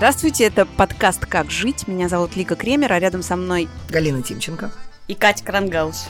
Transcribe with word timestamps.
Здравствуйте, 0.00 0.44
это 0.44 0.64
подкаст 0.64 1.26
«Как 1.26 1.50
жить». 1.50 1.86
Меня 1.86 2.08
зовут 2.08 2.34
Лика 2.34 2.56
Кремер, 2.56 2.90
а 2.90 2.98
рядом 2.98 3.22
со 3.22 3.36
мной 3.36 3.68
Галина 3.90 4.22
Тимченко. 4.22 4.72
И 5.08 5.14
Катя 5.14 5.44
Крангаус. 5.44 6.06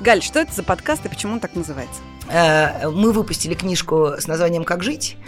Галь, 0.00 0.22
что 0.22 0.38
это 0.38 0.54
за 0.54 0.62
подкаст 0.62 1.04
и 1.04 1.10
почему 1.10 1.34
он 1.34 1.40
так 1.40 1.54
называется? 1.54 2.00
Э, 2.30 2.88
Мы 2.88 3.12
выпустили 3.12 3.52
книжку 3.52 4.14
с 4.18 4.26
названием 4.26 4.64
«Как 4.64 4.82
жить». 4.82 5.18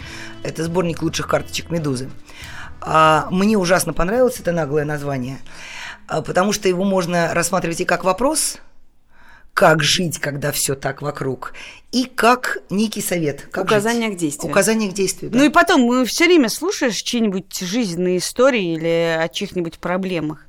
Это 0.41 0.63
сборник 0.63 1.03
лучших 1.03 1.27
карточек 1.27 1.69
«Медузы». 1.69 2.09
А, 2.81 3.27
Мне 3.29 3.55
ужасно 3.55 3.93
понравилось 3.93 4.39
это 4.39 4.51
наглое 4.51 4.83
название, 4.83 5.37
а, 6.07 6.23
потому 6.23 6.53
что 6.53 6.67
его 6.67 6.83
можно 6.83 7.35
рассматривать 7.35 7.81
и 7.81 7.85
как 7.85 8.03
вопрос, 8.03 8.57
как 9.57 9.81
жить, 9.81 10.19
когда 10.19 10.51
все 10.51 10.75
так 10.75 11.01
вокруг, 11.01 11.53
и 11.91 12.05
как 12.05 12.59
некий 12.69 13.01
совет. 13.01 13.47
Как 13.49 13.63
Указание 13.63 14.09
жить. 14.09 14.17
к 14.17 14.19
действию. 14.19 14.51
Указание 14.51 14.91
к 14.91 14.93
действию, 14.93 15.31
да. 15.31 15.39
Ну 15.39 15.45
и 15.45 15.49
потом, 15.49 15.81
мы 15.81 16.05
все 16.05 16.25
время 16.25 16.49
слушаешь 16.49 16.97
чьи-нибудь 16.97 17.57
жизненные 17.61 18.19
истории 18.19 18.75
или 18.75 19.17
о 19.19 19.27
чьих-нибудь 19.27 19.79
проблемах. 19.79 20.45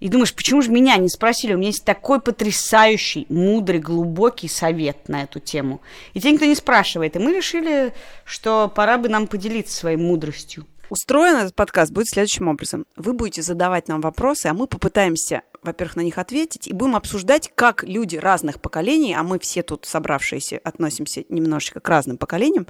И 0.00 0.10
думаешь, 0.10 0.34
почему 0.34 0.60
же 0.60 0.70
меня 0.70 0.98
не 0.98 1.08
спросили? 1.08 1.54
У 1.54 1.56
меня 1.56 1.68
есть 1.68 1.86
такой 1.86 2.20
потрясающий, 2.20 3.24
мудрый, 3.30 3.80
глубокий 3.80 4.48
совет 4.48 5.08
на 5.08 5.22
эту 5.22 5.40
тему. 5.40 5.80
И 6.12 6.20
тебя 6.20 6.32
никто 6.32 6.44
не 6.44 6.54
спрашивает. 6.54 7.16
И 7.16 7.20
мы 7.20 7.34
решили, 7.34 7.94
что 8.26 8.68
пора 8.68 8.98
бы 8.98 9.08
нам 9.08 9.28
поделиться 9.28 9.74
своей 9.74 9.96
мудростью. 9.96 10.66
Устроен 10.90 11.36
этот 11.36 11.54
подкаст 11.54 11.90
будет 11.90 12.08
следующим 12.08 12.48
образом. 12.48 12.84
Вы 12.96 13.14
будете 13.14 13.40
задавать 13.40 13.88
нам 13.88 14.02
вопросы, 14.02 14.48
а 14.48 14.52
мы 14.52 14.66
попытаемся, 14.66 15.40
во-первых, 15.62 15.96
на 15.96 16.00
них 16.00 16.18
ответить, 16.18 16.66
и 16.66 16.72
будем 16.72 16.96
обсуждать, 16.96 17.50
как 17.54 17.84
люди 17.84 18.16
разных 18.16 18.60
поколений, 18.60 19.14
а 19.14 19.22
мы 19.22 19.38
все 19.38 19.62
тут 19.62 19.86
собравшиеся 19.86 20.60
относимся 20.64 21.24
немножечко 21.28 21.80
к 21.80 21.88
разным 21.88 22.16
поколениям, 22.18 22.66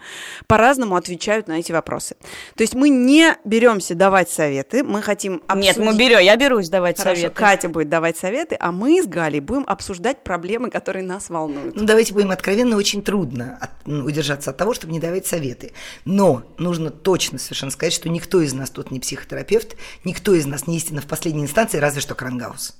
по-разному 0.46 0.96
отвечают 0.96 1.48
на 1.48 1.58
эти 1.58 1.72
вопросы. 1.72 2.16
То 2.54 2.62
есть 2.62 2.74
мы 2.74 2.88
не 2.90 3.36
беремся 3.44 3.94
давать 3.94 4.30
советы, 4.30 4.82
мы 4.84 5.00
хотим 5.02 5.42
Нет, 5.54 5.76
мы 5.78 5.88
обсудить- 5.88 5.98
берем, 5.98 6.18
я 6.20 6.36
берусь 6.36 6.68
давать 6.68 6.98
Хорошо, 6.98 7.16
советы. 7.22 7.34
Катя 7.34 7.68
будет 7.68 7.88
давать 7.88 8.16
советы, 8.18 8.56
а 8.60 8.72
мы 8.72 9.02
с 9.02 9.06
Галей 9.06 9.40
будем 9.40 9.64
обсуждать 9.66 10.22
проблемы, 10.22 10.70
которые 10.70 11.04
нас 11.04 11.30
волнуют. 11.30 11.74
Ну, 11.76 11.84
давайте 11.84 12.12
будем 12.12 12.30
откровенно, 12.30 12.76
очень 12.76 13.02
трудно 13.02 13.58
от- 13.60 13.88
удержаться 13.88 14.50
от 14.50 14.56
того, 14.56 14.74
чтобы 14.74 14.92
не 14.92 15.00
давать 15.00 15.26
советы. 15.26 15.72
Но 16.04 16.42
нужно 16.58 16.90
точно 16.90 17.38
совершенно 17.38 17.72
сказать, 17.72 17.92
что 17.94 18.08
никто 18.08 18.40
из 18.42 18.52
нас 18.52 18.70
тут 18.70 18.90
не 18.90 19.00
психотерапевт, 19.00 19.76
никто 20.04 20.34
из 20.34 20.46
нас 20.46 20.66
не 20.66 20.76
истина 20.76 21.00
в 21.00 21.06
последней 21.06 21.42
инстанции, 21.44 21.78
разве 21.78 22.00
что 22.00 22.14
Крангаус. 22.14 22.76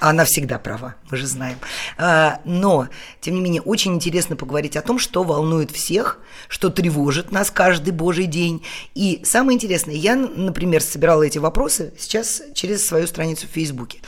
А 0.00 0.10
она 0.10 0.24
всегда 0.24 0.58
права, 0.58 0.96
мы 1.10 1.16
же 1.16 1.26
знаем. 1.26 1.58
А, 1.96 2.40
но, 2.44 2.88
тем 3.20 3.34
не 3.34 3.40
менее, 3.40 3.62
очень 3.62 3.94
интересно 3.94 4.36
поговорить 4.36 4.76
о 4.76 4.82
том, 4.82 4.98
что 4.98 5.24
волнует 5.24 5.70
всех, 5.70 6.20
что 6.48 6.70
тревожит 6.70 7.32
нас 7.32 7.50
каждый 7.50 7.90
божий 7.90 8.26
день. 8.26 8.64
И 8.94 9.20
самое 9.24 9.56
интересное, 9.56 9.94
я, 9.94 10.16
например, 10.16 10.82
собирала 10.82 11.22
эти 11.22 11.38
вопросы 11.38 11.92
сейчас 11.98 12.42
через 12.54 12.86
свою 12.86 13.06
страницу 13.06 13.46
в 13.46 13.50
Фейсбуке. 13.50 14.00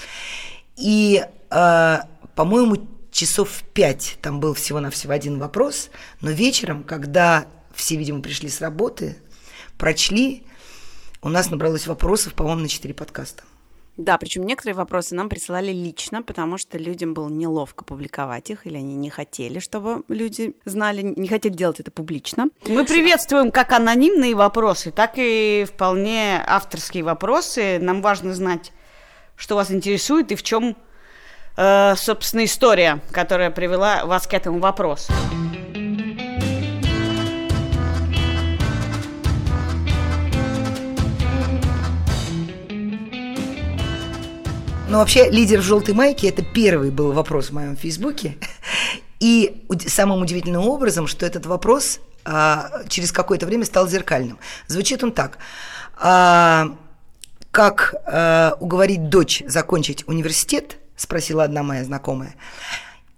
И, 0.77 1.25
э, 1.51 1.99
по-моему, 2.35 2.77
часов 3.11 3.51
в 3.51 3.63
пять 3.65 4.19
там 4.21 4.41
был 4.41 4.55
всего-навсего 4.55 5.13
один 5.13 5.39
вопрос, 5.39 5.91
но 6.21 6.31
вечером, 6.31 6.85
когда 6.85 7.47
все, 7.75 7.97
видимо, 7.97 8.21
пришли 8.21 8.49
с 8.49 8.61
работы, 8.61 9.17
прочли, 9.79 10.45
у 11.23 11.29
нас 11.29 11.51
набралось 11.51 11.87
вопросов, 11.87 12.35
по-моему, 12.35 12.63
на 12.63 12.69
четыре 12.69 12.95
подкаста. 12.95 13.43
Да, 13.97 14.19
причем 14.19 14.45
некоторые 14.45 14.75
вопросы 14.75 15.15
нам 15.15 15.29
присылали 15.29 15.73
лично, 15.73 16.23
потому 16.23 16.59
что 16.59 16.77
людям 16.77 17.15
было 17.15 17.29
неловко 17.29 17.85
публиковать 17.85 18.51
их, 18.51 18.67
или 18.67 18.77
они 18.77 18.95
не 18.95 19.09
хотели, 19.09 19.59
чтобы 19.59 20.03
люди 20.09 20.55
знали, 20.67 21.03
не 21.03 21.29
хотели 21.29 21.55
делать 21.55 21.81
это 21.81 21.91
публично. 21.91 22.49
Мы 22.67 22.85
приветствуем 22.85 23.51
как 23.51 23.73
анонимные 23.73 24.35
вопросы, 24.35 24.91
так 24.91 25.13
и 25.17 25.67
вполне 25.67 26.43
авторские 26.47 27.05
вопросы. 27.05 27.79
Нам 27.81 28.03
важно 28.03 28.35
знать, 28.35 28.73
что 29.35 29.55
вас 29.55 29.71
интересует 29.71 30.31
и 30.31 30.35
в 30.35 30.43
чем, 30.43 30.77
э, 31.57 31.95
собственно, 31.97 32.45
история, 32.45 33.01
которая 33.13 33.51
привела 33.51 34.05
вас 34.05 34.27
к 34.27 34.35
этому 34.35 34.59
вопросу. 34.59 35.13
Ну, 44.89 44.99
вообще, 44.99 45.29
лидер 45.31 45.61
в 45.61 45.65
желтой 45.65 45.95
майке– 45.95 46.29
это 46.31 46.43
первый 46.43 46.93
был 46.93 47.11
вопрос 47.11 47.51
в 47.51 47.53
моем 47.55 47.77
Фейсбуке. 47.77 48.37
И 49.19 49.67
самым 49.89 50.23
удивительным 50.23 50.69
образом, 50.69 51.09
что 51.09 51.27
этот 51.27 51.45
вопрос 51.45 51.99
а, 52.25 52.71
через 52.89 53.11
какое-то 53.11 53.47
время 53.47 53.65
стал 53.65 53.89
зеркальным. 53.89 54.39
Звучит 54.69 55.03
он 55.03 55.11
так. 55.11 55.39
А, 55.97 56.77
как 57.51 57.97
а, 58.07 58.57
уговорить 58.61 59.09
дочь 59.09 59.43
закончить 59.49 60.07
университет, 60.07 60.77
спросила 60.97 61.43
одна 61.43 61.65
моя 61.65 61.83
знакомая. 61.83 62.37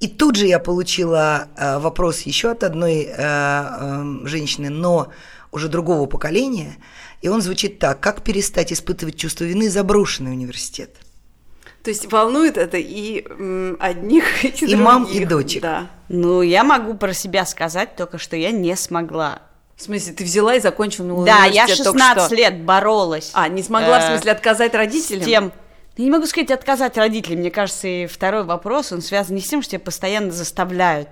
И 0.00 0.08
тут 0.08 0.36
же 0.36 0.46
я 0.46 0.60
получила 0.60 1.48
а, 1.54 1.80
вопрос 1.80 2.22
еще 2.22 2.50
от 2.50 2.64
одной 2.64 3.10
а, 3.14 4.00
эм, 4.00 4.26
женщины, 4.26 4.70
но 4.70 5.12
уже 5.52 5.68
другого 5.68 6.06
поколения. 6.06 6.76
И 7.20 7.28
он 7.28 7.42
звучит 7.42 7.78
так. 7.78 8.00
Как 8.00 8.22
перестать 8.22 8.72
испытывать 8.72 9.16
чувство 9.16 9.44
вины 9.44 9.68
за 9.68 9.84
брошенный 9.84 10.32
университет? 10.32 10.96
То 11.88 11.92
есть 11.92 12.12
волнует 12.12 12.58
это 12.58 12.76
и 12.76 13.24
м, 13.26 13.78
одних, 13.80 14.44
и, 14.62 14.66
И 14.66 14.76
мам, 14.76 15.04
и 15.04 15.06
других. 15.06 15.28
дочек. 15.28 15.62
Да. 15.62 15.86
Ну, 16.10 16.42
я 16.42 16.62
могу 16.62 16.92
про 16.92 17.14
себя 17.14 17.46
сказать 17.46 17.96
только, 17.96 18.18
что 18.18 18.36
я 18.36 18.50
не 18.50 18.76
смогла. 18.76 19.40
В 19.74 19.84
смысле, 19.84 20.12
ты 20.12 20.22
взяла 20.22 20.54
и 20.56 20.60
закончила 20.60 21.24
Да, 21.24 21.46
я 21.46 21.62
университет 21.62 21.84
только 21.84 21.98
16 21.98 22.26
что. 22.26 22.34
лет 22.34 22.60
боролась. 22.62 23.30
А, 23.32 23.48
не 23.48 23.62
смогла, 23.62 24.00
в 24.00 24.02
э, 24.02 24.06
смысле, 24.08 24.32
отказать 24.32 24.72
с 24.72 24.74
родителям? 24.74 25.24
тем. 25.24 25.52
Я 25.96 26.04
не 26.04 26.10
могу 26.10 26.26
сказать 26.26 26.50
отказать 26.50 26.98
родителям. 26.98 27.40
Мне 27.40 27.50
кажется, 27.50 27.88
и 27.88 28.04
второй 28.06 28.44
вопрос, 28.44 28.92
он 28.92 29.00
связан 29.00 29.36
не 29.36 29.40
с 29.40 29.48
тем, 29.48 29.62
что 29.62 29.70
тебя 29.70 29.80
постоянно 29.80 30.30
заставляют, 30.30 31.08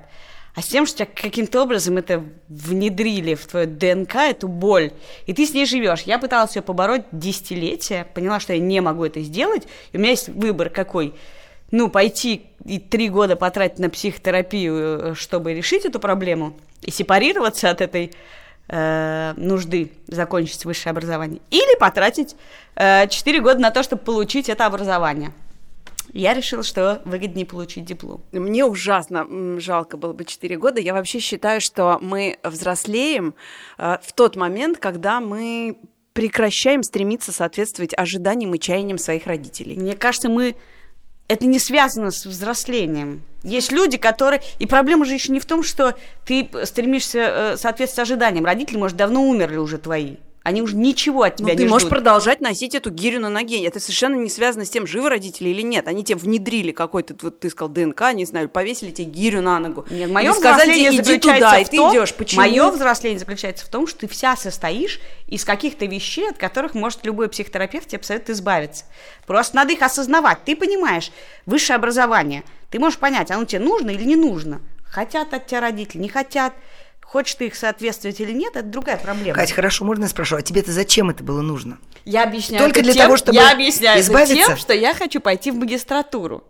а 0.56 0.62
с 0.62 0.69
тем, 0.69 0.87
что 0.87 1.05
тебя 1.05 1.09
каким-то 1.15 1.62
образом 1.62 1.99
это 1.99 2.25
внедрили 2.49 3.34
в 3.34 3.47
твою 3.47 3.67
ДНК, 3.67 4.15
эту 4.17 4.49
боль, 4.49 4.91
и 5.27 5.34
ты 5.34 5.44
с 5.47 5.53
ней 5.53 5.67
живешь. 5.67 6.00
Я 6.03 6.19
пыталась 6.19 6.56
ее 6.56 6.62
побороть 6.62 7.05
десятилетия, 7.12 8.06
поняла, 8.15 8.41
что 8.41 8.55
я 8.55 8.59
не 8.59 8.81
могу 8.81 9.05
это 9.05 9.21
сделать, 9.21 9.69
и 9.93 9.99
у 9.99 10.00
меня 10.00 10.11
есть 10.11 10.31
выбор 10.31 10.71
какой. 10.71 11.15
Ну, 11.72 11.91
пойти 11.91 12.47
и 12.65 12.78
три 12.78 13.11
года 13.11 13.37
потратить 13.37 13.78
на 13.81 13.91
психотерапию, 13.91 14.75
э, 14.77 15.15
чтобы 15.15 15.53
решить 15.53 15.84
эту 15.84 16.00
проблему, 16.00 16.56
и 16.81 16.91
сепарироваться 16.91 17.69
от 17.69 17.83
этой 17.83 18.12
э, 18.69 19.34
нужды 19.37 19.93
закончить 20.06 20.65
высшее 20.65 20.93
образование, 20.93 21.43
или 21.50 21.78
потратить 21.78 22.34
э, 22.77 23.09
4 23.09 23.41
года 23.41 23.61
на 23.61 23.71
то, 23.71 23.83
чтобы 23.83 24.03
получить 24.03 24.49
это 24.49 24.65
образование. 24.65 25.33
Я 26.12 26.34
решила, 26.34 26.62
что 26.62 27.03
выгоднее 27.05 27.47
получить 27.47 27.84
диплом. 27.84 28.22
Мне 28.33 28.65
ужасно 28.65 29.27
жалко 29.61 29.97
было 29.97 30.12
бы 30.12 30.25
4 30.25 30.56
года. 30.56 30.81
Я 30.81 30.94
вообще 30.94 31.19
считаю, 31.19 31.61
что 31.61 31.99
мы 32.00 32.39
взрослеем 32.43 33.34
э, 33.78 33.99
в 34.03 34.12
тот 34.12 34.37
момент, 34.37 34.78
когда 34.78 35.21
мы 35.21 35.78
прекращаем 36.12 36.83
стремиться 36.83 37.31
соответствовать 37.33 37.93
ожиданиям 37.97 38.55
и 38.55 38.59
чаяниям 38.59 38.99
своих 38.99 39.27
родителей. 39.27 39.77
Мне 39.77 39.94
кажется, 39.94 40.31
мы 40.31 40.56
это 41.28 41.47
не 41.47 41.59
связано 41.59 42.11
с 42.11 42.25
взрослением. 42.25 43.23
Есть 43.43 43.73
люди, 43.73 43.97
которые... 43.97 44.43
И 44.59 44.67
проблема 44.67 45.05
же 45.05 45.15
еще 45.15 45.33
не 45.33 45.41
в 45.41 45.47
том, 45.47 45.62
что 45.62 45.94
ты 46.25 46.49
стремишься 46.65 47.19
э, 47.19 47.56
соответствовать 47.56 48.09
ожиданиям. 48.11 48.44
Родители, 48.44 48.77
может, 48.78 48.97
давно 48.97 49.23
умерли 49.23 49.56
уже 49.56 49.78
твои. 49.78 50.17
Они 50.47 50.62
уже 50.62 50.77
ничего 50.77 51.25
от 51.25 51.41
Ну, 51.41 51.47
тебя 51.47 51.57
ты 51.57 51.65
не 51.65 51.69
можешь 51.69 51.89
ждут. 51.89 51.99
продолжать 51.99 52.41
носить 52.41 52.77
эту 52.77 52.91
гирю 52.91 53.19
на 53.19 53.29
ноге. 53.29 53.67
Это 53.67 53.81
совершенно 53.81 54.15
не 54.15 54.31
связано 54.31 54.65
с 54.65 54.70
тем, 54.70 54.87
живы 54.87 55.09
родители 55.09 55.49
или 55.49 55.61
нет. 55.61 55.88
Они 55.88 56.05
тебе 56.05 56.19
внедрили 56.19 56.70
какой-то, 56.70 57.17
вот 57.20 57.41
ты 57.41 57.50
сказал, 57.50 57.69
ДНК, 57.69 58.12
не 58.12 58.25
знаю, 58.26 58.49
повесили 58.49 58.93
тебе 58.93 59.11
гирю 59.11 59.43
на 59.43 59.59
ногу. 59.59 59.85
Нет, 59.91 60.09
мое 60.09 60.32
взросление 60.32 60.93
тебе, 60.93 61.03
заключается 61.03 61.49
туда, 61.49 61.59
и 61.59 61.65
в 61.65 61.69
ты 61.69 61.76
том, 61.79 61.91
идешь. 61.91 62.15
Почему? 62.15 62.43
Мое 62.43 62.70
взросление 62.70 63.19
заключается 63.19 63.67
в 63.67 63.69
том, 63.69 63.88
что 63.88 63.99
ты 63.99 64.06
вся 64.06 64.37
состоишь 64.37 65.00
из 65.26 65.44
каких-то 65.44 65.85
вещей, 65.87 66.31
от 66.31 66.37
которых 66.37 66.75
может 66.75 67.05
любой 67.05 67.29
психотерапевт 67.29 67.88
тебе 67.88 67.99
посоветует 67.99 68.38
избавиться. 68.38 68.85
Просто 69.26 69.56
надо 69.56 69.73
их 69.73 69.82
осознавать. 69.82 70.44
Ты 70.44 70.55
понимаешь, 70.55 71.11
высшее 71.47 71.75
образование. 71.75 72.44
Ты 72.70 72.79
можешь 72.79 73.00
понять, 73.00 73.32
оно 73.32 73.47
тебе 73.47 73.62
нужно 73.65 73.91
или 73.91 74.05
не 74.05 74.15
нужно. 74.15 74.61
Хотят 74.85 75.35
от 75.35 75.49
тебя 75.49 75.61
родители, 75.61 76.00
не 76.00 76.09
хотят. 76.09 76.53
Хочешь 77.06 77.37
ты 77.37 77.47
их 77.47 77.55
соответствовать 77.55 78.20
или 78.20 78.32
нет, 78.32 78.56
это 78.56 78.67
другая 78.67 78.97
проблема. 78.97 79.35
Кать, 79.35 79.53
хорошо, 79.53 79.85
можно 79.85 80.03
я 80.03 80.08
спрошу, 80.08 80.37
а 80.37 80.43
тебе-то 80.43 80.73
зачем 80.73 81.08
это 81.08 81.23
было 81.23 81.41
нужно? 81.41 81.79
Я 82.05 82.25
объясняю 82.25 82.62
Только 82.64 82.81
это 82.81 82.85
для 82.87 82.94
тем, 82.94 83.03
того, 83.05 83.17
чтобы 83.17 83.37
я 83.37 83.53
объясняю 83.53 83.99
это 83.99 84.06
избавиться? 84.06 84.47
тем, 84.47 84.56
что 84.56 84.75
я 84.75 84.93
хочу 84.93 85.20
пойти 85.20 85.53
в 85.53 85.55
магистратуру. 85.56 86.43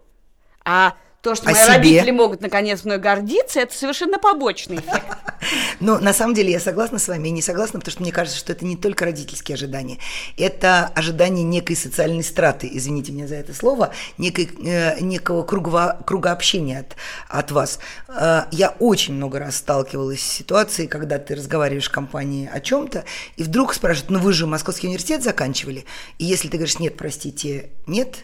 А 0.65 0.95
То, 1.27 1.35
что 1.35 1.49
О 1.49 1.51
мои 1.51 1.61
себе. 1.61 1.75
родители 1.75 2.13
могут 2.13 2.41
наконец 2.41 2.85
мной 2.85 2.99
гордиться, 2.99 3.59
это 3.59 3.77
совершенно 3.77 4.17
побочный 4.17 4.77
эффект. 4.77 5.19
Но 5.81 5.99
на 5.99 6.13
самом 6.13 6.35
деле 6.35 6.53
я 6.53 6.61
согласна 6.61 7.01
с 7.01 7.09
вами 7.09 7.27
и 7.27 7.31
не 7.33 7.43
согласна, 7.43 7.81
потому 7.81 7.91
что 7.91 8.03
мне 8.03 8.13
кажется, 8.13 8.39
что 8.39 8.53
это 8.53 8.65
не 8.65 8.77
только 8.77 9.07
родительские 9.07 9.57
ожидания, 9.57 9.99
это 10.39 10.87
ожидание 10.95 11.43
некой 11.43 11.75
социальной 11.75 12.23
страты, 12.23 12.71
извините 12.73 13.11
меня 13.11 13.27
за 13.27 13.35
это 13.35 13.53
слово, 13.55 13.93
некой, 14.19 14.49
э, 14.65 15.01
некого 15.01 15.43
круга, 15.43 15.99
круга 16.07 16.31
общения 16.31 16.79
от, 16.79 16.95
от 17.29 17.51
вас. 17.51 17.81
Э, 18.07 18.45
я 18.53 18.77
очень 18.79 19.15
много 19.15 19.41
раз 19.41 19.57
сталкивалась 19.57 20.21
с 20.21 20.33
ситуацией, 20.33 20.87
когда 20.87 21.19
ты 21.19 21.35
разговариваешь 21.35 21.89
в 21.89 21.93
компании 21.93 22.49
о 22.55 22.61
чем-то, 22.61 23.05
и 23.37 23.43
вдруг 23.43 23.75
спрашивают, 23.75 24.11
ну 24.11 24.21
вы 24.21 24.33
же 24.33 24.47
Московский 24.47 24.87
университет 24.87 25.25
заканчивали, 25.25 25.87
и 26.19 26.25
если 26.25 26.47
ты 26.47 26.57
говоришь, 26.57 26.79
нет, 26.79 26.97
простите, 26.97 27.71
нет, 27.89 28.19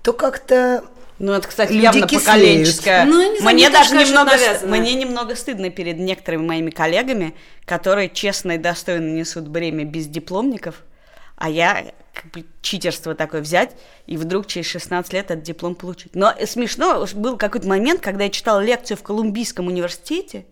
то 0.00 0.14
как-то 0.14 0.84
Ну, 1.20 1.32
это, 1.32 1.46
кстати, 1.46 1.72
Люди 1.72 1.82
явно 1.82 2.06
кислеют. 2.06 2.24
поколенческое. 2.24 3.04
Ну, 3.04 3.32
не 3.32 3.40
знаю, 3.40 3.54
мне 3.54 3.68
даже 3.68 3.94
немного, 3.94 4.30
навязано. 4.30 4.76
мне 4.76 4.94
немного 4.94 5.36
стыдно 5.36 5.68
перед 5.68 5.98
некоторыми 5.98 6.46
моими 6.46 6.70
коллегами, 6.70 7.34
которые 7.66 8.08
честно 8.08 8.52
и 8.52 8.58
достойно 8.58 9.12
несут 9.12 9.46
бремя 9.46 9.84
без 9.84 10.06
дипломников, 10.06 10.76
а 11.36 11.50
я 11.50 11.92
как 12.14 12.30
бы 12.32 12.46
читерство 12.62 13.14
такое 13.14 13.42
взять 13.42 13.76
и 14.06 14.16
вдруг 14.16 14.46
через 14.46 14.66
16 14.66 15.12
лет 15.12 15.30
этот 15.30 15.42
диплом 15.44 15.74
получить. 15.74 16.14
Но 16.14 16.34
смешно, 16.46 17.06
был 17.14 17.36
какой-то 17.36 17.68
момент, 17.68 18.00
когда 18.00 18.24
я 18.24 18.30
читала 18.30 18.60
лекцию 18.60 18.96
в 18.96 19.02
Колумбийском 19.02 19.66
университете, 19.66 20.46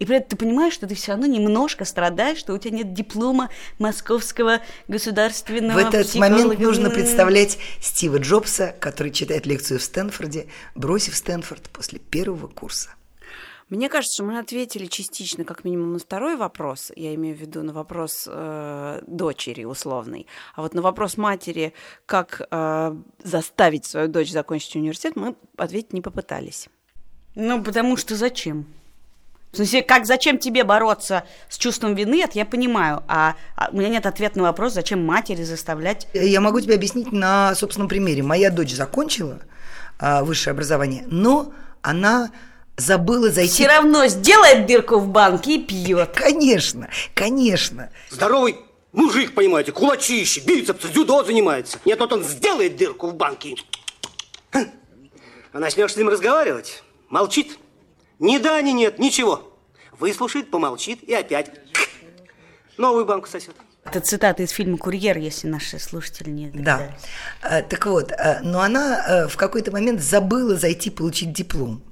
и 0.00 0.06
при 0.06 0.16
этом 0.16 0.30
ты 0.30 0.36
понимаешь, 0.36 0.72
что 0.72 0.86
ты 0.86 0.94
все 0.94 1.12
равно 1.12 1.26
немножко 1.26 1.84
страдаешь, 1.84 2.38
что 2.38 2.54
у 2.54 2.58
тебя 2.58 2.78
нет 2.78 2.94
диплома 2.94 3.50
Московского 3.78 4.60
государственного 4.88 5.78
В 5.78 5.78
этот 5.78 6.06
психолога. 6.06 6.38
момент 6.38 6.60
нужно 6.60 6.90
представлять 6.90 7.58
Стива 7.80 8.16
Джобса, 8.16 8.74
который 8.80 9.12
читает 9.12 9.44
лекцию 9.44 9.78
в 9.78 9.82
Стэнфорде, 9.82 10.46
бросив 10.74 11.14
Стэнфорд 11.14 11.68
после 11.68 11.98
первого 11.98 12.48
курса. 12.48 12.88
Мне 13.68 13.90
кажется, 13.90 14.14
что 14.14 14.24
мы 14.24 14.38
ответили 14.38 14.86
частично, 14.86 15.44
как 15.44 15.64
минимум, 15.64 15.92
на 15.92 15.98
второй 15.98 16.36
вопрос. 16.36 16.90
Я 16.96 17.14
имею 17.14 17.36
в 17.36 17.40
виду 17.40 17.62
на 17.62 17.74
вопрос 17.74 18.26
э, 18.26 19.02
дочери 19.06 19.64
условный. 19.64 20.26
А 20.54 20.62
вот 20.62 20.72
на 20.72 20.80
вопрос 20.80 21.18
матери, 21.18 21.74
как 22.06 22.40
э, 22.50 22.96
заставить 23.22 23.84
свою 23.84 24.08
дочь 24.08 24.32
закончить 24.32 24.74
университет, 24.76 25.14
мы 25.14 25.36
ответить 25.56 25.92
не 25.92 26.00
попытались. 26.00 26.68
Ну, 27.36 27.62
потому 27.62 27.96
что 27.96 28.16
зачем? 28.16 28.66
В 29.52 29.56
смысле, 29.56 29.82
как 29.82 30.06
зачем 30.06 30.38
тебе 30.38 30.62
бороться 30.62 31.24
с 31.48 31.58
чувством 31.58 31.94
вины, 31.94 32.22
это 32.22 32.38
я 32.38 32.44
понимаю. 32.44 33.02
А, 33.08 33.34
а 33.56 33.70
у 33.72 33.76
меня 33.76 33.88
нет 33.88 34.06
ответа 34.06 34.38
на 34.38 34.44
вопрос, 34.44 34.74
зачем 34.74 35.04
матери 35.04 35.42
заставлять. 35.42 36.06
Я 36.14 36.40
могу 36.40 36.60
тебе 36.60 36.74
объяснить 36.74 37.10
на 37.10 37.54
собственном 37.56 37.88
примере. 37.88 38.22
Моя 38.22 38.50
дочь 38.50 38.72
закончила 38.72 39.40
а, 39.98 40.22
высшее 40.22 40.52
образование, 40.52 41.04
но 41.08 41.52
она 41.82 42.30
забыла 42.76 43.30
зайти... 43.30 43.54
Все 43.54 43.66
равно 43.66 44.06
сделает 44.06 44.66
дырку 44.66 44.98
в 45.00 45.08
банке 45.08 45.56
и 45.56 45.58
пьет. 45.58 46.10
Конечно, 46.14 46.88
конечно. 47.14 47.90
Здоровый 48.08 48.56
мужик, 48.92 49.34
понимаете, 49.34 49.72
кулачище, 49.72 50.42
бицепсы, 50.42 50.88
дзюдо 50.88 51.24
занимается. 51.24 51.78
Нет, 51.84 51.98
вот 51.98 52.12
он 52.12 52.22
сделает 52.22 52.76
дырку 52.76 53.08
в 53.08 53.14
банке. 53.14 53.56
Хм. 54.52 54.66
А 55.52 55.58
начнешь 55.58 55.92
с 55.92 55.96
ним 55.96 56.08
разговаривать, 56.08 56.84
молчит. 57.08 57.58
Ни 58.20 58.36
да, 58.36 58.60
ни 58.60 58.70
нет, 58.70 58.98
ничего. 58.98 59.58
Выслушает, 59.98 60.50
помолчит 60.50 61.02
и 61.02 61.14
опять 61.14 61.50
новую 62.76 63.06
банку 63.06 63.26
сосет. 63.26 63.56
Это 63.82 64.00
цитата 64.00 64.42
из 64.42 64.50
фильма 64.50 64.76
«Курьер», 64.76 65.16
если 65.16 65.48
наши 65.48 65.78
слушатели 65.78 66.28
не 66.28 66.50
Да. 66.50 66.94
А, 67.40 67.62
Так 67.62 67.86
вот, 67.86 68.12
а, 68.12 68.40
но 68.42 68.60
она 68.60 69.24
а, 69.24 69.28
в 69.28 69.36
какой-то 69.38 69.72
момент 69.72 70.02
забыла 70.02 70.54
зайти 70.56 70.90
получить 70.90 71.32
диплом. 71.32 71.82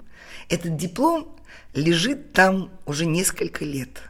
Этот 0.50 0.76
диплом 0.76 1.34
лежит 1.72 2.34
там 2.34 2.70
уже 2.84 3.06
несколько 3.06 3.64
лет. 3.64 4.02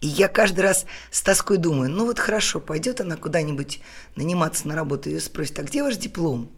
И 0.00 0.08
я 0.08 0.26
каждый 0.26 0.60
раз 0.60 0.84
с 1.12 1.22
тоской 1.22 1.58
думаю, 1.58 1.90
ну 1.90 2.06
вот 2.06 2.18
хорошо, 2.18 2.58
пойдет 2.58 3.00
она 3.00 3.16
куда-нибудь 3.16 3.80
наниматься 4.16 4.66
на 4.66 4.74
работу, 4.74 5.10
ее 5.10 5.20
спросят, 5.20 5.60
а 5.60 5.62
где 5.62 5.82
ваш 5.82 5.96
диплом? 5.96 6.50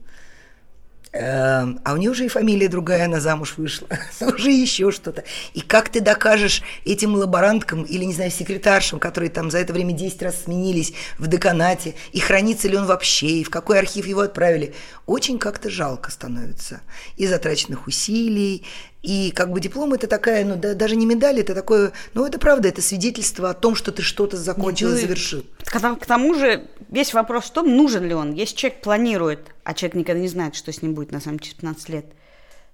Эм, 1.12 1.80
А 1.84 1.94
у 1.94 1.96
нее 1.96 2.10
уже 2.10 2.26
и 2.26 2.28
фамилия 2.28 2.68
другая, 2.68 3.06
она 3.06 3.20
замуж 3.20 3.54
вышла, 3.56 3.88
уже 4.20 4.50
еще 4.50 4.90
что-то. 4.90 5.24
И 5.54 5.60
как 5.60 5.88
ты 5.88 6.00
докажешь 6.00 6.62
этим 6.84 7.14
лаборанткам 7.14 7.82
или, 7.84 8.04
не 8.04 8.12
знаю, 8.12 8.30
секретаршам, 8.30 8.98
которые 8.98 9.30
там 9.30 9.50
за 9.50 9.58
это 9.58 9.72
время 9.72 9.92
10 9.92 10.22
раз 10.22 10.42
сменились 10.44 10.92
в 11.18 11.26
деканате, 11.26 11.94
и 12.12 12.20
хранится 12.20 12.68
ли 12.68 12.76
он 12.76 12.86
вообще, 12.86 13.28
и 13.28 13.44
в 13.44 13.50
какой 13.50 13.78
архив 13.78 14.06
его 14.06 14.20
отправили, 14.20 14.74
очень 15.06 15.38
как-то 15.38 15.70
жалко 15.70 16.10
становится. 16.10 16.80
И 17.16 17.26
затраченных 17.26 17.86
усилий, 17.86 18.64
и 19.06 19.30
как 19.30 19.52
бы 19.52 19.60
диплом 19.60 19.92
это 19.92 20.08
такая, 20.08 20.44
ну 20.44 20.56
да- 20.56 20.74
даже 20.74 20.96
не 20.96 21.06
медаль, 21.06 21.38
это 21.38 21.54
такое, 21.54 21.92
ну 22.12 22.26
это 22.26 22.40
правда, 22.40 22.66
это 22.66 22.82
свидетельство 22.82 23.50
о 23.50 23.54
том, 23.54 23.76
что 23.76 23.92
ты 23.92 24.02
что-то 24.02 24.36
закончил 24.36 24.88
Ну 24.88 24.96
и 24.96 25.00
завершил. 25.00 25.46
К 25.64 25.80
тому, 25.80 25.96
к 25.96 26.06
тому 26.06 26.34
же 26.34 26.66
весь 26.90 27.14
вопрос 27.14 27.44
в 27.44 27.52
том, 27.52 27.76
нужен 27.76 28.04
ли 28.04 28.14
он. 28.14 28.32
Если 28.32 28.56
человек 28.56 28.80
планирует, 28.80 29.54
а 29.62 29.74
человек 29.74 29.94
никогда 29.94 30.20
не 30.20 30.28
знает, 30.28 30.56
что 30.56 30.72
с 30.72 30.82
ним 30.82 30.94
будет 30.94 31.12
на 31.12 31.20
самом 31.20 31.38
деле 31.38 31.50
через 31.50 31.54
15 31.60 31.88
лет, 31.88 32.06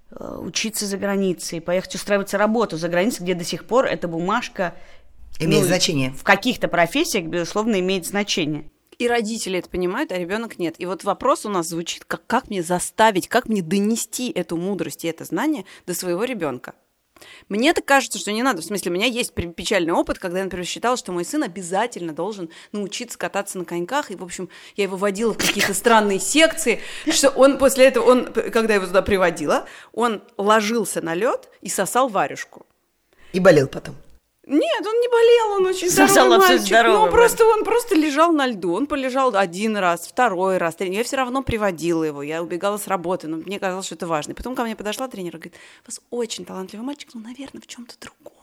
э, 0.09 0.37
учиться 0.41 0.87
за 0.87 0.97
границей, 0.97 1.61
поехать 1.61 1.93
устраиваться 1.93 2.39
работу 2.39 2.77
за 2.77 2.89
границей, 2.89 3.23
где 3.23 3.35
до 3.35 3.43
сих 3.43 3.65
пор 3.65 3.85
эта 3.85 4.07
бумажка 4.07 4.73
Имеет 5.39 5.61
ну, 5.61 5.67
значение. 5.67 6.11
В 6.11 6.23
каких-то 6.23 6.67
профессиях, 6.67 7.25
безусловно, 7.25 7.79
имеет 7.79 8.05
значение. 8.05 8.65
И 9.03 9.07
родители 9.09 9.59
это 9.59 9.69
понимают, 9.69 10.13
а 10.13 10.17
ребенок 10.17 10.57
нет. 10.59 10.75
И 10.77 10.85
вот 10.85 11.03
вопрос 11.03 11.45
у 11.45 11.49
нас 11.49 11.67
звучит, 11.67 12.05
как, 12.05 12.25
как 12.25 12.49
мне 12.49 12.63
заставить, 12.63 13.27
как 13.27 13.49
мне 13.49 13.61
донести 13.61 14.31
эту 14.31 14.55
мудрость 14.55 15.03
и 15.03 15.09
это 15.09 15.25
знание 15.25 15.65
до 15.85 15.93
своего 15.93 16.23
ребенка. 16.23 16.73
Мне 17.49 17.73
так 17.73 17.83
кажется, 17.83 18.17
что 18.17 18.31
не 18.31 18.43
надо. 18.43 18.61
В 18.61 18.65
смысле, 18.65 18.91
у 18.91 18.93
меня 18.93 19.07
есть 19.07 19.33
печальный 19.33 19.91
опыт, 19.91 20.19
когда 20.19 20.37
я, 20.37 20.45
например, 20.45 20.65
считала, 20.65 20.95
что 20.95 21.11
мой 21.11 21.25
сын 21.25 21.43
обязательно 21.43 22.13
должен 22.13 22.49
научиться 22.71 23.17
кататься 23.17 23.57
на 23.57 23.65
коньках. 23.65 24.09
И, 24.09 24.15
в 24.15 24.23
общем, 24.23 24.47
я 24.77 24.85
его 24.85 24.95
водила 24.95 25.33
в 25.33 25.37
какие-то 25.37 25.73
странные 25.73 26.21
секции, 26.21 26.79
что 27.11 27.27
он 27.27 27.57
после 27.57 27.87
этого, 27.87 28.05
он, 28.05 28.31
когда 28.31 28.75
я 28.75 28.75
его 28.75 28.87
туда 28.87 29.01
приводила, 29.01 29.67
он 29.91 30.23
ложился 30.37 31.01
на 31.01 31.13
лед 31.13 31.49
и 31.59 31.67
сосал 31.67 32.07
варежку. 32.07 32.65
И 33.33 33.41
болел 33.41 33.67
потом. 33.67 33.95
Нет, 34.45 34.85
он 34.85 34.95
не 34.99 35.07
болел, 35.07 35.51
он 35.61 35.65
очень 35.67 35.89
Сосал 35.89 36.25
здоровый 36.27 36.37
мальчик. 36.39 36.67
здоровый, 36.67 37.05
ну, 37.05 37.11
просто 37.11 37.45
он 37.45 37.63
просто 37.63 37.95
лежал 37.95 38.33
на 38.33 38.45
льду. 38.45 38.73
Он 38.73 38.87
полежал 38.87 39.33
один 39.35 39.77
раз, 39.77 40.05
второй 40.05 40.57
раз, 40.57 40.75
третий. 40.75 40.97
Я 40.97 41.03
все 41.05 41.15
равно 41.15 41.43
приводила 41.43 42.03
его. 42.03 42.21
Я 42.21 42.43
убегала 42.43 42.77
с 42.77 42.87
работы, 42.87 43.27
но 43.29 43.37
мне 43.37 43.57
казалось, 43.57 43.85
что 43.85 43.95
это 43.95 44.05
важно. 44.05 44.33
И 44.33 44.35
потом 44.35 44.53
ко 44.55 44.63
мне 44.65 44.75
подошла 44.75 45.07
тренер 45.07 45.35
и 45.35 45.39
говорит, 45.39 45.53
у 45.85 45.87
вас 45.89 46.01
очень 46.09 46.43
талантливый 46.43 46.85
мальчик, 46.85 47.09
ну, 47.13 47.21
наверное, 47.21 47.61
в 47.61 47.67
чем-то 47.67 47.95
другом. 48.01 48.33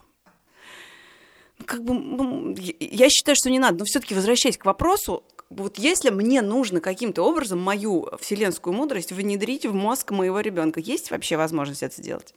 Ну, 1.59 1.65
Как 1.67 1.85
бы, 1.85 1.93
ну, 1.93 2.55
я- 2.79 3.11
считаю, 3.11 3.37
что 3.37 3.51
не 3.51 3.59
надо. 3.59 3.81
Но 3.81 3.85
все-таки 3.85 4.15
возвращаясь 4.15 4.57
к 4.57 4.65
вопросу, 4.65 5.23
вот 5.51 5.79
если 5.79 6.09
мне 6.09 6.41
нужно 6.41 6.81
каким-то 6.81 7.23
образом 7.25 7.59
мою 7.59 8.09
вселенскую 8.21 8.73
мудрость 8.73 9.13
внедрить 9.13 9.67
в 9.67 9.75
мозг 9.75 10.13
моего 10.13 10.41
ребенка, 10.41 10.81
есть 10.81 11.11
вообще 11.11 11.37
возможность 11.37 11.83
это 11.83 11.95
сделать? 12.01 12.35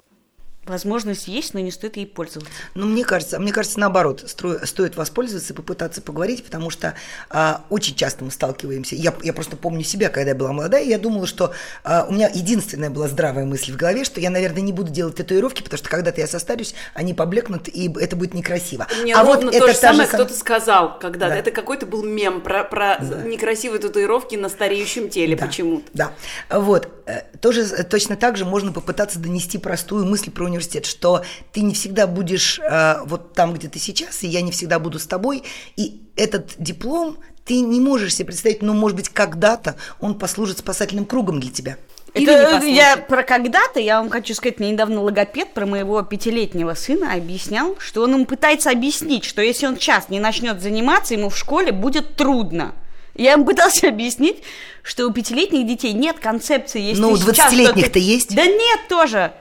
Возможность 0.66 1.28
есть, 1.28 1.54
но 1.54 1.60
не 1.60 1.72
стоит 1.72 1.98
ей 1.98 2.08
пользоваться. 2.08 2.50
Ну, 2.74 2.86
мне 2.86 3.04
кажется, 3.04 3.38
мне 3.38 3.52
кажется, 3.52 3.80
наоборот, 3.80 4.24
стро- 4.24 4.66
стоит 4.66 4.96
воспользоваться 4.96 5.52
и 5.52 5.56
попытаться 5.56 6.02
поговорить, 6.02 6.44
потому 6.44 6.70
что 6.70 6.94
а, 7.30 7.66
очень 7.70 7.96
часто 7.96 8.24
мы 8.24 8.32
сталкиваемся. 8.32 8.96
Я, 8.96 9.14
я 9.24 9.34
просто 9.34 9.58
помню 9.58 9.84
себя, 9.84 10.08
когда 10.08 10.30
я 10.30 10.36
была 10.36 10.54
молодая, 10.54 10.84
и 10.84 10.90
я 10.90 10.98
думала, 10.98 11.28
что 11.28 11.54
а, 11.84 12.06
у 12.08 12.14
меня 12.14 12.30
единственная 12.34 12.90
была 12.90 13.10
здравая 13.10 13.44
мысль 13.44 13.74
в 13.74 13.76
голове, 13.76 14.06
что 14.06 14.22
я, 14.22 14.30
наверное, 14.30 14.62
не 14.62 14.72
буду 14.72 14.90
делать 14.90 15.16
татуировки, 15.16 15.64
потому 15.64 15.78
что 15.78 15.90
когда-то 15.90 16.22
я 16.22 16.28
состарюсь, 16.28 16.76
они 16.94 17.14
поблекнут, 17.14 17.68
и 17.68 17.92
это 18.00 18.16
будет 18.16 18.34
некрасиво. 18.34 18.88
Мне 19.02 19.16
а 19.16 19.24
ровно 19.24 19.48
вот 19.48 19.52
то 19.52 19.58
это 19.58 19.68
же 19.74 19.80
та 19.80 19.88
самое 19.90 20.08
сам- 20.08 20.22
кто-то 20.22 20.34
сказал 20.40 20.98
когда-то. 20.98 21.34
Да. 21.34 21.40
Это 21.40 21.52
какой-то 21.52 21.86
был 21.86 22.04
мем 22.04 22.40
про, 22.40 22.64
про 22.64 23.00
некрасивые 23.26 23.82
татуировки 23.82 24.36
на 24.36 24.48
стареющем 24.48 25.10
теле 25.10 25.36
Да, 25.36 25.46
почему-то. 25.46 25.90
Да. 25.94 26.14
Вот. 26.50 26.88
Э, 27.06 27.24
Тоже 27.42 27.66
точно 27.84 28.16
так 28.16 28.38
же 28.38 28.46
можно 28.46 28.72
попытаться 28.72 29.20
донести 29.20 29.58
простую 29.58 30.06
мысль 30.06 30.32
про 30.32 30.53
университет, 30.54 30.86
что 30.86 31.24
ты 31.52 31.62
не 31.62 31.74
всегда 31.74 32.08
будешь 32.08 32.60
э, 32.60 32.96
вот 33.06 33.34
там, 33.34 33.54
где 33.54 33.68
ты 33.68 33.80
сейчас, 33.80 34.24
и 34.24 34.28
я 34.28 34.42
не 34.42 34.52
всегда 34.52 34.80
буду 34.80 35.00
с 35.00 35.06
тобой. 35.08 35.44
И 35.76 36.02
этот 36.16 36.52
диплом 36.58 37.18
ты 37.46 37.60
не 37.60 37.80
можешь 37.82 38.16
себе 38.16 38.28
представить, 38.28 38.62
но, 38.62 38.74
может 38.74 38.96
быть, 38.96 39.10
когда-то 39.10 39.76
он 40.00 40.18
послужит 40.18 40.60
спасательным 40.60 41.06
кругом 41.06 41.40
для 41.40 41.52
тебя. 41.52 41.78
Или 42.14 42.32
Это 42.32 42.64
я 42.66 42.98
про 42.98 43.24
когда-то, 43.24 43.80
я 43.80 44.00
вам 44.00 44.10
хочу 44.10 44.36
сказать, 44.36 44.60
мне 44.60 44.72
недавно 44.72 45.02
логопед 45.02 45.54
про 45.56 45.66
моего 45.66 46.02
пятилетнего 46.04 46.76
сына 46.76 47.14
объяснял, 47.14 47.76
что 47.80 48.04
он 48.04 48.14
ему 48.14 48.26
пытается 48.26 48.70
объяснить, 48.70 49.24
что 49.26 49.42
если 49.42 49.66
он 49.66 49.78
сейчас 49.78 50.10
не 50.10 50.20
начнет 50.20 50.62
заниматься, 50.62 51.16
ему 51.16 51.30
в 51.30 51.38
школе 51.38 51.72
будет 51.72 52.16
трудно. 52.16 52.76
Я 53.16 53.34
ему 53.34 53.46
пытался 53.46 53.88
объяснить, 53.90 54.44
что 54.84 55.08
у 55.08 55.12
пятилетних 55.12 55.66
детей 55.68 55.94
нет 55.94 56.20
концепции. 56.20 56.82
Если 56.82 57.02
Ну, 57.02 57.10
у 57.12 57.16
20-летних-то 57.16 57.80
что-то- 57.82 58.00
есть. 58.00 58.36
Да 58.36 58.46
нет 58.46 58.80
тоже. 58.90 59.34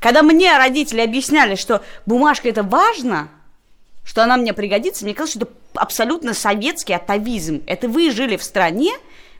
Когда 0.00 0.22
мне 0.22 0.56
родители 0.56 1.00
объясняли, 1.00 1.54
что 1.56 1.82
бумажка 2.06 2.48
это 2.48 2.62
важно, 2.62 3.28
что 4.04 4.22
она 4.22 4.36
мне 4.36 4.52
пригодится, 4.52 5.04
мне 5.04 5.12
казалось, 5.14 5.32
что 5.32 5.40
это 5.40 5.52
абсолютно 5.74 6.34
советский 6.34 6.94
атовизм. 6.94 7.62
Это 7.66 7.88
вы 7.88 8.10
жили 8.10 8.36
в 8.36 8.42
стране, 8.42 8.92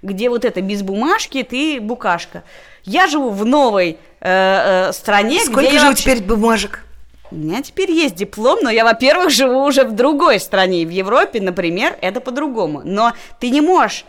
где 0.02 0.28
вот 0.28 0.44
это 0.44 0.60
без 0.60 0.82
бумажки, 0.82 1.42
ты 1.42 1.80
букашка. 1.80 2.42
Я 2.84 3.06
живу 3.06 3.30
в 3.30 3.44
новой 3.44 3.98
э, 4.20 4.88
э, 4.88 4.92
стране, 4.92 5.40
Сколько 5.40 5.60
где 5.60 5.70
же 5.70 5.76
я 5.76 5.82
у 5.84 5.86
вообще- 5.88 6.02
теперь 6.02 6.22
бумажек? 6.22 6.84
У 7.30 7.36
меня 7.36 7.62
теперь 7.62 7.90
есть 7.90 8.14
диплом, 8.14 8.60
но 8.62 8.70
я, 8.70 8.84
во-первых, 8.84 9.30
живу 9.30 9.62
уже 9.64 9.84
в 9.84 9.94
другой 9.94 10.40
стране. 10.40 10.86
В 10.86 10.90
Европе, 10.90 11.40
например, 11.42 11.96
это 12.00 12.20
по-другому. 12.20 12.80
Но 12.84 13.12
ты 13.38 13.50
не 13.50 13.60
можешь 13.60 14.06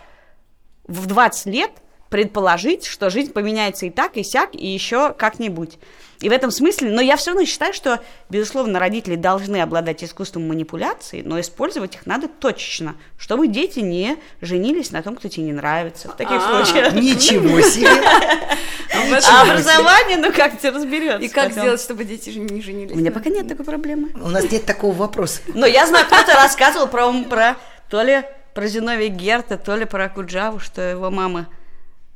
в 0.88 1.06
20 1.06 1.46
лет 1.48 1.72
предположить, 2.10 2.86
что 2.86 3.10
жизнь 3.10 3.34
поменяется 3.34 3.86
и 3.86 3.90
так, 3.90 4.16
и 4.16 4.24
сяк, 4.24 4.56
и 4.56 4.66
еще 4.66 5.12
как-нибудь. 5.14 5.78
И 6.22 6.28
в 6.28 6.32
этом 6.34 6.52
смысле, 6.52 6.90
но 6.90 7.02
я 7.02 7.16
все 7.16 7.32
равно 7.32 7.46
считаю, 7.46 7.74
что, 7.74 8.00
безусловно, 8.30 8.78
родители 8.78 9.16
должны 9.16 9.62
обладать 9.62 10.04
искусством 10.04 10.48
манипуляции, 10.48 11.22
но 11.26 11.40
использовать 11.40 11.96
их 11.96 12.06
надо 12.06 12.28
точечно, 12.28 12.96
чтобы 13.18 13.48
дети 13.48 13.80
не 13.80 14.18
женились 14.42 14.92
на 14.92 15.02
том, 15.02 15.16
кто 15.16 15.30
тебе 15.30 15.46
не 15.46 15.54
нравится. 15.54 16.10
В 16.10 16.18
таких 16.18 16.38
А. 16.38 16.66
случаях. 16.66 16.94
Ничего 16.94 17.62
себе. 17.62 17.90
А 18.92 19.44
образование, 19.44 20.18
ну 20.18 20.32
как 20.34 20.60
тебе 20.60 20.72
разберется? 20.72 21.24
И 21.24 21.30
как 21.30 21.52
сделать, 21.52 21.80
чтобы 21.80 22.04
дети 22.04 22.32
же 22.32 22.40
не 22.40 22.62
женились? 22.62 22.92
У 22.92 22.98
меня 22.98 23.12
пока 23.12 23.30
нет 23.30 23.48
такой 23.48 23.64
проблемы. 23.64 24.10
У 24.16 24.30
нас 24.30 24.52
нет 24.52 24.66
такого 24.66 24.94
вопроса. 24.94 25.42
Но 25.54 25.66
я 25.66 25.86
знаю, 25.88 26.06
кто-то 26.06 26.34
рассказывал 26.34 26.88
про, 26.88 27.14
про 27.24 27.56
то 27.90 28.02
ли 28.02 28.24
про 28.54 28.68
Зиновия 28.68 29.08
Герта, 29.08 29.58
то 29.58 29.76
ли 29.76 29.86
про 29.86 30.10
Куджаву, 30.10 30.60
что 30.60 30.82
его 30.82 31.10
мама 31.10 31.48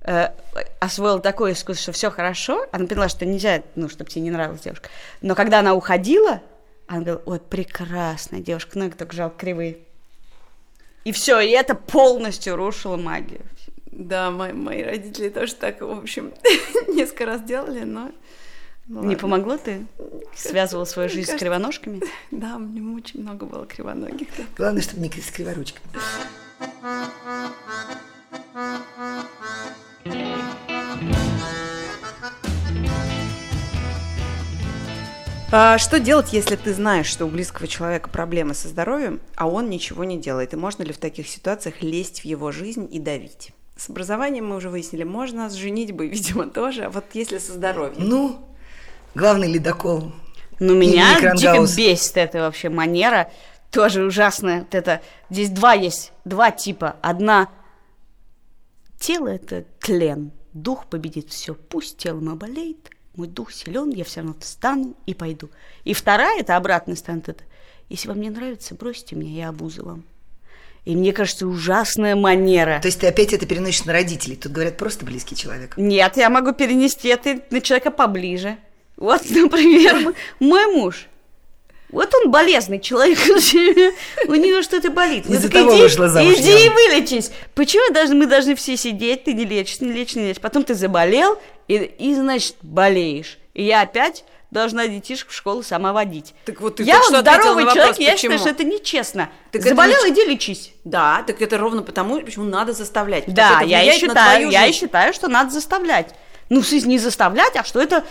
э, 0.05 0.29
освоила 0.79 1.19
такое 1.19 1.53
искусство, 1.53 1.83
что 1.83 1.91
все 1.91 2.09
хорошо. 2.11 2.65
Она 2.71 2.87
поняла, 2.87 3.09
что 3.09 3.25
нельзя, 3.25 3.63
ну, 3.75 3.89
чтобы 3.89 4.09
тебе 4.09 4.21
не 4.23 4.31
нравилась 4.31 4.61
девушка. 4.61 4.89
Но 5.21 5.35
когда 5.35 5.59
она 5.59 5.73
уходила, 5.73 6.41
она 6.87 6.99
говорила, 7.01 7.21
ой, 7.25 7.39
прекрасная 7.39 8.39
девушка, 8.41 8.77
ноги 8.77 8.91
только 8.93 9.15
жалко 9.15 9.37
кривые. 9.37 9.77
И 11.05 11.11
все, 11.11 11.39
и 11.39 11.49
это 11.49 11.75
полностью 11.75 12.55
рушило 12.55 12.95
магию. 12.97 13.41
Да, 13.87 14.31
мои, 14.31 14.53
мои 14.53 14.81
родители 14.83 15.29
тоже 15.29 15.53
так, 15.55 15.81
в 15.81 15.91
общем, 15.91 16.33
несколько 16.87 17.25
раз 17.25 17.41
делали, 17.43 17.83
но... 17.83 18.11
ну 18.87 19.01
Не 19.01 19.07
ладно. 19.09 19.19
помогло 19.19 19.57
ты? 19.57 19.85
Связывала 20.35 20.85
свою 20.85 21.09
жизнь 21.09 21.23
с 21.23 21.27
кажется- 21.27 21.45
кривоножками? 21.45 22.01
Да, 22.31 22.57
мне 22.57 22.81
очень 22.95 23.21
много 23.21 23.45
было 23.45 23.65
кривоногих. 23.65 24.29
да. 24.37 24.43
Главное, 24.57 24.81
чтобы 24.81 25.01
не 25.03 25.09
с 25.11 25.29
криворучками. 25.29 25.85
А 35.55 35.77
что 35.77 35.99
делать, 35.99 36.33
если 36.33 36.55
ты 36.55 36.73
знаешь, 36.73 37.05
что 37.05 37.25
у 37.25 37.29
близкого 37.29 37.67
человека 37.67 38.09
проблемы 38.09 38.55
со 38.55 38.67
здоровьем, 38.67 39.21
а 39.35 39.47
он 39.47 39.69
ничего 39.69 40.03
не 40.03 40.17
делает? 40.17 40.53
И 40.53 40.57
можно 40.57 40.81
ли 40.81 40.91
в 40.91 40.97
таких 40.97 41.27
ситуациях 41.27 41.83
лезть 41.83 42.21
в 42.21 42.25
его 42.25 42.51
жизнь 42.51 42.89
и 42.91 42.97
давить? 42.97 43.51
С 43.77 43.87
образованием 43.87 44.47
мы 44.47 44.55
уже 44.55 44.69
выяснили, 44.69 45.03
можно, 45.03 45.51
с 45.51 45.53
женитьбой, 45.53 46.07
видимо, 46.09 46.47
тоже. 46.47 46.85
А 46.85 46.89
вот 46.89 47.05
если 47.13 47.37
со 47.37 47.53
здоровьем? 47.53 47.97
Ну, 47.99 48.39
главный 49.13 49.47
ледокол. 49.47 50.11
Ну, 50.59 50.73
меня 50.73 51.19
дико 51.35 51.67
бесит 51.77 52.17
эта 52.17 52.39
вообще 52.39 52.69
манера. 52.69 53.29
Тоже 53.69 54.03
ужасная. 54.03 54.61
Вот 54.61 54.73
это. 54.73 55.01
Здесь 55.29 55.49
два 55.49 55.73
есть, 55.73 56.13
два 56.25 56.49
типа. 56.49 56.95
Одна 57.03 57.49
тело 59.03 59.27
это 59.27 59.65
тлен, 59.79 60.31
дух 60.53 60.85
победит 60.85 61.29
все. 61.29 61.53
Пусть 61.53 61.97
тело 61.97 62.21
мое 62.21 62.35
болеет, 62.35 62.89
мой 63.15 63.27
дух 63.27 63.51
силен, 63.51 63.89
я 63.89 64.05
все 64.05 64.21
равно 64.21 64.35
встану 64.39 64.95
и 65.05 65.13
пойду. 65.13 65.49
И 65.83 65.93
вторая, 65.93 66.39
это 66.39 66.55
обратная 66.55 66.95
сторона, 66.95 67.21
это 67.27 67.43
если 67.89 68.07
вам 68.07 68.21
не 68.21 68.29
нравится, 68.29 68.75
бросьте 68.75 69.15
меня, 69.15 69.31
я 69.31 69.49
обуза 69.49 69.83
вам. 69.83 70.05
И 70.85 70.95
мне 70.95 71.13
кажется, 71.13 71.47
ужасная 71.47 72.15
манера. 72.15 72.79
То 72.81 72.87
есть 72.87 72.99
ты 72.99 73.07
опять 73.07 73.33
это 73.33 73.45
переносишь 73.45 73.85
на 73.85 73.93
родителей. 73.93 74.35
Тут 74.35 74.51
говорят 74.51 74.77
просто 74.77 75.05
близкий 75.05 75.35
человек. 75.35 75.77
Нет, 75.77 76.17
я 76.17 76.29
могу 76.29 76.53
перенести 76.53 77.09
это 77.09 77.41
на 77.51 77.61
человека 77.61 77.91
поближе. 77.91 78.57
Вот, 78.97 79.21
например, 79.29 80.13
мой 80.39 80.65
муж. 80.75 81.07
Вот 81.93 82.11
он 82.15 82.31
болезный 82.31 82.79
человек, 82.79 83.19
у 84.27 84.33
него 84.33 84.63
что-то 84.63 84.89
болит. 84.89 85.27
Из-за 85.27 85.47
того 85.47 85.73
иди- 85.75 85.81
вышла 85.83 86.09
замуж 86.09 86.33
Иди 86.37 86.65
и 86.65 86.69
вылечись. 86.69 87.31
Почему 87.53 87.93
должны, 87.93 88.15
мы 88.15 88.25
должны 88.25 88.55
все 88.55 88.75
сидеть, 88.75 89.25
ты 89.25 89.33
не 89.33 89.45
лечишь, 89.45 89.79
не 89.79 89.91
лечишь, 89.91 90.15
не 90.15 90.27
лечишь. 90.29 90.41
Потом 90.41 90.63
ты 90.63 90.73
заболел, 90.73 91.37
и, 91.67 91.75
и, 91.75 92.15
значит, 92.15 92.55
болеешь. 92.63 93.37
И 93.53 93.63
я 93.63 93.81
опять 93.81 94.25
должна 94.49 94.87
детишек 94.87 95.29
в 95.29 95.35
школу 95.35 95.61
сама 95.61 95.93
водить. 95.93 96.33
Так 96.45 96.61
вот 96.61 96.77
ты 96.77 96.83
я 96.83 96.97
вот 96.97 97.09
здоровый 97.09 97.65
на 97.65 97.73
человек, 97.73 97.91
вопрос, 97.91 97.97
я 97.99 98.17
считаю, 98.17 98.39
что 98.39 98.49
это 98.49 98.63
нечестно. 98.63 99.29
Так 99.51 99.61
это 99.61 99.69
Заболел, 99.69 100.03
не- 100.05 100.13
иди 100.13 100.25
лечись. 100.25 100.71
Да, 100.83 101.23
так 101.27 101.43
это 101.43 101.59
ровно 101.59 101.83
потому, 101.83 102.19
почему 102.21 102.45
надо 102.45 102.73
заставлять. 102.73 103.25
Да, 103.27 103.57
это 103.57 103.65
я 103.65 103.83
и 103.83 103.99
считаю, 103.99 104.49
я 104.49 104.65
и 104.65 104.71
считаю, 104.71 105.13
что 105.13 105.27
надо 105.27 105.51
заставлять. 105.51 106.15
Ну, 106.49 106.61
в 106.61 106.71
не 106.71 106.97
заставлять, 106.97 107.55
а 107.55 107.63
что 107.63 107.79
это 107.79 108.03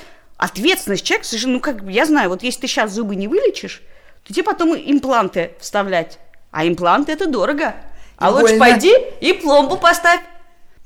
ответственность 0.44 1.04
человека. 1.04 1.26
совершенно- 1.28 1.54
Ну, 1.54 1.60
как 1.60 1.84
бы, 1.84 1.92
я 1.92 2.04
знаю, 2.06 2.28
вот 2.30 2.42
если 2.42 2.62
ты 2.62 2.66
сейчас 2.66 2.92
зубы 2.92 3.16
не 3.16 3.28
вылечишь, 3.28 3.82
то 4.24 4.32
тебе 4.32 4.42
потом 4.44 4.74
импланты 4.76 5.52
вставлять. 5.60 6.18
А 6.50 6.66
импланты 6.66 7.12
это 7.12 7.26
дорого. 7.26 7.74
А 8.18 8.28
И 8.28 8.32
лучше 8.32 8.56
больно. 8.56 8.58
пойди 8.58 8.94
и 9.20 9.32
пломбу 9.32 9.76
поставь. 9.76 10.20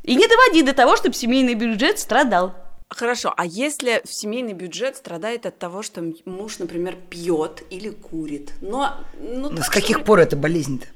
И 0.03 0.15
не 0.15 0.27
доводи 0.27 0.63
до 0.63 0.73
того, 0.73 0.97
чтобы 0.97 1.15
семейный 1.15 1.55
бюджет 1.55 1.99
страдал. 1.99 2.55
Хорошо, 2.89 3.35
а 3.37 3.45
если 3.45 4.01
в 4.05 4.13
семейный 4.15 4.53
бюджет 4.53 4.97
страдает 4.97 5.45
от 5.45 5.59
того, 5.59 5.83
что 5.83 6.05
муж, 6.25 6.59
например, 6.61 6.95
пьет 7.11 7.65
или 7.71 7.91
курит, 7.91 8.53
но... 8.61 8.95
Ну, 9.21 9.51
Ну, 9.51 9.57
так, 9.57 9.65
с 9.67 9.69
каких 9.69 9.97
чтобы- 9.97 10.05
пор 10.05 10.21
это 10.21 10.37
болезнь-то? 10.37 10.87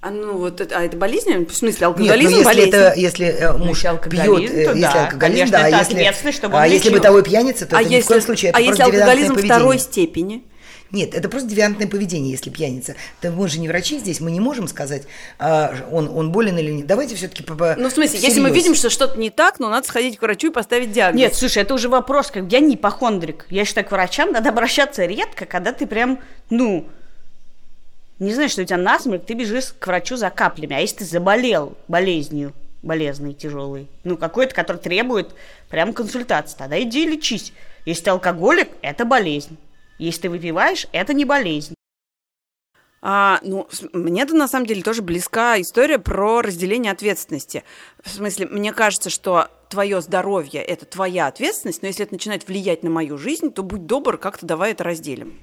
А, 0.00 0.10
ну, 0.10 0.38
вот 0.38 0.60
это, 0.60 0.78
а 0.78 0.84
это 0.84 0.96
болезнь? 0.96 1.44
В 1.44 1.52
смысле, 1.52 1.68
Нет, 1.70 1.80
ну 1.80 1.86
алкоголизм 1.88 2.30
если 2.30 2.44
болезнь? 2.44 2.68
это, 2.68 2.94
если 2.96 3.26
э, 3.26 3.52
муж 3.56 3.68
если 3.68 3.82
пьет, 3.82 4.26
алкоголизм, 4.26 4.54
то 4.54 4.60
если 4.60 4.80
да, 4.80 5.04
алкоголизм, 5.04 5.18
конечно, 5.18 5.58
да, 5.58 5.64
а 5.64 5.68
это 5.68 5.78
если, 5.78 5.94
ответственность, 5.94 6.38
чтобы 6.38 6.54
он 6.54 6.62
а 6.62 6.66
если 6.68 6.84
лечил. 6.84 6.98
бытовой 6.98 7.22
пьяница, 7.24 7.66
то 7.66 7.76
а 7.76 7.80
это 7.80 7.88
ни 7.88 7.94
в 7.94 7.96
если, 7.96 8.08
коем 8.08 8.20
случае, 8.22 8.50
это 8.50 8.58
а 8.58 8.60
если 8.60 8.82
алкоголизм 8.82 9.34
поведение. 9.34 9.54
второй 9.54 9.78
степени? 9.80 10.44
Нет, 10.92 11.14
это 11.14 11.28
просто 11.28 11.48
девиантное 11.48 11.88
поведение, 11.88 12.30
если 12.30 12.48
пьяница. 12.48 12.94
Да 13.20 13.32
мы 13.32 13.48
же 13.48 13.58
не 13.58 13.68
врачи 13.68 13.98
здесь, 13.98 14.20
мы 14.20 14.30
не 14.30 14.40
можем 14.40 14.68
сказать, 14.68 15.02
а, 15.38 15.74
он, 15.90 16.08
он 16.08 16.30
болен 16.30 16.56
или 16.56 16.70
нет. 16.70 16.86
Давайте 16.86 17.16
все-таки 17.16 17.44
Ну, 17.48 17.88
в 17.88 17.92
смысле, 17.92 18.20
если 18.20 18.40
мы 18.40 18.50
видим, 18.50 18.76
что 18.76 18.90
что-то 18.90 19.18
не 19.18 19.30
так, 19.30 19.58
ну, 19.58 19.68
надо 19.68 19.86
сходить 19.86 20.16
к 20.16 20.22
врачу 20.22 20.50
и 20.50 20.52
поставить 20.52 20.92
диагноз. 20.92 21.20
Нет, 21.20 21.34
слушай, 21.34 21.62
это 21.62 21.74
уже 21.74 21.88
вопрос, 21.88 22.30
как 22.30 22.50
я 22.50 22.60
не 22.60 22.76
ипохондрик. 22.76 23.46
Я 23.50 23.64
считаю, 23.64 23.86
к 23.86 23.90
врачам 23.90 24.30
надо 24.30 24.48
обращаться 24.48 25.04
редко, 25.04 25.44
когда 25.44 25.72
ты 25.72 25.86
прям, 25.86 26.20
ну, 26.50 26.88
не 28.18 28.34
знаешь, 28.34 28.52
что 28.52 28.62
у 28.62 28.64
тебя 28.64 28.76
насморк, 28.78 29.24
ты 29.24 29.34
бежишь 29.34 29.72
к 29.78 29.86
врачу 29.86 30.16
за 30.16 30.30
каплями. 30.30 30.74
А 30.74 30.80
если 30.80 30.96
ты 30.98 31.04
заболел 31.04 31.76
болезнью, 31.86 32.52
болезной, 32.82 33.34
тяжелой, 33.34 33.88
ну, 34.04 34.16
какой-то, 34.16 34.54
который 34.54 34.78
требует 34.78 35.34
прям 35.68 35.92
консультации, 35.92 36.56
тогда 36.56 36.80
иди 36.80 37.06
лечись. 37.06 37.52
Если 37.84 38.04
ты 38.04 38.10
алкоголик, 38.10 38.68
это 38.82 39.04
болезнь. 39.04 39.56
Если 39.98 40.22
ты 40.22 40.30
выпиваешь, 40.30 40.86
это 40.92 41.14
не 41.14 41.24
болезнь. 41.24 41.74
А, 43.00 43.38
ну, 43.42 43.68
с- 43.70 43.88
мне-то 43.92 44.34
на 44.34 44.48
самом 44.48 44.66
деле 44.66 44.82
тоже 44.82 45.02
близка 45.02 45.60
история 45.60 45.98
про 45.98 46.42
разделение 46.42 46.90
ответственности. 46.90 47.62
В 48.02 48.10
смысле, 48.10 48.46
мне 48.46 48.72
кажется, 48.72 49.08
что 49.10 49.48
твое 49.68 50.00
здоровье– 50.00 50.60
это 50.62 50.84
твоя 50.84 51.28
ответственность, 51.28 51.82
но 51.82 51.88
если 51.88 52.04
это 52.04 52.14
начинает 52.14 52.48
влиять 52.48 52.82
на 52.82 52.90
мою 52.90 53.16
жизнь, 53.16 53.52
то 53.52 53.62
будь 53.62 53.86
добр, 53.86 54.18
как-то 54.18 54.46
давай 54.46 54.72
это 54.72 54.82
разделим. 54.82 55.38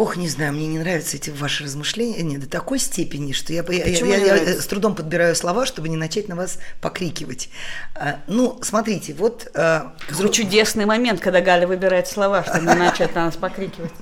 Ох, 0.00 0.16
не 0.16 0.28
знаю, 0.28 0.54
мне 0.54 0.66
не 0.66 0.78
нравятся 0.78 1.18
эти 1.18 1.28
ваши 1.28 1.62
размышления 1.64 2.22
не, 2.22 2.38
до 2.38 2.48
такой 2.48 2.78
степени, 2.78 3.32
что 3.32 3.52
я, 3.52 3.62
я- 3.68 3.84
я- 3.84 4.16
я, 4.16 4.34
нравится? 4.34 4.62
с 4.62 4.66
трудом 4.66 4.94
подбираю 4.94 5.36
слова, 5.36 5.66
чтобы 5.66 5.90
не 5.90 5.96
начать 5.98 6.26
на 6.26 6.36
вас 6.36 6.56
покрикивать. 6.80 7.50
А, 7.94 8.18
ну, 8.26 8.58
смотрите, 8.62 9.12
вот... 9.12 9.50
а, 9.54 9.92
Какой 10.08 10.32
чудесный 10.32 10.86
момент, 10.86 11.20
когда 11.20 11.42
Галя 11.42 11.66
выбирает 11.66 12.08
слова, 12.08 12.42
чтобы 12.44 12.60
не 12.64 12.74
начать 12.76 13.14
на 13.14 13.26
нас 13.26 13.36
покрикивать. 13.36 13.92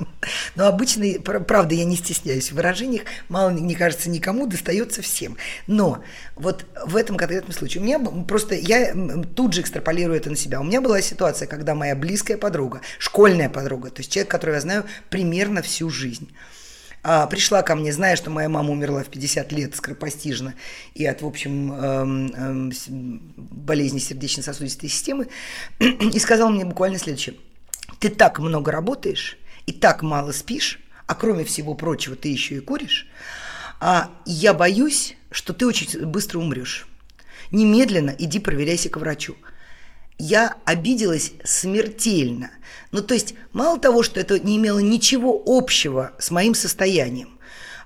Но 0.54 0.66
обычно, 0.66 1.20
пр- 1.20 1.42
правда, 1.44 1.74
я 1.74 1.84
не 1.84 1.96
стесняюсь 1.96 2.50
в 2.50 2.54
выражениях, 2.54 3.02
мало, 3.28 3.50
мне 3.50 3.74
кажется, 3.74 4.10
никому 4.10 4.46
достается 4.46 5.02
всем. 5.02 5.36
Но 5.66 6.02
вот 6.36 6.66
в 6.84 6.96
этом 6.96 7.16
конкретном 7.16 7.52
случае 7.52 7.82
у 7.82 7.84
меня 7.84 7.98
просто, 7.98 8.54
я 8.54 8.94
тут 9.34 9.52
же 9.52 9.60
экстраполирую 9.60 10.16
это 10.16 10.30
на 10.30 10.36
себя. 10.36 10.60
У 10.60 10.64
меня 10.64 10.80
была 10.80 11.00
ситуация, 11.00 11.46
когда 11.46 11.74
моя 11.74 11.94
близкая 11.94 12.36
подруга, 12.36 12.80
школьная 12.98 13.48
подруга, 13.48 13.90
то 13.90 14.00
есть 14.00 14.12
человек, 14.12 14.30
которого 14.30 14.56
я 14.56 14.60
знаю 14.60 14.84
примерно 15.10 15.62
всю 15.62 15.90
жизнь, 15.90 16.30
а, 17.02 17.26
пришла 17.26 17.62
ко 17.62 17.74
мне, 17.74 17.92
зная, 17.92 18.16
что 18.16 18.30
моя 18.30 18.48
мама 18.48 18.70
умерла 18.70 19.02
в 19.02 19.08
50 19.08 19.52
лет 19.52 19.76
скоропостижно 19.76 20.54
и 20.94 21.06
от, 21.06 21.22
в 21.22 21.26
общем, 21.26 21.72
эм, 21.72 22.32
эм, 22.34 23.22
болезни 23.36 23.98
сердечно-сосудистой 23.98 24.88
системы, 24.88 25.28
и 25.78 26.18
сказала 26.18 26.50
мне 26.50 26.64
буквально 26.64 26.98
следующее. 26.98 27.36
Ты 28.00 28.10
так 28.10 28.38
много 28.38 28.72
работаешь 28.72 29.38
и 29.68 29.72
так 29.72 30.02
мало 30.02 30.32
спишь, 30.32 30.80
а 31.06 31.14
кроме 31.14 31.44
всего 31.44 31.74
прочего 31.74 32.16
ты 32.16 32.28
еще 32.28 32.54
и 32.56 32.60
куришь, 32.60 33.06
а 33.80 34.10
я 34.24 34.54
боюсь, 34.54 35.14
что 35.30 35.52
ты 35.52 35.66
очень 35.66 36.06
быстро 36.06 36.38
умрешь. 36.38 36.88
Немедленно 37.50 38.14
иди 38.18 38.38
проверяйся 38.38 38.88
к 38.88 38.96
врачу. 38.96 39.36
Я 40.16 40.56
обиделась 40.64 41.32
смертельно. 41.44 42.50
Ну, 42.92 43.02
то 43.02 43.12
есть, 43.12 43.34
мало 43.52 43.78
того, 43.78 44.02
что 44.02 44.18
это 44.20 44.38
не 44.40 44.56
имело 44.56 44.78
ничего 44.78 45.42
общего 45.44 46.12
с 46.18 46.30
моим 46.30 46.54
состоянием, 46.54 47.38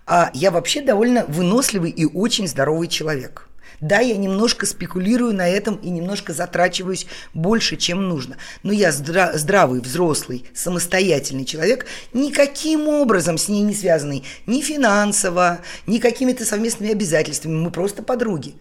а 0.07 0.31
я 0.35 0.53
вообще 0.53 0.83
довольно 0.83 1.25
выносливый 1.27 1.91
и 1.91 2.05
очень 2.05 2.47
здоровый 2.47 2.87
человек. 2.87 3.49
Да, 3.83 3.99
я 3.99 4.17
немножко 4.17 4.65
спекулирую 4.65 5.35
на 5.35 5.49
этом 5.49 5.75
и 5.75 5.91
немножко 5.91 6.33
затрачиваюсь 6.33 7.07
больше, 7.35 7.77
чем 7.77 8.09
нужно. 8.09 8.37
Но 8.63 8.73
я 8.73 8.91
здра- 8.91 9.37
здравый, 9.37 9.81
взрослый, 9.81 10.45
самостоятельный 10.55 11.45
человек, 11.45 11.87
никаким 12.13 12.87
образом 12.87 13.39
с 13.39 13.49
ней 13.49 13.63
не 13.63 13.75
связанный 13.75 14.25
ни 14.47 14.61
финансово, 14.61 15.59
ни 15.89 15.99
какими-то 15.99 16.45
совместными 16.45 16.93
обязательствами. 16.93 17.55
Мы 17.55 17.73
просто 17.73 18.05
подруги. 18.05 18.55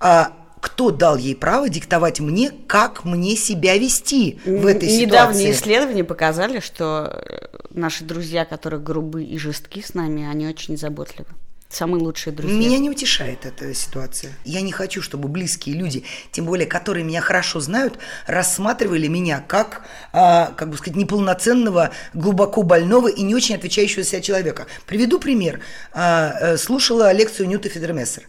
А 0.00 0.32
кто 0.60 0.90
дал 0.90 1.16
ей 1.16 1.36
право 1.36 1.68
диктовать 1.68 2.18
мне, 2.18 2.50
как 2.66 3.04
мне 3.04 3.36
себя 3.36 3.78
вести 3.78 4.40
в 4.44 4.66
этой 4.66 4.88
Недавние 4.88 5.06
ситуации? 5.06 5.52
исследования 5.52 6.02
показали, 6.02 6.58
что 6.58 7.22
э, 7.24 7.46
наши 7.70 8.02
друзья, 8.02 8.44
которые 8.44 8.80
грубы 8.80 9.22
и 9.22 9.38
жестки 9.38 9.80
с 9.80 9.94
нами, 9.94 10.28
они 10.28 10.48
очень 10.48 10.76
заботливы. 10.76 11.28
Самые 11.70 12.02
лучшие 12.02 12.32
друзья. 12.32 12.56
Меня 12.58 12.78
не 12.78 12.88
утешает 12.88 13.44
эта 13.44 13.74
ситуация. 13.74 14.32
Я 14.46 14.62
не 14.62 14.72
хочу, 14.72 15.02
чтобы 15.02 15.28
близкие 15.28 15.76
люди, 15.76 16.02
тем 16.32 16.46
более, 16.46 16.66
которые 16.66 17.04
меня 17.04 17.20
хорошо 17.20 17.60
знают, 17.60 17.98
рассматривали 18.26 19.06
меня 19.06 19.44
как, 19.46 19.82
а, 20.14 20.54
как 20.56 20.70
бы 20.70 20.78
сказать, 20.78 20.96
неполноценного, 20.96 21.90
глубоко 22.14 22.62
больного 22.62 23.08
и 23.08 23.20
не 23.20 23.34
очень 23.34 23.54
отвечающего 23.54 24.02
себя 24.02 24.22
человека. 24.22 24.66
Приведу 24.86 25.20
пример. 25.20 25.60
А, 25.92 26.32
э, 26.40 26.56
слушала 26.56 27.12
лекцию 27.12 27.48
Ньюта 27.48 27.68
Федермессер 27.68 28.22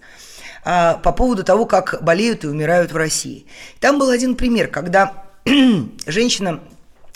а, 0.66 0.96
по 0.96 1.14
поводу 1.14 1.46
того, 1.46 1.66
как 1.66 2.04
болеют 2.04 2.44
и 2.44 2.48
умирают 2.48 2.92
в 2.92 2.98
России. 2.98 3.46
Там 3.80 4.00
был 4.00 4.10
один 4.10 4.36
пример, 4.36 4.68
когда 4.68 5.24
женщина 6.06 6.60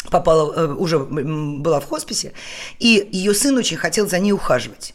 попала, 0.10 0.54
э, 0.54 0.74
уже 0.74 1.00
была 1.00 1.82
в 1.82 1.86
хосписе, 1.86 2.32
и 2.80 3.10
ее 3.12 3.34
сын 3.34 3.58
очень 3.58 3.76
хотел 3.76 4.08
за 4.08 4.20
ней 4.20 4.32
ухаживать. 4.32 4.94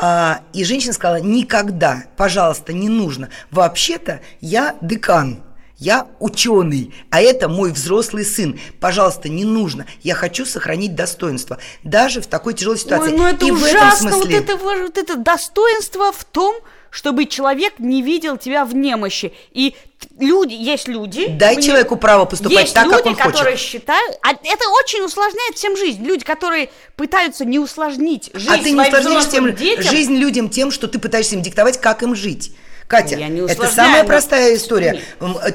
А, 0.00 0.42
и 0.52 0.62
женщина 0.64 0.92
сказала, 0.92 1.16
никогда, 1.20 2.04
пожалуйста, 2.16 2.72
не 2.72 2.88
нужно. 2.88 3.30
Вообще-то 3.50 4.20
я 4.40 4.76
декан, 4.80 5.42
я 5.76 6.06
ученый, 6.20 6.94
а 7.10 7.20
это 7.20 7.48
мой 7.48 7.72
взрослый 7.72 8.24
сын. 8.24 8.60
Пожалуйста, 8.78 9.28
не 9.28 9.44
нужно. 9.44 9.86
Я 10.02 10.14
хочу 10.14 10.46
сохранить 10.46 10.94
достоинство, 10.94 11.58
даже 11.82 12.20
в 12.20 12.28
такой 12.28 12.54
тяжелой 12.54 12.78
ситуации. 12.78 13.10
Ой, 13.12 13.18
ну 13.18 13.26
это 13.26 13.44
И 13.44 13.50
в 13.50 13.64
этом 13.64 13.76
ужасно, 13.88 14.10
вот 14.10 14.22
смысле- 14.24 14.38
это, 14.38 14.56
во- 14.56 14.82
вот 14.82 14.98
это 14.98 15.16
достоинство 15.16 16.12
в 16.12 16.24
том, 16.24 16.54
чтобы 16.90 17.26
человек 17.26 17.74
не 17.78 18.02
видел 18.02 18.36
тебя 18.36 18.64
в 18.64 18.74
немощи. 18.74 19.32
И 19.52 19.74
люди, 20.18 20.54
есть 20.54 20.88
люди... 20.88 21.26
Дай 21.28 21.56
мне- 21.56 21.66
человеку 21.66 21.96
право 21.96 22.24
поступать 22.24 22.62
есть 22.62 22.74
так, 22.74 22.84
люди, 22.86 22.96
как 22.96 23.06
он 23.06 23.14
хочет. 23.14 23.32
которые 23.32 23.56
считают... 23.56 24.18
А 24.22 24.32
это 24.32 24.64
очень 24.82 25.04
усложняет 25.04 25.56
всем 25.56 25.76
жизнь. 25.76 26.04
Люди, 26.04 26.24
которые 26.24 26.70
пытаются 26.96 27.44
не 27.44 27.58
усложнить 27.58 28.30
жизнь 28.34 28.52
а 28.52 28.58
ты 28.58 28.70
не 28.70 28.80
усложняешь 28.80 29.28
тем, 29.28 29.54
детям. 29.54 29.84
жизнь 29.84 30.16
людям 30.16 30.48
тем, 30.48 30.70
что 30.70 30.88
ты 30.88 30.98
пытаешься 30.98 31.34
им 31.34 31.42
диктовать, 31.42 31.80
как 31.80 32.02
им 32.02 32.14
жить. 32.14 32.52
Катя, 32.86 33.16
это 33.16 33.66
самая 33.68 34.02
простая 34.04 34.56
история. 34.56 35.00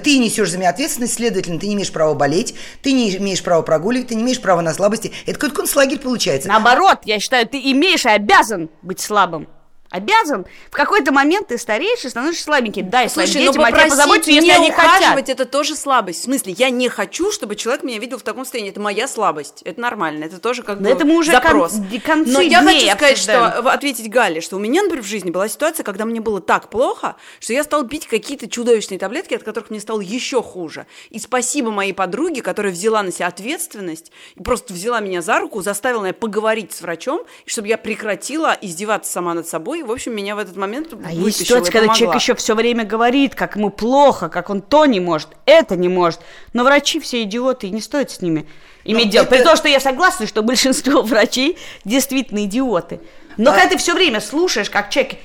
Ты 0.03 0.19
несешь 0.19 0.51
за 0.51 0.59
меня 0.59 0.69
ответственность, 0.69 1.15
следовательно, 1.15 1.59
ты 1.59 1.67
не 1.67 1.73
имеешь 1.73 1.91
права 1.91 2.13
болеть, 2.13 2.53
ты 2.83 2.91
не 2.91 3.15
имеешь 3.17 3.41
права 3.41 3.63
прогуливать, 3.63 4.09
ты 4.09 4.15
не 4.15 4.21
имеешь 4.21 4.39
права 4.39 4.61
на 4.61 4.71
слабости. 4.71 5.11
Это 5.25 5.33
какой-то 5.33 5.55
концлагерь 5.55 5.97
получается. 5.97 6.47
Наоборот, 6.47 6.99
я 7.05 7.19
считаю, 7.19 7.47
ты 7.47 7.59
имеешь 7.71 8.05
и 8.05 8.09
обязан 8.09 8.69
быть 8.83 9.01
слабым. 9.01 9.47
Обязан. 9.93 10.45
В 10.71 10.75
какой-то 10.75 11.11
момент 11.11 11.49
ты 11.49 11.59
стареешь 11.59 12.03
и 12.03 12.09
становишься 12.09 12.45
слабеньким. 12.45 12.89
Дай 12.89 13.07
своим 13.09 13.27
Слушай, 13.27 13.45
ну 13.45 13.51
детям 13.51 13.63
о 13.65 13.71
тебе 13.71 13.89
позаботиться, 13.89 14.07
попросить 14.07 14.27
если 14.35 14.45
не 14.47 14.51
они 14.51 14.71
хотят. 14.71 15.29
это 15.29 15.45
тоже 15.45 15.75
слабость. 15.75 16.21
В 16.21 16.23
смысле, 16.23 16.53
я 16.57 16.71
не 16.71 16.89
хочу, 16.89 17.31
чтобы 17.31 17.55
человек 17.55 17.83
меня 17.83 17.99
видел 17.99 18.17
в 18.17 18.23
таком 18.23 18.43
состоянии. 18.43 18.71
Это 18.71 18.79
моя 18.81 19.07
слабость. 19.07 19.61
Это 19.61 19.79
нормально. 19.79 20.23
Это 20.23 20.39
тоже 20.39 20.63
как 20.63 20.79
Но 20.79 20.89
бы 20.89 20.95
это 20.95 21.05
мы 21.05 21.15
уже 21.15 21.31
запрос. 21.31 21.73
кон- 21.73 21.99
концы 22.03 22.31
Но 22.31 22.41
я 22.41 22.63
хочу 22.63 22.79
сказать, 22.89 23.11
обсуждаем. 23.13 23.51
что 23.51 23.69
ответить 23.71 24.09
Гале, 24.09 24.41
что 24.41 24.55
у 24.55 24.59
меня, 24.59 24.81
например, 24.81 25.03
в 25.03 25.07
жизни 25.07 25.29
была 25.29 25.47
ситуация, 25.47 25.83
когда 25.83 26.05
мне 26.05 26.21
было 26.21 26.41
так 26.41 26.69
плохо, 26.71 27.15
что 27.39 27.53
я 27.53 27.63
стала 27.63 27.87
пить 27.87 28.07
какие-то 28.07 28.49
чудовищные 28.49 28.97
таблетки, 28.97 29.35
от 29.35 29.43
которых 29.43 29.69
мне 29.69 29.79
стало 29.79 30.01
еще 30.01 30.41
хуже. 30.41 30.87
И 31.11 31.19
спасибо 31.19 31.69
моей 31.69 31.93
подруге, 31.93 32.41
которая 32.41 32.73
взяла 32.73 33.03
на 33.03 33.11
себя 33.11 33.27
ответственность 33.27 34.11
и 34.35 34.41
просто 34.41 34.73
взяла 34.73 35.01
меня 35.01 35.21
за 35.21 35.37
руку, 35.39 35.61
заставила 35.61 36.01
меня 36.01 36.13
поговорить 36.13 36.73
с 36.73 36.81
врачом, 36.81 37.21
чтобы 37.45 37.67
я 37.67 37.77
прекратила 37.77 38.57
издеваться 38.59 39.11
сама 39.11 39.35
над 39.35 39.47
собой. 39.47 39.82
В 39.83 39.91
общем, 39.91 40.15
меня 40.15 40.35
в 40.35 40.39
этот 40.39 40.55
момент 40.55 40.89
А 41.05 41.11
есть 41.11 41.19
вытащило 41.21 41.27
и 41.27 41.31
ситуация, 41.45 41.71
когда 41.71 41.79
помогла. 41.87 41.95
человек 41.99 42.21
еще 42.21 42.35
все 42.35 42.55
время 42.55 42.83
говорит, 42.85 43.35
как 43.35 43.55
ему 43.55 43.69
плохо, 43.69 44.29
как 44.29 44.49
он 44.49 44.61
то 44.61 44.85
не 44.85 44.99
может, 44.99 45.29
это 45.45 45.75
не 45.75 45.89
может. 45.89 46.19
Но 46.53 46.63
врачи 46.63 46.99
все 46.99 47.23
идиоты, 47.23 47.67
и 47.67 47.69
не 47.71 47.81
стоит 47.81 48.11
с 48.11 48.21
ними 48.21 48.47
иметь 48.85 49.05
Ну, 49.05 49.11
дело. 49.11 49.25
При 49.25 49.37
это- 49.39 49.49
том, 49.49 49.57
что 49.57 49.67
я 49.67 49.79
согласна, 49.79 50.27
что 50.27 50.41
большинство 50.43 51.01
врачей 51.01 51.57
действительно 51.85 52.45
идиоты. 52.45 52.99
Но 53.37 53.51
А- 53.51 53.53
когда 53.55 53.69
ты 53.69 53.77
все 53.77 53.93
время 53.93 54.21
слушаешь, 54.21 54.69
как 54.69 54.89
человек 54.89 55.15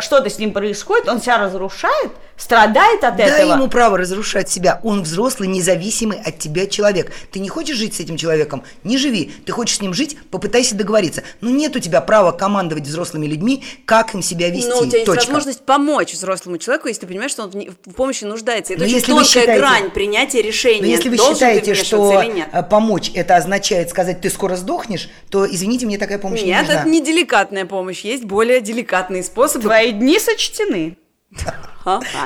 что-то 0.00 0.28
с 0.30 0.38
ним 0.38 0.52
происходит, 0.52 1.08
он 1.08 1.20
себя 1.20 1.38
разрушает, 1.38 2.10
страдает 2.36 3.02
от 3.02 3.16
Дай 3.16 3.28
этого. 3.28 3.54
ему 3.54 3.68
право 3.68 3.98
разрушать 3.98 4.48
себя. 4.48 4.80
Он 4.84 5.02
взрослый, 5.02 5.48
независимый 5.48 6.20
от 6.20 6.38
тебя 6.38 6.66
человек. 6.66 7.12
Ты 7.32 7.40
не 7.40 7.48
хочешь 7.48 7.76
жить 7.76 7.94
с 7.94 8.00
этим 8.00 8.16
человеком? 8.16 8.62
Не 8.84 8.96
живи. 8.96 9.32
Ты 9.44 9.50
хочешь 9.52 9.78
с 9.78 9.80
ним 9.80 9.92
жить? 9.92 10.16
Попытайся 10.30 10.76
договориться. 10.76 11.24
Но 11.40 11.50
нет 11.50 11.74
у 11.74 11.80
тебя 11.80 12.00
права 12.00 12.30
командовать 12.32 12.84
взрослыми 12.84 13.26
людьми, 13.26 13.64
как 13.86 14.14
им 14.14 14.22
себя 14.22 14.50
вести. 14.50 14.68
Но 14.68 14.78
у 14.80 14.86
тебя 14.86 14.98
есть 14.98 15.06
Точка. 15.06 15.20
возможность 15.26 15.64
помочь 15.66 16.12
взрослому 16.12 16.58
человеку, 16.58 16.86
если 16.86 17.00
ты 17.02 17.06
понимаешь, 17.08 17.32
что 17.32 17.42
он 17.42 17.50
в 17.50 17.56
не- 17.56 17.70
помощи 17.96 18.22
нуждается. 18.24 18.74
Это 18.74 18.82
Но 18.82 18.86
очень 18.86 18.96
если 18.96 19.12
вы 19.12 19.18
тонкая 19.24 19.42
считаете- 19.42 19.60
грань 19.60 19.90
принятия 19.90 20.42
решения. 20.42 20.80
Но 20.80 20.86
если 20.86 21.08
вы 21.08 21.16
считаете, 21.16 21.74
что 21.74 22.22
нет. 22.22 22.48
э, 22.52 22.62
помочь 22.62 23.10
это 23.14 23.34
означает 23.36 23.90
сказать, 23.90 24.20
ты 24.20 24.30
скоро 24.30 24.54
сдохнешь, 24.54 25.08
то 25.30 25.44
извините, 25.44 25.86
мне 25.86 25.98
такая 25.98 26.18
помощь 26.18 26.40
не 26.42 26.48
Нет, 26.48 26.60
нужна. 26.66 26.80
это 26.82 26.88
не 26.88 27.00
деликатная 27.02 27.64
помощь, 27.66 28.02
есть 28.02 28.24
более 28.24 28.60
деликатные 28.60 29.24
способы. 29.24 29.67
Твои 29.68 29.92
дни 29.92 30.18
сочтены. 30.18 30.96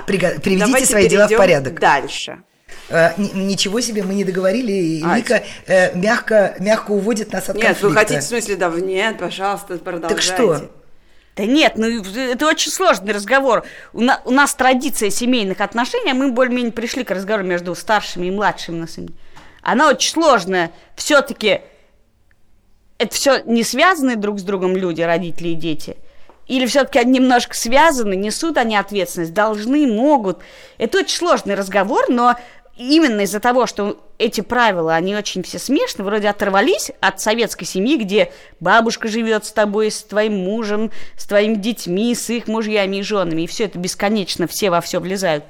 Приведите 0.06 0.86
свои 0.86 1.08
дела 1.08 1.28
в 1.28 1.36
порядок. 1.36 1.78
Дальше. 1.80 2.42
Э, 2.88 3.10
ничего 3.16 3.80
себе, 3.80 4.02
мы 4.02 4.14
не 4.14 4.24
договорили, 4.24 4.72
и 4.72 5.02
А, 5.04 5.16
Вика 5.16 5.42
э, 5.66 5.96
мягко, 5.96 6.56
мягко 6.58 6.90
уводит 6.92 7.32
нас 7.32 7.48
от 7.48 7.56
Нет, 7.56 7.66
конфликта. 7.66 7.88
вы 7.88 7.94
хотите, 7.94 8.20
в 8.20 8.24
смысле, 8.24 8.56
да, 8.56 8.68
нет, 8.70 9.18
пожалуйста, 9.18 9.78
продолжайте. 9.78 10.14
Так 10.14 10.22
что? 10.22 10.70
Да 11.36 11.44
нет, 11.46 11.74
ну 11.76 11.86
это 12.02 12.46
очень 12.46 12.70
сложный 12.70 13.12
разговор. 13.12 13.64
У, 13.92 14.00
на- 14.00 14.20
у 14.24 14.30
нас 14.30 14.54
традиция 14.54 15.10
семейных 15.10 15.60
отношений, 15.60 16.10
а 16.10 16.14
мы 16.14 16.32
более-менее 16.32 16.72
пришли 16.72 17.04
к 17.04 17.10
разговору 17.10 17.44
между 17.44 17.74
старшими 17.74 18.26
и 18.26 18.30
младшими. 18.30 18.80
На 18.80 18.86
самом 18.86 19.08
деле. 19.08 19.18
Она 19.62 19.88
очень 19.88 20.10
сложная. 20.10 20.70
Все-таки 20.96 21.60
это 22.98 23.14
все 23.14 23.42
не 23.44 23.64
связаны 23.64 24.16
друг 24.16 24.40
с 24.40 24.42
другом 24.42 24.76
люди, 24.76 25.00
родители 25.02 25.48
и 25.48 25.54
дети. 25.54 25.96
Или 26.52 26.66
все-таки 26.66 26.98
они 26.98 27.12
немножко 27.12 27.56
связаны, 27.56 28.14
несут 28.14 28.58
они 28.58 28.76
ответственность, 28.76 29.32
должны, 29.32 29.86
могут. 29.86 30.40
Это 30.76 30.98
очень 30.98 31.16
сложный 31.16 31.54
разговор, 31.54 32.10
но 32.10 32.36
именно 32.76 33.22
из-за 33.22 33.40
того, 33.40 33.66
что 33.66 34.04
эти 34.18 34.42
правила, 34.42 34.94
они 34.94 35.16
очень 35.16 35.42
все 35.44 35.58
смешны, 35.58 36.04
вроде 36.04 36.28
оторвались 36.28 36.90
от 37.00 37.22
советской 37.22 37.64
семьи, 37.64 37.96
где 37.96 38.34
бабушка 38.60 39.08
живет 39.08 39.46
с 39.46 39.52
тобой, 39.52 39.90
с 39.90 40.02
твоим 40.02 40.44
мужем, 40.44 40.90
с 41.16 41.24
твоими 41.24 41.54
детьми, 41.54 42.14
с 42.14 42.28
их 42.28 42.48
мужьями 42.48 42.96
и 42.98 43.02
женами, 43.02 43.40
и 43.40 43.46
все 43.46 43.64
это 43.64 43.78
бесконечно, 43.78 44.46
все 44.46 44.68
во 44.68 44.82
все 44.82 45.00
влезают. 45.00 45.44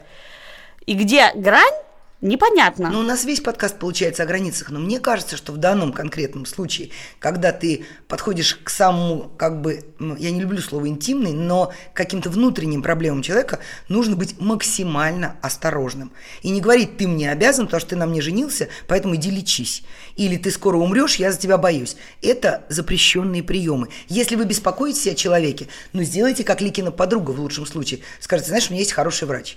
И 0.86 0.94
где 0.94 1.32
грань, 1.34 1.74
непонятно. 2.22 2.90
Ну, 2.90 3.00
у 3.00 3.02
нас 3.02 3.24
весь 3.24 3.40
подкаст 3.40 3.78
получается 3.78 4.22
о 4.22 4.26
границах, 4.26 4.70
но 4.70 4.80
мне 4.80 4.98
кажется, 4.98 5.36
что 5.36 5.52
в 5.52 5.58
данном 5.58 5.92
конкретном 5.92 6.46
случае, 6.46 6.90
когда 7.18 7.52
ты 7.52 7.84
подходишь 8.08 8.58
к 8.62 8.70
самому, 8.70 9.30
как 9.36 9.60
бы, 9.60 9.84
ну, 9.98 10.16
я 10.16 10.30
не 10.30 10.40
люблю 10.40 10.58
слово 10.60 10.88
интимный, 10.88 11.32
но 11.32 11.72
каким-то 11.92 12.30
внутренним 12.30 12.82
проблемам 12.82 13.22
человека, 13.22 13.58
нужно 13.88 14.16
быть 14.16 14.40
максимально 14.40 15.36
осторожным. 15.42 16.12
И 16.42 16.50
не 16.50 16.60
говорить, 16.60 16.96
ты 16.96 17.06
мне 17.06 17.30
обязан, 17.30 17.66
потому 17.66 17.80
что 17.80 17.90
ты 17.90 17.96
на 17.96 18.06
мне 18.06 18.22
женился, 18.22 18.68
поэтому 18.86 19.16
иди 19.16 19.30
лечись. 19.30 19.82
Или 20.16 20.36
ты 20.36 20.50
скоро 20.50 20.76
умрешь, 20.76 21.16
я 21.16 21.32
за 21.32 21.38
тебя 21.38 21.58
боюсь. 21.58 21.96
Это 22.22 22.64
запрещенные 22.68 23.42
приемы. 23.42 23.88
Если 24.08 24.36
вы 24.36 24.44
беспокоитесь 24.44 25.08
о 25.08 25.14
человеке, 25.14 25.68
ну, 25.92 26.02
сделайте 26.02 26.44
как 26.44 26.60
Ликина 26.60 26.92
подруга 26.92 27.32
в 27.32 27.40
лучшем 27.40 27.66
случае. 27.66 28.00
Скажите, 28.20 28.48
знаешь, 28.48 28.68
у 28.68 28.72
меня 28.72 28.80
есть 28.80 28.92
хороший 28.92 29.26
врач 29.26 29.56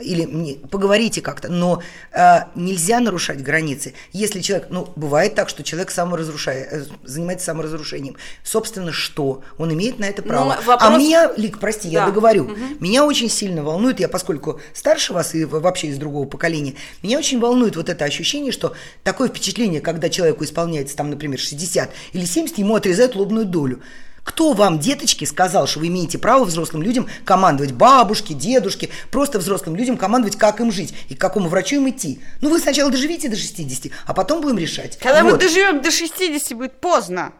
или 0.00 0.54
поговорите 0.70 1.20
как-то, 1.20 1.48
но 1.48 1.80
э, 2.12 2.38
нельзя 2.56 2.98
нарушать 2.98 3.40
границы. 3.42 3.94
Если 4.12 4.40
человек, 4.40 4.66
ну, 4.70 4.88
бывает 4.96 5.34
так, 5.36 5.48
что 5.48 5.62
человек 5.62 5.90
саморазрушает, 5.92 6.68
э, 6.72 6.84
занимается 7.04 7.46
саморазрушением. 7.46 8.16
Собственно, 8.42 8.90
что? 8.92 9.42
Он 9.56 9.72
имеет 9.72 9.98
на 10.00 10.06
это 10.06 10.22
право. 10.22 10.56
вопрос- 10.64 10.78
А 10.80 10.98
меня, 10.98 11.32
Лик, 11.36 11.60
прости, 11.60 11.88
я 11.88 12.00
Да. 12.00 12.06
договорю, 12.06 12.50
меня 12.80 13.04
очень 13.04 13.30
сильно 13.30 13.62
волнует, 13.62 14.00
я 14.00 14.08
поскольку 14.08 14.60
старше 14.72 15.12
вас 15.12 15.34
и 15.34 15.44
вообще 15.44 15.88
из 15.88 15.98
другого 15.98 16.26
поколения, 16.26 16.74
меня 17.02 17.18
очень 17.18 17.38
волнует 17.38 17.76
вот 17.76 17.88
это 17.88 18.04
ощущение, 18.04 18.50
что 18.52 18.74
такое 19.04 19.28
впечатление, 19.28 19.80
когда 19.80 20.08
человеку 20.08 20.42
исполняется 20.44 20.96
там, 20.96 21.08
например, 21.10 21.38
60 21.38 21.90
или 22.12 22.24
70, 22.24 22.58
ему 22.58 22.74
отрезают 22.74 23.14
лобную 23.14 23.46
долю. 23.46 23.80
Кто 24.24 24.52
вам, 24.54 24.78
деточки, 24.78 25.24
сказал, 25.26 25.66
что 25.66 25.80
вы 25.80 25.88
имеете 25.88 26.18
право 26.18 26.44
взрослым 26.44 26.82
людям 26.82 27.06
командовать 27.24 27.72
бабушке, 27.72 28.32
дедушке, 28.34 28.88
просто 29.10 29.38
взрослым 29.38 29.76
людям 29.76 29.96
командовать, 29.98 30.36
как 30.38 30.60
им 30.60 30.72
жить 30.72 30.94
и 31.10 31.14
к 31.14 31.20
какому 31.20 31.48
врачу 31.48 31.76
им 31.76 31.88
идти? 31.90 32.20
Ну, 32.40 32.48
вы 32.48 32.58
сначала 32.58 32.90
доживите 32.90 33.28
до 33.28 33.36
60, 33.36 33.92
а 34.06 34.14
потом 34.14 34.40
будем 34.40 34.58
решать. 34.58 34.98
Когда 34.98 35.22
мы 35.22 35.32
Вот. 35.32 35.40
доживем 35.40 35.82
до 35.82 35.90
60, 35.90 36.56
будет 36.56 36.80
поздно. 36.80 37.32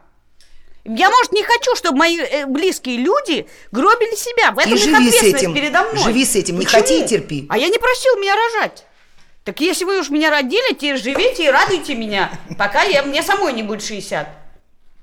Я, 0.85 1.09
может, 1.09 1.33
не 1.33 1.43
хочу, 1.43 1.75
чтобы 1.77 1.97
мои 1.97 2.19
э, 2.19 2.45
близкие 2.45 2.99
люди 2.99 3.49
гробили 3.73 4.15
себя. 4.17 4.53
В 4.53 4.59
этом 4.59 4.75
И 4.75 4.77
живи 4.77 5.11
с 5.11 5.23
этим. 5.23 5.55
передо 5.55 5.83
мной. 5.85 6.05
Живи 6.05 6.27
с 6.27 6.37
этим. 6.37 6.59
Не 6.59 6.67
Почему? 6.67 6.83
хоти 6.83 7.03
и 7.03 7.07
терпи. 7.07 7.47
А 7.49 7.57
я 7.57 7.69
не 7.69 7.79
просил 7.79 8.19
меня 8.19 8.35
рожать. 8.37 8.85
Так 9.45 9.61
если 9.61 9.87
вы 9.87 9.99
уж 10.01 10.11
меня 10.11 10.29
родили, 10.31 10.75
теперь 10.75 10.99
живите 10.99 11.47
и 11.47 11.51
радуйте 11.51 11.95
меня, 11.95 12.31
пока 12.59 12.83
я, 12.83 13.03
мне 13.03 13.23
самой 13.23 13.55
не 13.55 13.63
будет 13.63 13.83
60. 13.83 14.29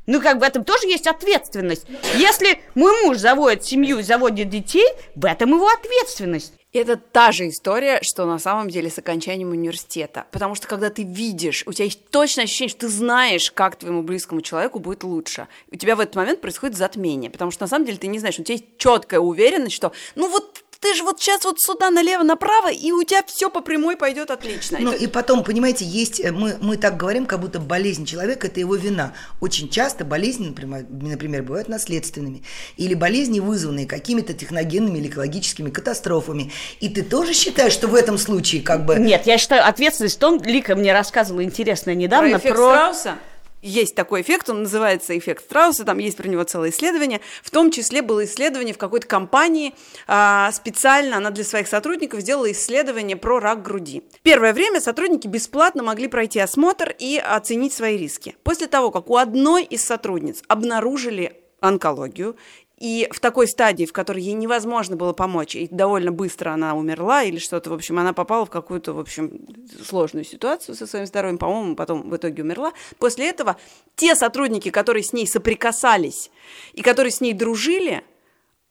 Ну, 0.07 0.19
как 0.19 0.37
бы 0.37 0.45
в 0.45 0.47
этом 0.47 0.63
тоже 0.63 0.87
есть 0.87 1.07
ответственность. 1.07 1.85
Если 2.17 2.59
мой 2.75 2.91
муж 3.03 3.17
заводит 3.17 3.63
семью, 3.63 4.01
заводит 4.01 4.49
детей, 4.49 4.87
в 5.15 5.25
этом 5.25 5.51
его 5.51 5.67
ответственность. 5.67 6.53
Это 6.73 6.95
та 6.95 7.33
же 7.33 7.49
история, 7.49 7.99
что 8.01 8.25
на 8.25 8.39
самом 8.39 8.69
деле 8.69 8.89
с 8.89 8.97
окончанием 8.97 9.49
университета. 9.49 10.25
Потому 10.31 10.55
что 10.55 10.67
когда 10.67 10.89
ты 10.89 11.03
видишь, 11.03 11.63
у 11.65 11.73
тебя 11.73 11.85
есть 11.85 12.09
точное 12.09 12.45
ощущение, 12.45 12.69
что 12.69 12.81
ты 12.81 12.87
знаешь, 12.87 13.51
как 13.51 13.75
твоему 13.75 14.03
близкому 14.03 14.41
человеку 14.41 14.79
будет 14.79 15.03
лучше. 15.03 15.49
У 15.69 15.75
тебя 15.75 15.97
в 15.97 15.99
этот 15.99 16.15
момент 16.15 16.39
происходит 16.39 16.77
затмение. 16.77 17.29
Потому 17.29 17.51
что 17.51 17.63
на 17.63 17.67
самом 17.67 17.85
деле 17.85 17.97
ты 17.97 18.07
не 18.07 18.19
знаешь, 18.19 18.39
у 18.39 18.43
тебя 18.43 18.55
есть 18.55 18.77
четкая 18.77 19.19
уверенность, 19.19 19.75
что 19.75 19.91
ну 20.15 20.29
вот 20.29 20.63
ты 20.81 20.95
же 20.95 21.03
вот 21.03 21.19
сейчас 21.19 21.45
вот 21.45 21.61
сюда 21.61 21.91
налево 21.91 22.23
направо, 22.23 22.71
и 22.71 22.91
у 22.91 23.03
тебя 23.03 23.23
все 23.27 23.49
по 23.49 23.61
прямой 23.61 23.95
пойдет 23.95 24.31
отлично. 24.31 24.79
Ну 24.81 24.91
Это- 24.91 25.03
и 25.03 25.07
потом, 25.07 25.43
понимаете, 25.43 25.85
есть, 25.85 26.19
э, 26.19 26.31
мы, 26.31 26.57
мы 26.59 26.75
так 26.75 26.97
говорим, 26.97 27.27
как 27.27 27.39
будто 27.39 27.59
болезнь 27.59 28.05
человека– 28.05 28.47
это 28.47 28.59
его 28.59 28.75
вина. 28.75 29.13
Очень 29.39 29.69
часто 29.69 30.03
болезни, 30.03 30.47
например, 30.47 30.85
например, 30.89 31.43
бывают 31.43 31.69
наследственными. 31.69 32.43
Или 32.77 32.95
болезни, 32.95 33.39
вызванные 33.39 33.85
какими-то 33.85 34.33
техногенными 34.33 34.97
или 34.97 35.07
экологическими 35.07 35.69
катастрофами. 35.69 36.51
И 36.79 36.89
ты 36.89 37.03
тоже 37.03 37.33
считаешь, 37.33 37.73
что 37.73 37.87
в 37.87 37.93
этом 37.93 38.17
случае 38.17 38.63
как 38.63 38.85
бы… 38.85 38.95
Нет, 38.95 39.27
я 39.27 39.37
считаю, 39.37 39.67
ответственность 39.67 40.15
в 40.15 40.19
том, 40.19 40.41
Лика 40.41 40.75
мне 40.75 40.93
рассказывала 40.93 41.43
интересное 41.43 41.93
недавно 41.93 42.31
про 42.31 42.39
эффект 42.39 42.55
про... 42.55 42.71
Страуса. 42.71 43.15
Есть 43.62 43.93
такой 43.93 44.21
эффект, 44.21 44.50
он 44.50 44.63
называется 44.63 45.17
эффект 45.17 45.43
Страуса, 45.43 45.86
там 45.86 46.00
есть 46.00 46.17
про 46.17 46.28
него 46.28 46.43
целое 46.43 46.71
исследование. 46.71 47.21
В 47.43 47.52
том 47.52 47.69
числе 47.69 48.02
было 48.02 48.26
исследование 48.26 48.74
в 48.74 48.80
какой-то 48.80 49.08
компании, 49.08 49.76
а, 50.08 50.52
специально 50.52 51.17
она 51.17 51.30
для 51.30 51.43
своих 51.43 51.67
сотрудников 51.67 52.21
сделала 52.21 52.52
исследование 52.52 53.15
про 53.15 53.39
рак 53.39 53.62
груди. 53.62 54.04
Первое 54.24 54.54
время 54.54 54.82
сотрудники 54.82 55.28
бесплатно 55.28 55.84
могли 55.84 56.08
пройти 56.08 56.39
осмотр 56.39 56.95
и 56.97 57.17
оценить 57.17 57.74
свои 57.74 57.97
риски. 57.97 58.36
После 58.43 58.65
того, 58.67 58.89
как 58.89 59.10
у 59.10 59.17
одной 59.17 59.63
из 59.63 59.86
сотрудниц 59.86 60.41
обнаружили 60.47 61.38
онкологию, 61.60 62.36
и 62.81 63.07
в 63.11 63.19
такой 63.19 63.47
стадии, 63.47 63.85
в 63.85 63.93
которой 63.93 64.23
ей 64.23 64.33
невозможно 64.33 64.95
было 64.95 65.13
помочь, 65.13 65.55
и 65.55 65.67
довольно 65.69 66.11
быстро 66.11 66.49
она 66.49 66.73
умерла 66.73 67.21
или 67.21 67.37
что-то, 67.37 67.69
в 67.69 67.73
общем, 67.73 67.99
она 67.99 68.11
попала 68.11 68.43
в 68.43 68.49
какую-то, 68.49 68.93
в 68.93 68.99
общем, 68.99 69.45
сложную 69.85 70.25
ситуацию 70.25 70.73
со 70.73 70.87
своим 70.87 71.05
здоровьем, 71.05 71.37
по-моему, 71.37 71.75
потом 71.75 72.09
в 72.09 72.15
итоге 72.15 72.41
умерла. 72.41 72.73
После 72.97 73.29
этого 73.29 73.57
те 73.95 74.15
сотрудники, 74.15 74.71
которые 74.71 75.03
с 75.03 75.13
ней 75.13 75.27
соприкасались 75.27 76.31
и 76.73 76.81
которые 76.81 77.11
с 77.11 77.21
ней 77.21 77.33
дружили, 77.33 78.03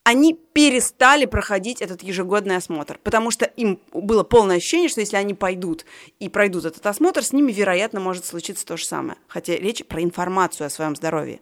они 0.02 0.34
перестали 0.34 1.26
проходить 1.26 1.80
этот 1.80 2.02
ежегодный 2.02 2.56
осмотр, 2.56 2.98
потому 3.04 3.30
что 3.30 3.44
им 3.44 3.78
было 3.92 4.24
полное 4.24 4.56
ощущение, 4.56 4.88
что 4.88 5.00
если 5.00 5.18
они 5.18 5.34
пойдут 5.34 5.84
и 6.18 6.28
пройдут 6.28 6.64
этот 6.64 6.84
осмотр, 6.84 7.22
с 7.22 7.32
ними, 7.32 7.52
вероятно, 7.52 8.00
может 8.00 8.24
случиться 8.24 8.66
то 8.66 8.76
же 8.76 8.86
самое. 8.86 9.18
Хотя 9.28 9.54
речь 9.54 9.84
про 9.84 10.02
информацию 10.02 10.66
о 10.66 10.70
своем 10.70 10.96
здоровье. 10.96 11.40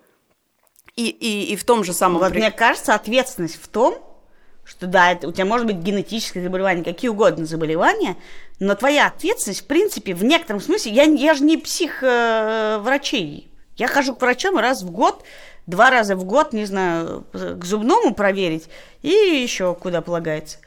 И, 0.99 1.11
и, 1.11 1.53
и 1.53 1.57
в 1.57 1.63
том 1.63 1.85
же 1.85 1.93
самом... 1.93 2.19
Вот 2.19 2.35
мне 2.35 2.51
кажется, 2.51 2.93
ответственность 2.93 3.55
в 3.63 3.69
том, 3.69 3.99
что 4.65 4.89
да, 4.89 5.13
это, 5.13 5.29
у 5.29 5.33
тебя 5.33 5.45
может 5.45 5.65
быть 5.65 5.77
генетическое 5.77 6.43
заболевание, 6.43 6.85
какие 6.85 7.09
угодно 7.09 7.47
заболевания, 7.47 8.17
но 8.59 8.75
твоя 8.75 9.07
ответственность, 9.07 9.61
в 9.61 9.67
принципе, 9.69 10.13
в 10.13 10.25
некотором 10.25 10.61
смысле, 10.61 10.91
я, 10.91 11.05
я 11.05 11.35
же 11.35 11.45
не 11.45 11.57
псих 11.57 12.03
э, 12.03 12.79
врачей. 12.81 13.49
Я 13.77 13.87
хожу 13.87 14.17
к 14.17 14.21
врачам 14.21 14.59
раз 14.59 14.83
в 14.83 14.91
год, 14.91 15.23
два 15.69 15.91
раза 15.91 16.17
в 16.17 16.25
год, 16.25 16.53
не 16.53 16.65
знаю, 16.65 17.25
к 17.33 17.65
зубному 17.65 18.13
проверить 18.13 18.69
и 19.03 19.09
еще 19.09 19.77
куда 19.77 20.01
полагается. 20.01 20.59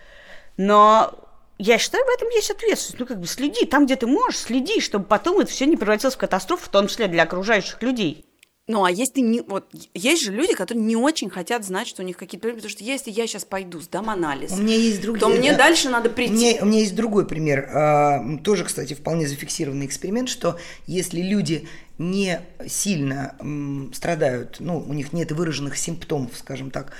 Но 0.55 1.13
я 1.57 1.77
считаю, 1.77 2.05
в 2.05 2.09
этом 2.09 2.29
есть 2.29 2.51
ответственность. 2.51 3.01
Ну, 3.01 3.05
как 3.05 3.19
бы 3.19 3.27
следи, 3.27 3.65
там, 3.65 3.85
где 3.85 3.97
ты 3.97 4.07
можешь, 4.07 4.39
следи, 4.39 4.79
чтобы 4.79 5.03
потом 5.03 5.41
это 5.41 5.51
все 5.51 5.65
не 5.65 5.75
превратилось 5.75 6.15
в 6.15 6.19
катастрофу, 6.19 6.63
в 6.67 6.69
том 6.69 6.87
числе 6.87 7.07
для 7.07 7.23
окружающих 7.23 7.83
людей. 7.83 8.25
Ну, 8.67 8.83
а 8.85 8.91
если 8.91 9.21
не... 9.21 9.41
Вот, 9.41 9.65
есть 9.93 10.23
же 10.23 10.31
люди, 10.31 10.53
которые 10.53 10.83
не 10.85 10.95
очень 10.95 11.29
хотят 11.29 11.65
знать, 11.65 11.87
что 11.87 12.03
у 12.03 12.05
них 12.05 12.15
какие-то 12.15 12.43
проблемы, 12.43 12.61
потому 12.61 12.71
что 12.71 12.83
если 12.83 13.09
я 13.11 13.25
сейчас 13.27 13.43
пойду, 13.43 13.79
сдам 13.81 14.09
анализ, 14.09 14.51
У 14.51 14.57
меня 14.57 14.75
есть 14.75 15.01
другие... 15.01 15.19
то 15.19 15.29
мне 15.29 15.51
да. 15.51 15.57
дальше 15.57 15.89
надо 15.89 16.09
У 16.09 16.13
прийти. 16.13 16.33
меня, 16.33 16.61
у 16.61 16.65
меня 16.65 16.79
есть 16.79 16.95
другой 16.95 17.25
пример, 17.25 17.67
а, 17.73 18.37
тоже, 18.43 18.63
кстати, 18.63 18.93
вполне 18.93 19.27
зафиксированный 19.27 19.85
эксперимент, 19.87 20.29
что 20.29 20.57
если 20.85 21.21
люди 21.21 21.67
не 21.97 22.39
сильно 22.67 23.35
м, 23.39 23.91
страдают, 23.93 24.57
ну, 24.59 24.77
у 24.79 24.93
них 24.93 25.11
нет 25.11 25.31
выраженных 25.31 25.75
симптомов, 25.77 26.37
скажем 26.37 26.69
так, 26.71 26.93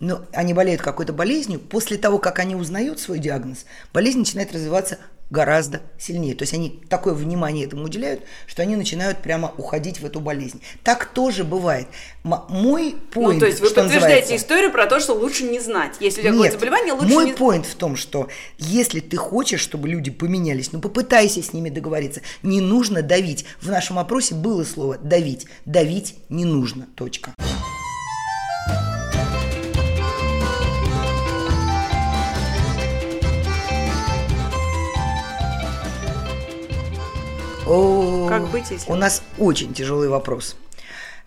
но 0.00 0.22
они 0.32 0.52
болеют 0.54 0.82
какой-то 0.82 1.12
болезнью, 1.12 1.60
после 1.60 1.96
того, 1.98 2.18
как 2.18 2.40
они 2.40 2.54
узнают 2.56 3.00
свой 3.00 3.20
диагноз, 3.20 3.64
болезнь 3.94 4.18
начинает 4.18 4.52
развиваться 4.52 4.98
гораздо 5.30 5.82
сильнее. 5.98 6.34
То 6.34 6.42
есть 6.42 6.54
они 6.54 6.80
такое 6.88 7.14
внимание 7.14 7.66
этому 7.66 7.84
уделяют, 7.84 8.22
что 8.46 8.62
они 8.62 8.76
начинают 8.76 9.18
прямо 9.18 9.52
уходить 9.56 10.00
в 10.00 10.06
эту 10.06 10.20
болезнь. 10.20 10.62
Так 10.84 11.06
тоже 11.06 11.44
бывает. 11.44 11.88
М- 12.24 12.42
мой 12.48 12.94
point, 13.12 13.34
Ну, 13.34 13.40
то 13.40 13.46
есть 13.46 13.60
вы 13.60 13.66
что 13.66 13.82
подтверждаете 13.82 14.20
называется, 14.20 14.36
историю 14.36 14.72
про 14.72 14.86
то, 14.86 15.00
что 15.00 15.14
лучше 15.14 15.44
не 15.44 15.58
знать. 15.58 15.96
Если 16.00 16.20
у 16.20 16.24
тебя 16.24 16.32
нет, 16.32 16.52
заболевание, 16.52 16.92
лучше 16.92 17.12
мой 17.12 17.24
не... 17.26 17.32
поинт 17.32 17.66
в 17.66 17.74
том, 17.74 17.96
что 17.96 18.28
если 18.58 19.00
ты 19.00 19.16
хочешь, 19.16 19.60
чтобы 19.60 19.88
люди 19.88 20.10
поменялись, 20.10 20.72
ну 20.72 20.80
попытайся 20.80 21.42
с 21.42 21.52
ними 21.52 21.70
договориться. 21.70 22.22
Не 22.42 22.60
нужно 22.60 23.02
давить. 23.02 23.46
В 23.60 23.68
нашем 23.68 23.98
опросе 23.98 24.34
было 24.34 24.64
слово 24.64 24.98
давить. 24.98 25.46
Давить 25.64 26.16
не 26.28 26.44
нужно. 26.44 26.86
Точка. 26.94 27.34
О, 37.66 38.26
Как 38.28 38.48
быть, 38.50 38.70
если- 38.70 38.90
У 38.90 38.94
нас 38.94 39.22
очень 39.38 39.74
тяжелый 39.74 40.08
вопрос. 40.08 40.56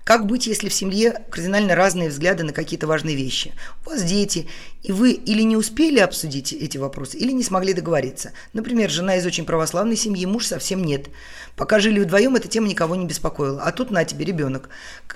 Как 0.05 0.25
быть, 0.25 0.47
если 0.47 0.69
в 0.69 0.73
семье 0.73 1.21
кардинально 1.29 1.75
разные 1.75 2.09
взгляды 2.09 2.43
на 2.43 2.51
какие-то 2.51 2.87
важные 2.87 3.15
вещи? 3.15 3.53
У 3.85 3.91
вас 3.91 4.01
дети, 4.01 4.47
и 4.81 4.91
вы 4.91 5.11
или 5.11 5.43
не 5.43 5.55
успели 5.55 5.99
обсудить 5.99 6.51
эти 6.51 6.79
вопросы, 6.79 7.17
или 7.17 7.31
не 7.31 7.43
смогли 7.43 7.73
договориться. 7.73 8.31
Например, 8.53 8.89
жена 8.89 9.17
из 9.17 9.25
очень 9.27 9.45
православной 9.45 9.95
семьи, 9.95 10.25
муж 10.25 10.47
совсем 10.47 10.83
нет. 10.83 11.09
Пока 11.55 11.79
жили 11.79 11.99
вдвоем, 11.99 12.35
эта 12.35 12.47
тема 12.47 12.67
никого 12.67 12.95
не 12.95 13.05
беспокоила. 13.05 13.61
А 13.61 13.71
тут 13.71 13.91
на 13.91 14.03
тебе 14.03 14.25
ребенок. 14.25 14.69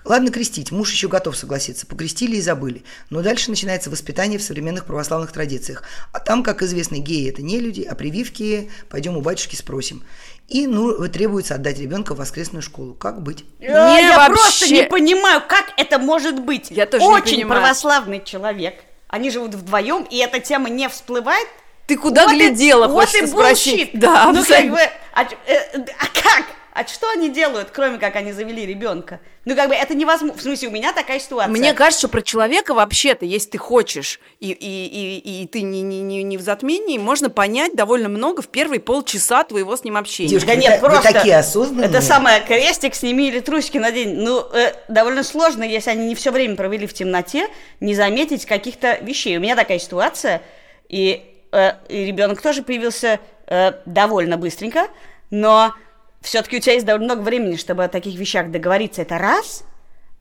Ладно 0.05 0.29
крестить, 0.29 0.71
муж 0.71 0.91
еще 0.91 1.07
готов 1.07 1.35
согласиться. 1.37 1.87
Покрестили 1.87 2.35
и 2.35 2.41
забыли. 2.41 2.83
Но 3.09 3.23
дальше 3.23 3.49
начинается 3.49 3.89
воспитание 3.89 4.37
в 4.37 4.43
современных 4.43 4.85
православных 4.85 5.31
традициях. 5.31 5.83
А 6.11 6.19
там, 6.19 6.43
как 6.43 6.61
известно, 6.61 6.97
геи– 6.97 7.29
это 7.31 7.41
не 7.41 7.59
люди, 7.59 7.81
а 7.81 7.95
прививки 7.95 8.69
пойдем 8.89 9.17
у 9.17 9.21
батюшки 9.21 9.55
спросим. 9.55 10.03
И 10.47 10.67
ну, 10.67 11.07
требуется 11.07 11.55
отдать 11.55 11.79
ребенка 11.79 12.13
в 12.13 12.17
воскресную 12.17 12.61
школу. 12.61 12.93
Как 12.93 13.21
быть? 13.21 13.45
Э, 13.59 13.65
я 13.67 14.17
вообще. 14.17 14.33
просто 14.33 14.73
не 14.73 14.83
понимаю, 14.83 15.41
как 15.47 15.71
это 15.77 15.99
может 15.99 16.39
быть. 16.39 16.69
Я 16.69 16.85
тоже 16.85 17.03
не 17.05 17.09
Очень 17.11 17.35
понимаю. 17.37 17.61
православный 17.61 18.21
человек. 18.23 18.75
Они 19.07 19.29
живут 19.29 19.53
вдвоем, 19.55 20.03
и 20.09 20.17
эта 20.17 20.39
тема 20.39 20.69
не 20.69 20.89
всплывает. 20.89 21.47
Ты 21.87 21.97
куда 21.97 22.25
Вот 22.25 22.33
и- 22.33 22.37
глядела, 22.37 22.87
вот 22.87 23.01
хочется 23.01 23.25
и 23.25 23.27
спросить. 23.27 23.91
Да, 23.93 24.31
ну 24.31 24.43
как 24.43 24.69
бы, 24.69 24.79
а, 25.13 25.23
э, 25.23 25.85
а 25.99 26.05
как? 26.13 26.45
А 26.75 26.87
что 26.87 27.07
они 27.11 27.29
делают, 27.29 27.69
кроме 27.71 27.99
как 27.99 28.15
они 28.15 28.31
завели 28.31 28.65
ребенка? 28.65 29.19
Ну 29.45 29.55
как 29.55 29.69
бы 29.69 29.75
это 29.75 29.93
невозможно. 29.93 30.35
В 30.35 30.41
смысле, 30.41 30.69
у 30.69 30.71
меня 30.71 30.91
такая 30.91 31.19
ситуация. 31.19 31.51
Мне 31.51 31.73
кажется, 31.73 31.99
что 31.99 32.07
про 32.07 32.23
человека 32.23 32.73
вообще-то, 32.73 33.25
если 33.25 33.51
ты 33.51 33.57
хочешь, 33.59 34.19
и, 34.39 34.49
и, 34.49 35.19
и, 35.19 35.43
и 35.43 35.47
ты 35.47 35.61
не, 35.61 35.83
не, 35.83 36.01
не, 36.01 36.23
не 36.23 36.35
в 36.35 36.41
затмении, 36.41 36.97
можно 36.97 37.29
понять 37.29 37.75
довольно 37.75 38.09
много 38.09 38.41
в 38.41 38.47
первые 38.47 38.79
полчаса 38.79 39.43
твоего 39.43 39.75
с 39.77 39.83
ним 39.83 39.97
общения. 39.97 40.29
Девушка, 40.29 40.47
Да 40.47 40.55
вы 40.55 40.61
нет, 40.61 40.73
та- 40.73 40.81
вы 40.81 40.89
просто 40.89 41.13
такие 41.13 41.37
осознанные. 41.37 41.89
Это 41.89 42.01
самое, 42.01 42.41
крестик 42.41 42.95
сними 42.95 43.27
или 43.27 43.39
трусики 43.39 43.77
надень. 43.77 44.15
Ну, 44.15 44.39
э, 44.51 44.73
довольно 44.87 45.23
сложно, 45.23 45.63
если 45.63 45.91
они 45.91 46.07
не 46.07 46.15
все 46.15 46.31
время 46.31 46.55
провели 46.55 46.87
в 46.87 46.93
темноте, 46.95 47.47
не 47.81 47.93
заметить 47.93 48.47
каких-то 48.47 48.97
вещей. 49.01 49.37
У 49.37 49.39
меня 49.41 49.55
такая 49.55 49.77
ситуация, 49.77 50.41
и, 50.89 51.23
э, 51.51 51.73
и 51.87 52.05
ребенок 52.05 52.41
тоже 52.41 52.63
появился 52.63 53.19
э, 53.45 53.73
довольно 53.85 54.37
быстренько, 54.37 54.87
но 55.29 55.75
все-таки 56.23 56.57
у 56.57 56.59
тебя 56.59 56.73
есть 56.73 56.85
довольно 56.85 57.13
много 57.13 57.21
времени, 57.21 57.55
чтобы 57.57 57.83
о 57.83 57.87
таких 57.89 58.15
вещах 58.19 58.49
договориться. 58.49 59.01
Это 59.03 59.17
раз, 59.17 59.63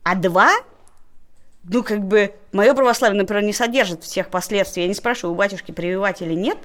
а 0.03 0.15
два, 0.15 0.51
ну, 1.63 1.81
как 1.81 2.03
бы, 2.05 2.33
мое 2.51 2.73
православие, 2.73 3.17
например, 3.19 3.43
не 3.43 3.53
содержит 3.53 4.03
всех 4.03 4.27
последствий. 4.29 4.83
Я 4.83 4.89
не 4.89 4.93
спрашиваю, 4.93 5.33
у 5.33 5.37
батюшки 5.37 5.71
прививать 5.71 6.21
или 6.21 6.33
нет. 6.33 6.57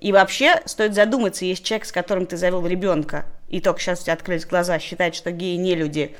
И 0.00 0.12
вообще 0.12 0.60
стоит 0.66 0.94
задуматься, 0.94 1.44
есть 1.46 1.64
человек, 1.64 1.86
с 1.86 1.92
которым 1.92 2.26
ты 2.26 2.36
завел 2.36 2.66
ребенка, 2.66 3.24
и 3.48 3.60
только 3.62 3.80
сейчас 3.80 4.00
у 4.00 4.04
тебя 4.04 4.12
открылись 4.12 4.44
глаза, 4.44 4.78
считает, 4.78 5.14
что 5.14 5.30
геи 5.30 5.56
не 5.56 5.74
люди, 5.74 6.14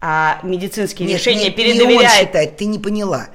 а 0.00 0.40
медицинские 0.42 1.06
Нет, 1.06 1.18
решения 1.20 1.38
не, 1.38 1.44
не 1.44 1.50
он 1.50 1.56
передоверяет. 1.56 2.26
считает, 2.26 2.56
ты 2.56 2.64
не 2.64 2.80
поняла. 2.80 3.28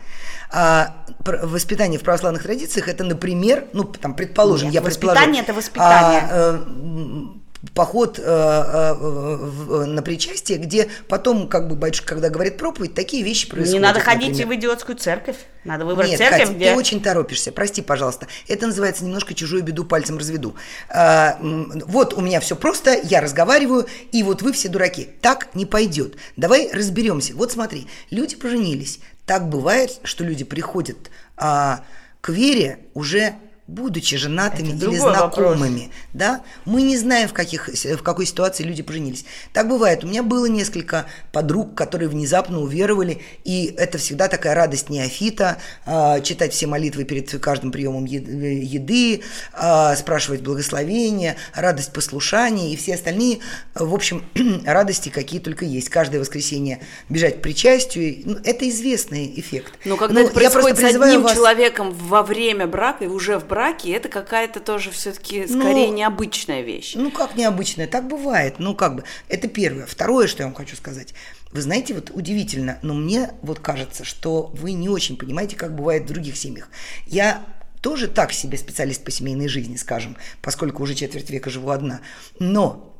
А, 0.51 1.05
воспитание 1.23 1.97
в 1.97 2.03
православных 2.03 2.43
традициях 2.43 2.89
это, 2.89 3.05
например, 3.05 3.67
ну, 3.71 3.85
там, 3.85 4.15
предположим, 4.15 4.67
Нет, 4.67 4.75
я 4.75 4.81
воспитание 4.81 5.43
предположу, 5.43 5.43
это 5.43 5.53
воспитание. 5.53 6.21
а, 6.29 6.55
м, 6.55 7.41
поход 7.73 8.19
э, 8.19 8.23
э, 8.23 9.85
на 9.85 10.01
причастие, 10.01 10.57
где 10.57 10.89
потом, 11.07 11.47
как 11.47 11.67
бы 11.67 11.75
батюшка, 11.75 12.07
когда 12.07 12.29
говорит 12.29 12.57
проповедь, 12.57 12.93
такие 12.93 13.23
вещи 13.23 13.47
происходят. 13.47 13.73
Не 13.73 13.79
надо 13.79 13.99
ходить 13.99 14.31
например. 14.31 14.47
в 14.47 14.59
идиотскую 14.59 14.97
церковь. 14.97 15.37
Надо 15.63 15.85
выбрать 15.85 16.09
Нет, 16.09 16.19
церковь, 16.19 16.41
Катя, 16.41 16.53
где... 16.53 16.71
ты 16.71 16.77
очень 16.77 17.01
торопишься. 17.01 17.51
Прости, 17.51 17.81
пожалуйста. 17.81 18.27
Это 18.47 18.67
называется 18.67 19.03
немножко 19.03 19.33
чужую 19.33 19.63
беду 19.63 19.83
пальцем 19.83 20.17
разведу. 20.17 20.55
А, 20.89 21.39
вот 21.41 22.13
у 22.13 22.21
меня 22.21 22.39
все 22.39 22.55
просто, 22.55 22.99
я 23.03 23.19
разговариваю, 23.19 23.87
и 24.11 24.21
вот 24.21 24.43
вы 24.43 24.53
все 24.53 24.69
дураки. 24.69 25.09
Так 25.21 25.55
не 25.55 25.65
пойдет. 25.65 26.15
Давай 26.37 26.69
разберемся. 26.71 27.33
Вот 27.33 27.51
смотри, 27.51 27.87
люди 28.11 28.35
поженились. 28.35 28.99
Так 29.25 29.49
бывает, 29.49 29.99
что 30.03 30.23
люди 30.23 30.43
приходят 30.43 30.97
а, 31.35 31.83
к 32.21 32.29
вере 32.29 32.79
уже 32.93 33.35
будучи 33.67 34.15
женатыми 34.15 34.67
Это 34.67 34.75
или 34.75 34.79
другой 34.79 34.99
вопрос. 34.99 35.33
знакомыми, 35.35 35.91
да, 36.13 36.41
мы 36.65 36.83
не 36.83 36.97
знаем, 36.97 37.27
в, 37.27 37.33
каких, 37.33 37.67
в 37.67 38.03
какой 38.03 38.27
ситуации 38.27 38.63
люди 38.63 38.83
поженились. 38.83 39.25
Так 39.53 39.67
бывает. 39.67 40.03
У 40.03 40.07
меня 40.07 40.21
было 40.21 40.45
несколько 40.45 41.07
подруг, 41.31 41.73
которые 41.73 42.07
внезапно 42.07 42.59
уверовали, 42.61 43.23
и 43.43 43.73
это 43.77 43.97
всегда 43.97 44.27
такая 44.27 44.53
радость 44.53 44.89
неофита, 44.91 45.57
а, 45.87 46.19
читать 46.19 46.53
все 46.53 46.67
молитвы 46.67 47.05
перед 47.05 47.31
каждым 47.41 47.71
приемом 47.71 48.05
еды, 48.05 49.21
а, 49.53 49.95
спрашивать 49.95 50.41
благословения, 50.41 51.35
радость 51.55 51.91
послушания 51.91 52.71
и 52.71 52.75
все 52.75 52.93
остальные, 52.93 53.39
в 53.73 53.93
общем, 53.95 54.23
радости, 54.65 55.09
какие 55.09 55.39
только 55.39 55.65
есть. 55.65 55.89
Каждое 55.89 56.19
воскресенье 56.19 56.81
бежать 57.09 57.39
к 57.39 57.41
причастию, 57.41 58.21
ну, 58.25 58.37
это 58.43 58.69
известный 58.69 59.33
эффект. 59.39 59.73
Но 59.85 59.97
когда 59.97 60.13
Ну, 60.21 60.25
это 60.27 60.33
происходит 60.35 60.77
с 60.77 60.83
одним 60.83 61.23
вас- 61.23 61.33
человеком 61.33 61.91
во 61.91 62.21
время 62.21 62.67
брака 62.67 63.05
и 63.05 63.07
уже 63.07 63.39
в 63.39 63.47
браке, 63.47 63.54
это 63.59 64.09
какая-то 64.09 64.59
тоже 64.59 64.91
все-таки 64.91 65.45
Ну, 65.47 65.61
скорее 65.61 65.89
необычная 65.89 66.61
вещь. 66.61 66.93
Ну, 66.95 67.11
как 67.11 67.35
необычное, 67.35 67.87
так 67.87 68.07
бывает. 68.07 68.55
Ну, 68.59 68.75
как 68.75 68.95
бы, 68.95 69.03
это 69.29 69.47
первое. 69.47 69.85
Второе, 69.85 70.27
что 70.27 70.43
я 70.43 70.47
вам 70.47 70.55
хочу 70.55 70.75
сказать. 70.75 71.13
Вы 71.51 71.61
знаете, 71.61 71.93
вот 71.93 72.11
удивительно, 72.13 72.79
но 72.81 72.93
мне 72.93 73.31
вот 73.41 73.59
кажется, 73.59 74.03
что 74.03 74.51
вы 74.53 74.73
не 74.73 74.89
очень 74.89 75.17
понимаете, 75.17 75.55
как 75.55 75.75
бывает 75.75 76.03
в 76.03 76.07
других 76.07 76.37
семьях. 76.37 76.69
Я 77.07 77.45
тоже 77.81 78.07
так 78.07 78.33
себе 78.33 78.57
специалист 78.57 79.03
по 79.03 79.11
семейной 79.11 79.47
жизни, 79.47 79.75
скажем, 79.75 80.17
поскольку 80.41 80.83
уже 80.83 80.95
четверть 80.95 81.29
века 81.29 81.49
живу 81.49 81.69
одна. 81.69 82.01
Но 82.39 82.94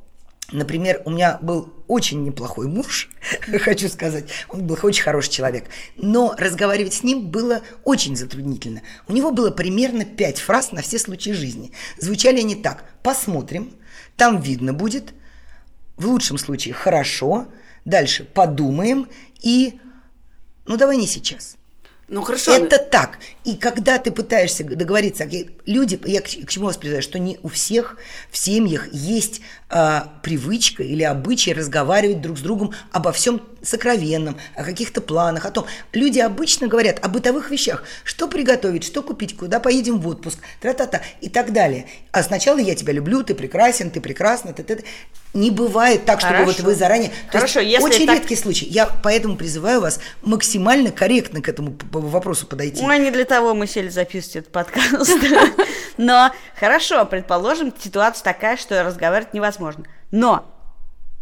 Например, 0.52 1.02
у 1.06 1.10
меня 1.10 1.40
был 1.42 1.74
очень 1.88 2.24
неплохой 2.24 2.68
муж, 2.68 3.10
хочу 3.60 3.90
сказать, 3.90 4.26
он 4.48 4.68
был 4.68 4.78
очень 4.84 5.04
хороший 5.04 5.32
человек, 5.32 5.66
но 5.96 6.36
разговаривать 6.38 6.94
с 6.94 7.04
ним 7.04 7.28
было 7.28 7.62
очень 7.84 8.16
затруднительно. 8.16 8.82
У 9.08 9.14
него 9.14 9.32
было 9.32 9.50
примерно 9.50 10.06
пять 10.06 10.40
фраз 10.40 10.72
на 10.72 10.82
все 10.82 11.00
случаи 11.00 11.32
жизни. 11.32 11.72
Звучали 11.98 12.40
они 12.40 12.56
так 12.56 12.86
«посмотрим», 13.02 13.74
«там 14.18 14.40
видно 14.40 14.72
будет», 14.74 15.14
в 15.98 16.08
лучшем 16.08 16.38
случае 16.38 16.74
«хорошо», 16.74 17.48
дальше 17.84 18.24
«подумаем» 18.24 19.08
и 19.42 19.80
«ну 20.68 20.78
давай 20.78 20.98
не 20.98 21.08
сейчас». 21.08 21.58
Ну 22.08 22.22
хорошо. 22.22 22.52
Это 22.52 22.78
так. 22.78 23.18
И 23.46 23.56
когда 23.56 24.00
ты 24.00 24.12
пытаешься 24.12 24.64
договориться, 24.64 25.30
люди, 25.66 26.00
я 26.06 26.22
к, 26.22 26.26
к 26.26 26.50
чему 26.50 26.66
вас 26.66 26.78
призываю, 26.78 27.04
что 27.04 27.20
не 27.20 27.38
у 27.44 27.48
всех 27.48 27.98
в 28.32 28.38
семьях 28.38 28.92
есть 28.92 29.42
а, 29.70 30.14
привычка 30.24 30.84
или 30.84 31.04
обычай 31.04 31.54
разговаривать 31.54 32.22
друг 32.22 32.40
с 32.40 32.42
другом 32.42 32.74
обо 32.92 33.12
всем 33.12 33.42
сокровенном, 33.62 34.38
о 34.56 34.64
каких-то 34.64 35.02
планах, 35.02 35.46
о 35.46 35.52
том. 35.52 35.66
Люди 35.94 36.20
обычно 36.20 36.68
говорят 36.68 37.04
о 37.04 37.10
бытовых 37.10 37.52
вещах, 37.52 37.84
что 38.04 38.28
приготовить, 38.28 38.84
что 38.84 39.02
купить, 39.02 39.36
куда 39.36 39.60
поедем 39.60 40.00
в 40.00 40.08
отпуск, 40.08 40.40
тра-та-та 40.62 41.02
и 41.22 41.30
так 41.30 41.52
далее. 41.52 41.88
А 42.12 42.24
сначала 42.24 42.60
я 42.60 42.76
тебя 42.76 42.94
люблю, 42.94 43.24
ты 43.24 43.34
прекрасен, 43.36 43.92
ты 43.92 44.02
прекрасна, 44.02 44.54
ты, 44.54 44.64
ты, 44.64 44.78
ты. 44.78 44.86
Не 45.34 45.52
бывает 45.52 46.06
так, 46.06 46.22
чтобы 46.22 46.46
вот 46.46 46.56
Хорошо. 46.56 46.64
вы 46.64 46.76
заранее... 46.76 47.10
То 47.30 47.40
Хорошо, 47.40 47.60
есть 47.60 47.74
если 47.74 47.86
очень 47.86 48.08
так- 48.08 48.20
редкий 48.20 48.38
случай. 48.38 48.66
Я 48.68 48.86
поэтому 48.86 49.36
призываю 49.36 49.82
вас 49.82 50.00
максимально 50.22 50.92
корректно 50.92 51.42
к 51.42 51.50
этому 51.50 51.76
вопросу 51.92 52.48
подойти. 52.48 52.82
Ой, 52.82 53.00
не 53.00 53.12
для 53.12 53.26
того 53.26 53.35
мы 53.42 53.68
сели 53.68 53.90
записывать 53.90 54.36
этот 54.36 54.52
подкаст. 54.52 55.12
Но 55.98 56.32
хорошо, 56.60 57.06
предположим, 57.06 57.74
ситуация 57.78 58.24
такая, 58.24 58.58
что 58.58 58.84
разговаривать 58.84 59.34
невозможно. 59.34 59.86
Но, 60.12 60.46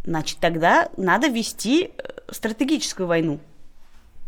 значит, 0.04 0.40
тогда 0.40 0.90
надо 0.98 1.28
вести 1.28 1.92
э, 1.98 2.32
стратегическую 2.32 3.08
войну. 3.08 3.40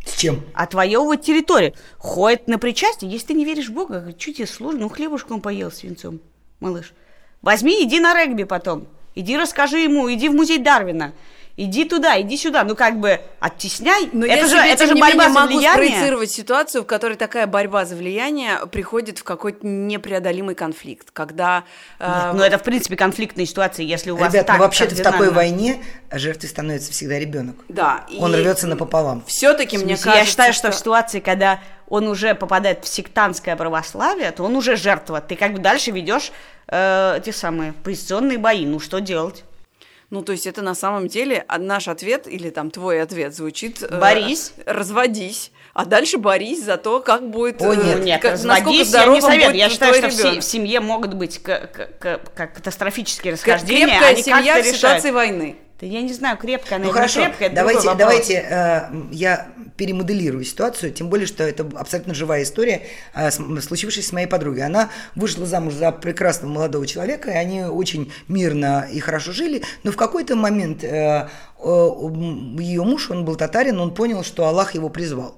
С 0.05 0.17
чем? 0.17 0.45
Отвоевывать 0.53 1.23
территорию. 1.23 1.73
Ходит 1.97 2.47
на 2.47 2.59
причастие, 2.59 3.11
если 3.11 3.27
ты 3.27 3.33
не 3.33 3.45
веришь 3.45 3.69
в 3.69 3.73
Бога, 3.73 4.13
что 4.17 4.33
тебе 4.33 4.47
сложно? 4.47 4.81
Ну, 4.81 4.89
хлебушком 4.89 5.41
поел 5.41 5.71
свинцом, 5.71 6.19
малыш. 6.59 6.93
Возьми, 7.41 7.83
иди 7.83 7.99
на 7.99 8.13
регби 8.13 8.43
потом. 8.43 8.87
Иди 9.15 9.37
расскажи 9.37 9.79
ему, 9.79 10.11
иди 10.11 10.29
в 10.29 10.33
музей 10.33 10.57
Дарвина. 10.59 11.13
Иди 11.57 11.85
туда, 11.85 12.19
иди 12.19 12.35
сюда. 12.35 12.65
Ну, 12.65 12.75
как 12.75 12.99
бы, 12.99 13.21
оттесняй. 13.39 14.09
Но 14.11 14.25
это 14.25 14.35
я 14.35 14.43
же, 14.43 14.49
себе, 14.49 14.71
это 14.71 14.87
же 14.87 14.95
борьба 14.95 15.07
менее, 15.07 15.23
за 15.23 15.29
могу 15.29 15.57
влияние. 15.57 15.71
спроецировать 15.71 16.31
ситуацию, 16.31 16.83
в 16.83 16.85
которой 16.85 17.15
такая 17.15 17.47
борьба 17.47 17.85
за 17.85 17.95
влияние 17.95 18.59
приходит 18.69 19.19
в 19.19 19.23
какой-то 19.23 19.65
непреодолимый 19.65 20.53
конфликт, 20.53 21.11
когда... 21.13 21.63
э, 21.99 22.05
Нет, 22.05 22.33
ну, 22.33 22.43
это, 22.43 22.57
в 22.57 22.63
принципе, 22.63 22.97
конфликтная 22.97 23.45
ситуация, 23.45 23.85
если 23.85 24.11
у 24.11 24.17
вас 24.17 24.33
Ребят, 24.33 24.47
так 24.47 24.57
ну 24.57 24.63
вообще-то 24.63 24.95
в 24.95 25.01
такой 25.01 25.31
войне 25.31 25.81
жертвой 26.11 26.49
становится 26.49 26.91
всегда 26.91 27.17
ребенок. 27.19 27.55
Да. 27.69 28.05
Он 28.19 28.35
рвется 28.35 28.67
напополам. 28.67 29.23
Все-таки, 29.25 29.77
мне 29.77 29.95
кажется, 29.95 30.09
я 30.09 30.25
считаю, 30.25 30.53
что... 30.53 30.71
в 30.71 30.75
ситуации, 30.75 31.21
когда 31.21 31.61
он 31.87 32.07
уже 32.07 32.35
попадает 32.35 32.83
в 32.83 32.87
сектантское 32.87 33.55
православие, 33.55 34.31
то 34.31 34.43
он 34.43 34.57
уже 34.57 34.75
жертва. 34.75 35.21
Ты 35.21 35.37
как 35.37 35.53
бы 35.53 35.59
дальше 35.59 35.91
ведешь 35.91 36.33
э, 36.67 37.21
те 37.23 37.31
самые 37.31 37.71
позиционные 37.71 38.37
бои. 38.39 38.65
Ну, 38.65 38.81
что 38.81 38.99
делать? 38.99 39.45
Ну, 40.09 40.21
то 40.21 40.31
есть 40.31 40.45
это 40.47 40.61
на 40.61 40.75
самом 40.75 41.07
деле 41.07 41.43
а, 41.47 41.57
наш 41.57 41.87
ответ, 41.87 42.27
или 42.27 42.49
там 42.49 42.69
твой 42.71 43.01
ответ 43.01 43.35
звучит... 43.35 43.81
э, 43.81 43.99
Борись. 43.99 44.53
разводись. 44.65 45.51
А 45.73 45.85
дальше 45.85 46.17
борись 46.17 46.63
за 46.63 46.77
то, 46.77 46.99
как 47.01 47.29
будет... 47.29 47.61
О, 47.61 47.73
э, 47.73 47.75
нет. 47.75 48.03
Нет, 48.03 48.21
как- 48.21 48.33
разводись, 48.33 48.93
я 48.93 49.07
не 49.07 49.21
советую. 49.21 49.55
Я 49.55 49.69
считаю, 49.69 49.93
что 49.95 50.07
ребенок. 50.07 50.43
в 50.43 50.47
семье 50.47 50.79
могут 50.79 51.13
быть 51.15 51.41
к- 51.41 51.67
к- 51.67 51.89
к- 51.99 52.47
катастрофические 52.53 53.33
расхождения. 53.33 53.87
Крепкая 53.87 54.09
они 54.11 54.23
семья 54.23 54.61
в 54.61 54.65
ситуации 54.65 55.11
войны. 55.11 55.55
Да 55.79 55.85
я 55.85 56.01
не 56.01 56.13
знаю, 56.13 56.37
крепкая 56.37 56.77
она 56.77 56.85
Ну 56.85 56.91
или 56.91 56.95
хорошо, 56.95 57.21
крепкая, 57.25 57.47
это 57.47 57.55
давайте, 57.55 57.95
давайте 57.95 58.45
э, 58.49 58.81
я 59.11 59.47
перемоделирую 59.75 60.45
ситуацию, 60.45 60.93
тем 60.93 61.09
более, 61.09 61.27
что 61.27 61.43
это 61.43 61.69
абсолютно 61.75 62.13
живая 62.13 62.43
история, 62.43 62.83
э, 63.13 63.29
случившаяся 63.31 64.07
с 64.07 64.13
моей 64.13 64.27
подругой. 64.27 64.63
Она 64.63 64.89
вышла 65.15 65.45
замуж 65.45 65.73
за 65.73 65.91
прекрасного 65.91 66.53
молодого 66.53 66.87
человека, 66.87 67.29
и 67.29 67.35
они 67.35 67.63
очень 67.63 68.13
мирно 68.29 68.87
и 68.89 69.01
хорошо 69.01 69.33
жили, 69.33 69.63
но 69.83 69.91
в 69.91 69.97
какой-то 69.97 70.37
момент 70.37 70.85
э, 70.85 71.27
ее 71.61 72.83
муж, 72.83 73.11
он 73.11 73.25
был 73.25 73.35
татарин, 73.35 73.77
он 73.79 73.93
понял, 73.93 74.23
что 74.23 74.45
Аллах 74.45 74.75
его 74.75 74.87
призвал. 74.87 75.35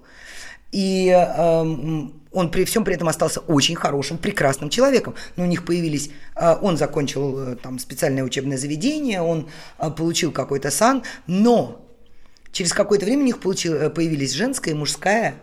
И 0.71 1.09
эм, 1.09 2.16
он 2.31 2.51
при 2.51 2.65
всем 2.65 2.83
при 2.83 2.95
этом 2.95 3.07
остался 3.07 3.39
очень 3.41 3.75
хорошим, 3.75 4.17
прекрасным 4.17 4.69
человеком. 4.69 5.15
Но 5.35 5.43
у 5.43 5.47
них 5.47 5.65
появились, 5.65 6.11
э, 6.35 6.55
он 6.61 6.77
закончил 6.77 7.39
э, 7.39 7.55
там 7.55 7.79
специальное 7.79 8.23
учебное 8.23 8.57
заведение, 8.57 9.21
он 9.21 9.49
э, 9.79 9.89
получил 9.91 10.31
какой-то 10.31 10.71
сан, 10.71 11.03
но 11.25 11.85
через 12.51 12.73
какое-то 12.73 13.05
время 13.05 13.21
у 13.21 13.25
них 13.25 13.39
получил, 13.39 13.89
появились 13.89 14.33
женская 14.33 14.71
и 14.71 14.73
мужская 14.73 15.35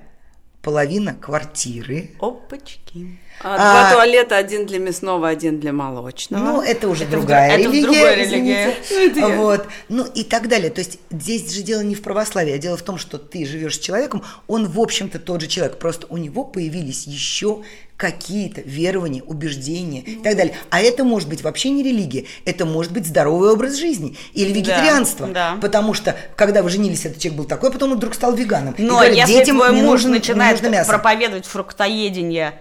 половина 0.64 1.14
квартиры. 1.14 2.10
Опачки. 2.20 3.18
А, 3.42 3.54
А- 3.56 3.58
Два 3.58 3.92
туалета, 3.94 4.36
один 4.36 4.64
для 4.64 4.78
мясного, 4.78 5.28
один 5.28 5.58
для 5.60 5.72
молочного. 5.72 6.42
Ну, 6.44 6.62
это 6.62 6.88
уже 6.88 7.02
Это 7.04 7.08
в 7.16 7.20
другая 7.20 7.50
дру- 7.50 7.60
это 7.60 7.68
в 7.68 7.72
религия. 7.72 7.82
другой 7.86 8.14
религии. 8.16 8.74
извините. 8.88 9.26
Вот. 9.36 9.66
Ну 9.88 10.04
и 10.06 10.22
так 10.22 10.48
далее. 10.48 10.70
То 10.70 10.80
есть 10.80 10.98
здесь 11.10 11.52
же 11.52 11.62
дело 11.62 11.80
не 11.82 11.94
в 11.94 12.02
православии, 12.02 12.52
а 12.52 12.58
дело 12.58 12.76
в 12.76 12.82
том, 12.82 12.96
что 12.96 13.18
ты 13.18 13.44
живешь 13.44 13.76
с 13.76 13.78
человеком, 13.80 14.22
он, 14.46 14.66
в 14.68 14.80
общем-то, 14.80 15.18
тот 15.18 15.40
же 15.40 15.48
человек. 15.48 15.78
Просто 15.78 16.06
у 16.10 16.16
него 16.16 16.44
появились 16.44 17.06
еще 17.06 17.62
какие-то 18.04 18.60
верования, 18.66 19.22
убеждения 19.22 20.00
и 20.02 20.16
так 20.16 20.36
далее. 20.36 20.54
А 20.68 20.82
это 20.82 21.04
может 21.04 21.26
быть 21.26 21.42
вообще 21.42 21.70
не 21.70 21.82
религия, 21.82 22.26
это 22.44 22.66
может 22.66 22.92
быть 22.92 23.06
здоровый 23.06 23.50
образ 23.50 23.76
жизни 23.76 24.14
или 24.34 24.52
вегетарианство. 24.52 25.26
да. 25.26 25.56
Потому 25.62 25.94
что, 25.94 26.14
когда 26.36 26.62
вы 26.62 26.68
женились, 26.68 27.06
этот 27.06 27.18
человек 27.18 27.38
был 27.38 27.44
такой, 27.46 27.70
а 27.70 27.72
потом 27.72 27.92
он 27.92 27.96
вдруг 27.96 28.12
стал 28.14 28.34
веганом. 28.34 28.74
И 28.76 28.82
Но 28.82 28.96
говорит, 28.96 29.16
если 29.16 29.32
детям 29.32 29.56
твой 29.56 29.72
муж 29.72 30.04
не 30.04 30.10
начинает 30.10 30.60
нужно 30.60 30.70
мясо. 30.74 30.90
проповедовать 30.90 31.46
фруктоедение 31.46 32.52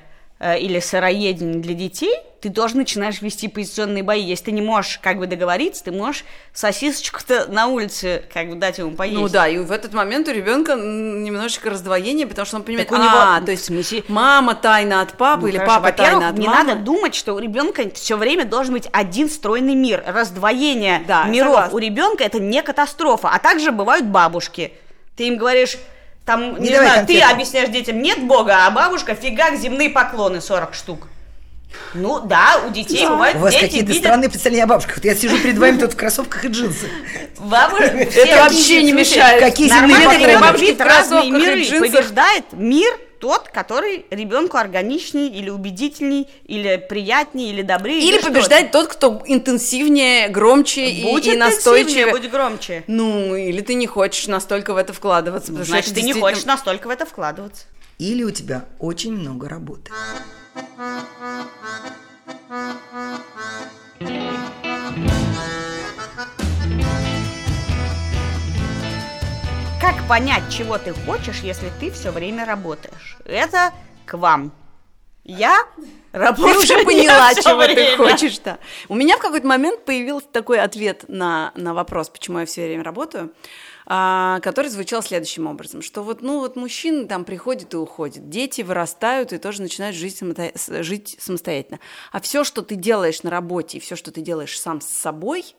или 0.60 0.80
сыроедение 0.80 1.60
для 1.62 1.74
детей, 1.74 2.14
ты 2.42 2.50
тоже 2.50 2.76
начинаешь 2.76 3.22
вести 3.22 3.48
позиционные 3.48 4.04
бои. 4.04 4.22
Если 4.22 4.46
ты 4.46 4.52
не 4.52 4.62
можешь 4.62 5.00
как 5.02 5.18
бы 5.18 5.28
договориться, 5.28 5.86
ты 5.86 5.92
можешь 5.94 6.26
сосисочку-то 6.54 7.46
на 7.50 7.68
улице 7.68 8.24
как 8.34 8.50
бы 8.50 8.56
дать 8.56 8.78
ему 8.80 8.92
поесть. 8.92 9.18
Ну 9.18 9.30
да, 9.30 9.48
и 9.48 9.58
в 9.58 9.72
этот 9.72 9.94
момент 9.94 10.28
у 10.28 10.32
ребенка 10.32 10.76
немножечко 10.76 11.70
раздвоение, 11.70 12.28
потому 12.28 12.46
что 12.46 12.58
он 12.58 12.64
понимает, 12.64 12.90
Так 12.90 13.00
у 13.00 13.02
него- 13.02 13.14
а, 13.16 13.40
в 13.40 13.46
то 13.46 13.52
есть 13.52 13.66
смысле- 13.66 14.04
мама 14.10 14.56
тайна 14.56 15.02
от 15.02 15.14
папы 15.14 15.44
Ну, 15.44 15.48
или 15.48 15.58
хорошо, 15.58 15.76
папа 15.82 15.92
тайна 15.96 16.30
от 16.30 16.38
не 16.38 16.48
мамы. 16.48 16.64
надо 16.64 16.80
думать, 16.82 17.16
что 17.16 17.34
у 17.34 17.40
ребенка 17.40 17.90
все 17.94 18.18
время 18.18 18.44
должен 18.46 18.74
быть 18.74 18.90
один 18.92 19.30
стройный 19.30 19.76
мир. 19.76 20.04
Раздвоение 20.06 21.04
Да, 21.08 21.24
миров 21.26 21.54
согласна. 21.54 21.76
у 21.76 21.80
ребенка 21.80 22.24
это 22.26 22.40
не 22.40 22.62
катастрофа. 22.62 23.30
А 23.30 23.40
также 23.40 23.72
бывают 23.72 24.06
бабушки. 24.06 24.74
Ты 25.16 25.28
им 25.28 25.38
говоришь, 25.38 25.78
там, 26.26 26.60
не, 26.60 26.70
Не 26.70 26.76
знаю, 26.76 27.06
ты 27.06 27.14
конфету. 27.14 27.34
объясняешь 27.34 27.70
детям, 27.70 28.02
нет 28.02 28.24
Бога, 28.24 28.66
а 28.66 28.72
бабушка 28.72 29.16
фигак 29.16 29.58
земные 29.58 29.90
поклоны 29.90 30.42
40 30.42 30.74
штук. 30.74 31.08
Ну 31.96 32.20
да, 32.20 32.62
у 32.68 32.72
детей 32.72 33.08
бывают 33.08 33.36
У 33.38 33.40
вас 33.40 33.52
дети 33.52 33.64
какие-то 33.64 33.88
видят 33.88 34.04
странные 34.04 34.30
представления 34.30 34.64
о 34.64 34.68
бабушках. 34.68 34.98
Вот 34.98 35.06
я 35.06 35.16
сижу 35.16 35.38
перед 35.40 35.58
вами 35.58 35.80
тут 35.80 35.94
в 35.94 35.96
кроссовках 35.96 36.46
и 36.46 36.48
джинсах. 36.50 36.90
бабушек. 37.40 38.16
Это 38.16 38.44
вообще 38.44 38.84
не 38.84 38.92
мешает. 38.94 39.42
Какие 39.42 39.70
земные 39.70 40.06
патроны? 40.06 40.40
бабушки 40.40 40.72
в 40.74 40.80
разные 40.82 41.22
кроссовках 41.22 41.26
и 41.26 41.32
миры. 41.32 41.64
джинсах. 41.64 41.92
Побеждает 41.92 42.46
мир 42.54 42.94
тот, 43.24 43.48
который 43.48 44.06
ребенку 44.10 44.58
органичней 44.58 45.30
или 45.30 45.50
убедительней, 45.50 46.28
или 46.44 46.76
приятней, 46.90 47.52
или 47.52 47.62
добрее. 47.62 48.02
Или 48.06 48.18
что-то. 48.18 48.34
побеждает 48.34 48.72
тот, 48.74 48.88
кто 48.90 49.22
интенсивнее, 49.26 50.28
громче 50.28 50.90
и, 50.92 51.04
Будь 51.04 51.26
и 51.26 51.30
интенсивнее, 51.30 51.38
настойчивее. 51.46 52.12
будь 52.12 52.30
громче. 52.30 52.84
Ну, 52.88 53.34
или 53.34 53.62
ты 53.62 53.76
не 53.76 53.88
хочешь 53.88 54.28
настолько 54.28 54.74
в 54.74 54.78
это 54.78 54.92
вкладываться. 54.92 55.54
Значит, 55.54 55.94
ты 55.94 56.02
не 56.02 56.08
действительно- 56.08 56.20
хочешь 56.20 56.44
настолько 56.44 56.88
в 56.88 56.90
это 56.90 57.06
вкладываться. 57.06 57.64
Или 57.98 58.24
у 58.24 58.32
тебя 58.32 58.66
очень 58.80 59.14
много 59.14 59.48
работы. 59.48 59.90
Как 69.84 70.08
понять, 70.08 70.44
чего 70.50 70.78
ты 70.78 70.94
хочешь, 70.94 71.42
если 71.42 71.70
ты 71.82 71.92
все 71.92 72.12
время 72.12 72.46
работаешь? 72.46 73.18
Это 73.26 73.74
к 74.06 74.18
вам. 74.18 74.54
Я 75.26 75.58
Ты 75.76 76.18
работаю 76.20 76.58
уже 76.58 76.76
не 76.80 76.86
поняла, 76.86 77.34
чего 77.36 77.62
ты 77.66 77.74
время. 77.74 77.98
хочешь, 77.98 78.40
да. 78.40 78.60
У 78.88 78.96
меня 78.96 79.18
в 79.18 79.20
какой-то 79.20 79.46
момент 79.46 79.84
появился 79.84 80.28
такой 80.32 80.62
ответ 80.62 81.04
на, 81.10 81.52
на 81.56 81.74
вопрос, 81.74 82.08
почему 82.08 82.40
я 82.40 82.46
все 82.46 82.66
время 82.66 82.86
работаю, 82.86 83.34
а, 83.86 84.40
который 84.40 84.70
звучал 84.70 85.04
следующим 85.04 85.48
образом, 85.48 85.82
что 85.82 86.02
вот, 86.02 86.22
ну, 86.22 86.40
вот 86.40 86.56
мужчины 86.56 87.06
там 87.06 87.26
приходят 87.26 87.74
и 87.74 87.76
уходят, 87.76 88.30
дети 88.30 88.62
вырастают 88.62 89.34
и 89.34 89.38
тоже 89.38 89.62
начинают 89.62 89.98
жить, 89.98 90.18
самото- 90.18 90.54
жить 90.82 91.18
самостоятельно. 91.20 91.82
А 92.14 92.22
все, 92.22 92.46
что 92.46 92.62
ты 92.62 92.76
делаешь 92.76 93.22
на 93.24 93.30
работе, 93.30 93.80
и 93.80 93.82
все, 93.82 93.98
что 93.98 94.12
ты 94.12 94.22
делаешь 94.22 94.58
сам 94.58 94.80
с 94.80 94.88
собой, 94.88 95.58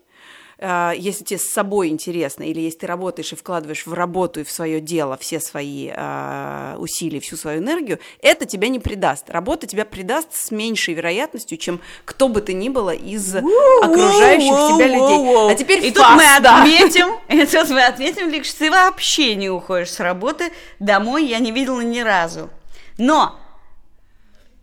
если 0.59 1.25
тебе 1.25 1.39
с 1.39 1.51
собой 1.51 1.89
интересно, 1.89 2.45
или 2.45 2.61
если 2.61 2.81
ты 2.81 2.87
работаешь 2.87 3.33
и 3.33 3.37
вкладываешь 3.37 3.87
в 3.87 3.93
работу 3.93 4.41
и 4.41 4.45
в 4.45 4.51
свое 4.51 4.81
дело 4.81 5.17
все 5.17 5.41
свои 5.41 5.91
а, 5.95 6.77
усилия, 6.79 7.21
всю 7.21 7.37
свою 7.37 7.61
энергию, 7.61 7.99
это 8.23 8.47
тебя 8.47 8.69
не 8.69 8.79
предаст. 8.79 9.31
Работа 9.31 9.67
тебя 9.67 9.85
предаст 9.85 10.29
с 10.33 10.51
меньшей 10.51 10.95
вероятностью, 10.95 11.59
чем 11.59 11.81
кто 12.05 12.29
бы 12.29 12.41
ты 12.41 12.53
ни 12.53 12.69
было 12.69 12.95
из 12.95 13.35
окружающих 13.35 14.77
тебя 14.77 14.87
людей. 14.87 15.51
А 15.51 15.55
теперь 15.55 15.85
И 15.85 15.91
тут 15.91 16.07
мы 16.11 16.23
да. 16.41 16.61
отметим, 16.61 17.09
и 17.29 17.47
тут 17.47 17.71
мы 17.71 17.85
отметим, 17.85 18.29
лишь 18.31 18.53
ты 18.53 18.71
вообще 18.71 19.35
не 19.35 19.51
уходишь 19.51 19.91
с 19.91 20.01
работы 20.01 20.53
домой, 20.79 21.27
я 21.27 21.39
не 21.39 21.51
видела 21.51 21.81
ни 21.81 22.01
разу. 22.01 22.51
Но 22.99 23.39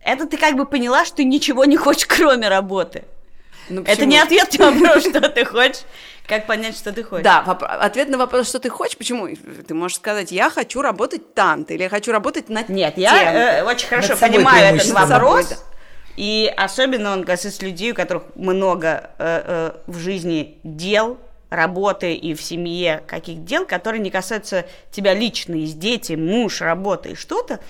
это 0.04 0.26
ты 0.26 0.36
как 0.36 0.56
бы 0.56 0.66
поняла, 0.66 1.04
что 1.04 1.16
ты 1.16 1.24
ничего 1.24 1.64
не 1.64 1.76
хочешь, 1.76 2.06
кроме 2.08 2.48
работы. 2.48 3.04
Ну, 3.68 3.82
Это 3.86 4.06
не 4.06 4.18
ответ 4.18 4.58
на 4.58 4.70
вопрос, 4.72 5.04
что 5.04 5.20
ты 5.28 5.44
хочешь. 5.44 5.82
Как 6.26 6.46
понять, 6.46 6.76
что 6.76 6.92
ты 6.92 7.02
хочешь? 7.02 7.24
Да, 7.24 7.42
воп- 7.46 7.64
ответ 7.64 8.08
на 8.08 8.16
вопрос, 8.16 8.48
что 8.48 8.58
ты 8.60 8.70
хочешь, 8.70 8.96
почему? 8.96 9.28
Ты 9.66 9.74
можешь 9.74 9.96
сказать, 9.96 10.30
я 10.30 10.50
хочу 10.50 10.80
работать 10.80 11.34
там 11.34 11.62
или 11.64 11.82
я 11.82 11.88
хочу 11.88 12.12
работать 12.12 12.48
над 12.48 12.68
Нет, 12.68 12.94
тем. 12.94 13.02
я 13.02 13.58
э, 13.60 13.64
очень 13.64 13.88
хорошо 13.88 14.16
понимаю 14.16 14.76
этот 14.76 14.88
вопрос. 14.90 15.64
И 16.16 16.52
особенно 16.56 17.12
он 17.12 17.24
касается 17.24 17.64
людей, 17.64 17.92
у 17.92 17.94
которых 17.94 18.24
много 18.34 19.10
э, 19.18 19.42
э, 19.44 19.72
в 19.86 19.98
жизни 19.98 20.58
дел, 20.62 21.18
работы 21.48 22.14
и 22.14 22.34
в 22.34 22.42
семье 22.42 23.02
каких 23.06 23.44
дел, 23.44 23.66
которые 23.66 24.00
не 24.00 24.10
касаются 24.10 24.64
тебя 24.90 25.14
лично, 25.14 25.54
из 25.54 25.74
дети, 25.74 26.14
муж, 26.14 26.60
работа 26.60 27.10
и 27.10 27.14
что-то. 27.14 27.60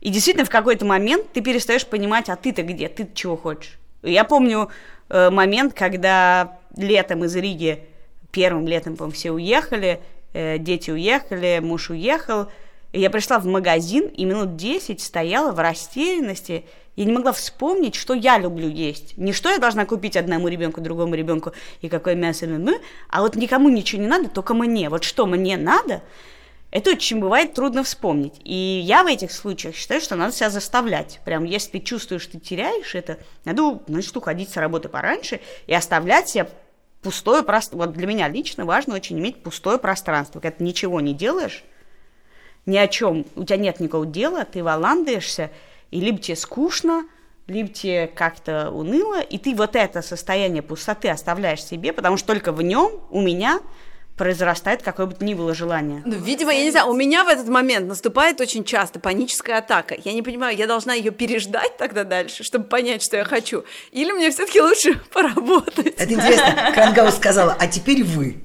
И 0.00 0.10
действительно 0.10 0.46
в 0.46 0.50
какой-то 0.50 0.86
момент 0.86 1.32
ты 1.32 1.42
перестаешь 1.42 1.84
понимать, 1.86 2.28
а 2.28 2.36
ты-то 2.36 2.62
где, 2.62 2.88
ты 2.88 3.08
чего 3.14 3.36
хочешь. 3.36 3.78
Я 4.02 4.24
помню 4.24 4.70
момент, 5.10 5.74
когда 5.74 6.58
летом 6.76 7.24
из 7.24 7.34
Риги, 7.36 7.84
первым 8.30 8.66
летом, 8.66 8.96
по-моему, 8.96 9.14
все 9.14 9.32
уехали, 9.32 10.00
э, 10.32 10.58
дети 10.58 10.90
уехали, 10.90 11.60
муж 11.62 11.90
уехал, 11.90 12.48
я 12.92 13.10
пришла 13.10 13.38
в 13.38 13.46
магазин 13.46 14.06
и 14.08 14.24
минут 14.24 14.56
10 14.56 15.00
стояла 15.00 15.52
в 15.52 15.60
растерянности. 15.60 16.64
Я 16.96 17.04
не 17.04 17.12
могла 17.12 17.32
вспомнить, 17.32 17.94
что 17.94 18.14
я 18.14 18.36
люблю 18.38 18.68
есть. 18.68 19.16
Не 19.16 19.32
что 19.32 19.48
я 19.48 19.58
должна 19.58 19.86
купить 19.86 20.16
одному 20.16 20.48
ребенку, 20.48 20.80
другому 20.80 21.14
ребенку 21.14 21.52
и 21.82 21.88
какое 21.88 22.16
мясо, 22.16 22.46
ну, 22.46 22.76
а 23.08 23.22
вот 23.22 23.36
никому 23.36 23.68
ничего 23.68 24.02
не 24.02 24.08
надо, 24.08 24.28
только 24.28 24.54
мне. 24.54 24.88
Вот 24.88 25.04
что 25.04 25.26
мне 25.26 25.56
надо, 25.56 26.02
это 26.70 26.90
очень 26.90 27.18
бывает 27.18 27.54
трудно 27.54 27.82
вспомнить. 27.82 28.40
И 28.44 28.80
я 28.84 29.02
в 29.02 29.06
этих 29.06 29.32
случаях 29.32 29.74
считаю, 29.74 30.00
что 30.00 30.14
надо 30.14 30.32
себя 30.32 30.50
заставлять. 30.50 31.20
Прям 31.24 31.44
если 31.44 31.78
ты 31.78 31.80
чувствуешь, 31.80 32.22
что 32.22 32.32
ты 32.32 32.40
теряешь 32.40 32.94
это, 32.94 33.18
надо, 33.44 33.80
значит, 33.88 34.16
уходить 34.16 34.50
с 34.50 34.56
работы 34.56 34.88
пораньше 34.88 35.40
и 35.66 35.74
оставлять 35.74 36.28
себе 36.28 36.48
пустое 37.02 37.42
пространство. 37.42 37.86
Вот 37.86 37.96
для 37.96 38.06
меня 38.06 38.28
лично 38.28 38.64
важно 38.64 38.94
очень 38.94 39.18
иметь 39.18 39.42
пустое 39.42 39.78
пространство. 39.78 40.38
Когда 40.38 40.58
ты 40.58 40.64
ничего 40.64 41.00
не 41.00 41.12
делаешь, 41.12 41.64
ни 42.66 42.76
о 42.76 42.86
чем, 42.86 43.26
у 43.34 43.44
тебя 43.44 43.56
нет 43.56 43.80
никакого 43.80 44.06
дела, 44.06 44.44
ты 44.44 44.62
валандаешься, 44.62 45.50
и 45.90 46.00
либо 46.00 46.18
тебе 46.18 46.36
скучно, 46.36 47.04
либо 47.48 47.68
тебе 47.68 48.06
как-то 48.06 48.70
уныло, 48.70 49.20
и 49.20 49.38
ты 49.38 49.56
вот 49.56 49.74
это 49.74 50.02
состояние 50.02 50.62
пустоты 50.62 51.08
оставляешь 51.08 51.64
себе, 51.64 51.92
потому 51.92 52.16
что 52.16 52.28
только 52.28 52.52
в 52.52 52.62
нем 52.62 53.00
у 53.10 53.20
меня 53.20 53.60
произрастает 54.20 54.82
какое 54.82 55.06
бы 55.06 55.14
то 55.14 55.24
ни 55.24 55.32
было 55.32 55.54
желание. 55.54 56.02
Ну, 56.04 56.18
видимо, 56.18 56.52
я 56.52 56.62
не 56.62 56.70
знаю, 56.70 56.88
у 56.88 56.92
меня 56.92 57.24
в 57.24 57.28
этот 57.28 57.48
момент 57.48 57.88
наступает 57.88 58.38
очень 58.38 58.64
часто 58.64 59.00
паническая 59.00 59.60
атака. 59.60 59.96
Я 60.04 60.12
не 60.12 60.20
понимаю, 60.20 60.54
я 60.54 60.66
должна 60.66 60.92
ее 60.92 61.10
переждать 61.10 61.78
тогда 61.78 62.04
дальше, 62.04 62.44
чтобы 62.44 62.66
понять, 62.66 63.02
что 63.02 63.16
я 63.16 63.24
хочу. 63.24 63.64
Или 63.92 64.12
мне 64.12 64.30
все-таки 64.30 64.60
лучше 64.60 65.00
поработать. 65.14 65.94
Это 65.96 66.12
интересно. 66.12 66.70
Крангаус 66.74 67.16
сказала, 67.16 67.56
а 67.58 67.66
теперь 67.66 68.04
вы. 68.04 68.36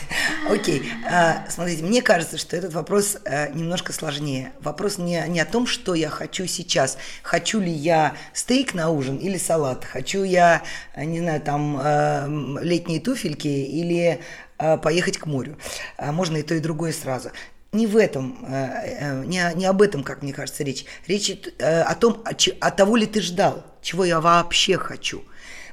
Окей. 0.50 0.92
А, 1.10 1.46
Смотрите, 1.50 1.84
мне 1.84 2.02
кажется, 2.02 2.38
что 2.38 2.56
этот 2.58 2.74
вопрос 2.74 3.18
а, 3.26 3.50
немножко 3.50 3.94
сложнее. 3.94 4.52
Вопрос 4.62 4.98
не, 4.98 5.24
не 5.28 5.40
о 5.40 5.46
том, 5.46 5.68
что 5.68 5.94
я 5.94 6.10
хочу 6.10 6.48
сейчас. 6.48 6.98
Хочу 7.22 7.60
ли 7.60 7.72
я 7.72 8.16
стейк 8.34 8.74
на 8.74 8.90
ужин 8.90 9.18
или 9.18 9.38
салат? 9.38 9.86
Хочу 9.86 10.24
я, 10.24 10.64
а, 10.96 11.06
не 11.06 11.20
знаю, 11.20 11.42
там 11.42 11.78
а, 11.80 12.26
м, 12.26 12.58
летние 12.60 13.00
туфельки 13.00 13.48
или 13.48 14.22
а, 14.58 14.78
поехать 14.78 15.18
к 15.18 15.26
морю? 15.28 15.58
А, 15.98 16.12
Можно 16.12 16.38
и 16.38 16.42
то, 16.44 16.56
и 16.56 16.60
другое 16.60 16.94
сразу. 16.94 17.30
Не 17.72 17.86
в 17.86 17.96
этом, 17.98 18.44
э, 18.48 18.98
э, 19.00 19.26
не, 19.26 19.44
не 19.54 19.68
об 19.68 19.84
этом, 19.84 20.04
как 20.04 20.24
мне 20.24 20.34
кажется, 20.34 20.64
речь. 20.64 20.86
Речь 21.06 21.30
э, 21.60 21.82
о 21.84 21.94
том, 21.94 22.20
о, 22.26 22.34
че- 22.34 22.58
о 22.60 22.72
того 22.72 22.96
ли 22.96 23.06
ты 23.06 23.22
ждал, 23.22 23.64
чего 23.84 24.04
я 24.06 24.20
вообще 24.20 24.76
хочу. 24.80 25.24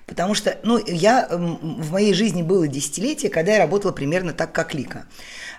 Потому 0.06 0.34
что, 0.34 0.56
ну, 0.62 0.78
я, 0.86 1.26
м, 1.28 1.56
в 1.82 1.90
моей 1.90 2.14
жизни 2.14 2.42
было 2.42 2.68
десятилетие, 2.68 3.30
когда 3.30 3.52
я 3.52 3.58
работала 3.58 3.92
примерно 3.92 4.32
так, 4.32 4.52
как 4.52 4.72
Лика. 4.72 5.06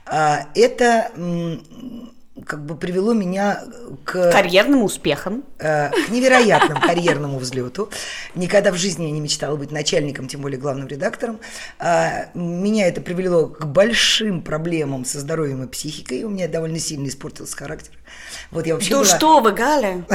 А, 0.05 0.47
Это 0.55 1.11
как 2.45 2.63
бы 2.65 2.75
привело 2.75 3.13
меня 3.13 3.63
к 4.05 4.31
Карьерным 4.31 4.83
успехом. 4.83 5.43
э, 5.59 5.89
к 5.89 6.09
невероятному 6.09 6.81
карьерному 6.81 7.39
взлету. 7.39 7.89
Никогда 8.35 8.71
в 8.71 8.75
жизни 8.75 9.05
я 9.05 9.11
не 9.11 9.19
мечтала 9.21 9.55
быть 9.55 9.71
начальником, 9.71 10.27
тем 10.27 10.41
более 10.41 10.59
главным 10.59 10.87
редактором. 10.87 11.39
А, 11.79 12.27
Меня 12.33 12.87
это 12.87 13.01
привело 13.01 13.47
к 13.47 13.65
большим 13.65 14.41
проблемам 14.41 15.05
со 15.05 15.19
здоровьем 15.19 15.63
и 15.63 15.67
психикой. 15.67 16.23
У 16.23 16.29
меня 16.29 16.47
довольно 16.47 16.79
сильно 16.79 17.07
испортился 17.07 17.55
характер. 17.57 17.93
Вот 18.51 18.65
я 18.67 18.75
вообще 18.75 18.91
Да 18.91 18.97
была- 19.01 19.17
что 19.17 19.39
вы, 19.41 19.51
Галя? 19.51 20.03
У 20.09 20.11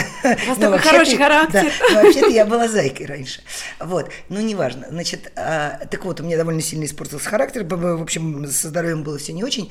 вас 0.49 0.57
ну, 0.57 0.61
такой 0.61 0.79
хороший 0.79 1.17
характер. 1.17 1.71
Ну, 1.91 1.95
вообще-то 2.03 2.29
я 2.31 2.47
была 2.47 2.69
зайкой 2.69 3.07
раньше. 3.07 3.43
Вот, 3.81 4.11
ну 4.29 4.41
неважно. 4.41 4.87
Значит, 4.91 5.33
а, 5.37 5.81
так 5.91 6.05
вот, 6.05 6.21
у 6.21 6.25
меня 6.25 6.37
довольно 6.37 6.61
сильно 6.63 6.85
испортился 6.85 7.29
характер, 7.29 7.65
в 7.65 8.03
общем, 8.03 8.47
со 8.47 8.69
здоровьем 8.69 9.03
было 9.03 9.19
все 9.19 9.33
не 9.33 9.45
очень. 9.45 9.71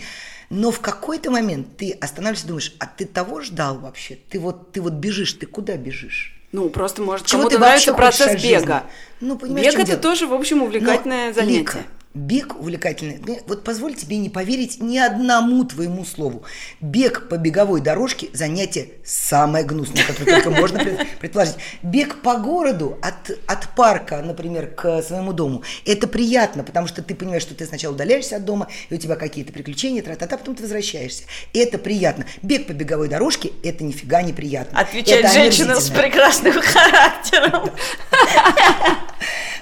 Но 0.52 0.70
в 0.70 0.82
какой-то 0.82 1.32
момент 1.32 1.78
ты 1.78 1.94
останавливаешься 1.94 2.46
и 2.46 2.48
думаешь, 2.50 2.76
а 2.78 2.86
ты 2.86 3.06
того 3.06 3.40
ждал 3.40 3.78
вообще? 3.80 4.18
Ты 4.30 4.38
вот, 4.38 4.74
ты 4.74 4.82
вот 4.82 4.92
бежишь, 4.94 5.32
ты 5.32 5.46
куда 5.46 5.78
бежишь? 5.78 6.38
Ну, 6.52 6.70
просто, 6.70 7.02
может, 7.02 7.26
Чего 7.26 7.44
кому-то 7.44 7.58
нравится 7.58 7.94
процесс 7.94 8.34
жизни? 8.34 8.58
бега. 8.58 8.84
Ну, 9.22 9.38
понимаешь, 9.38 9.68
Бег 9.68 9.76
это 9.76 9.86
дело? 9.92 10.00
тоже, 10.02 10.28
в 10.28 10.34
общем, 10.34 10.62
увлекательное 10.62 11.30
Но, 11.30 11.34
занятие. 11.34 11.60
Лика, 11.60 11.80
бег 12.14 12.60
увлекательный. 12.60 13.22
Ну, 13.26 13.40
Вот 13.48 13.64
позволь 13.64 13.96
тебе 13.96 14.18
не 14.18 14.30
поверить 14.30 14.82
ни 14.82 14.98
одному 14.98 15.64
твоему 15.64 16.04
слову. 16.06 16.44
Бег 16.82 17.30
по 17.30 17.36
беговой 17.38 17.82
дорожке– 17.82 18.30
занятие 18.34 18.90
самое 19.06 19.64
гнусное, 19.66 20.04
которое 20.04 20.36
только 20.42 20.50
можно 20.50 20.80
пред- 20.80 21.08
предположить. 21.20 21.56
Бег 21.82 22.22
по 22.22 22.38
городу 22.38 22.98
от, 23.02 23.32
от 23.48 23.76
парка, 23.76 24.22
например, 24.22 24.68
к 24.68 25.02
своему 25.02 25.34
дому– 25.34 25.64
это 25.86 26.08
приятно, 26.08 26.64
потому 26.64 26.88
что 26.88 27.02
ты 27.02 27.16
понимаешь, 27.16 27.44
что 27.44 27.56
ты 27.56 27.66
сначала 27.66 27.94
удаляешься 27.94 28.38
от 28.38 28.46
дома, 28.46 28.68
и 28.90 28.96
у 28.96 28.98
тебя 28.98 29.16
какие-то 29.16 29.54
приключения, 29.54 30.02
тра-та-та, 30.02 30.38
потом 30.38 30.56
ты 30.56 30.64
возвращаешься. 30.64 31.24
Это 31.54 31.78
приятно. 31.78 32.26
Бег 32.42 32.68
по 32.68 32.74
беговой 32.74 33.08
дорожке– 33.08 33.52
это 33.64 33.84
нифига 33.84 34.22
не 34.22 34.34
приятно. 34.34 34.80
Отвечает 34.80 35.26
Это 35.26 35.34
женщина 35.34 35.80
с 35.80 35.90
прекрасным 35.90 36.54
характером. 36.62 37.72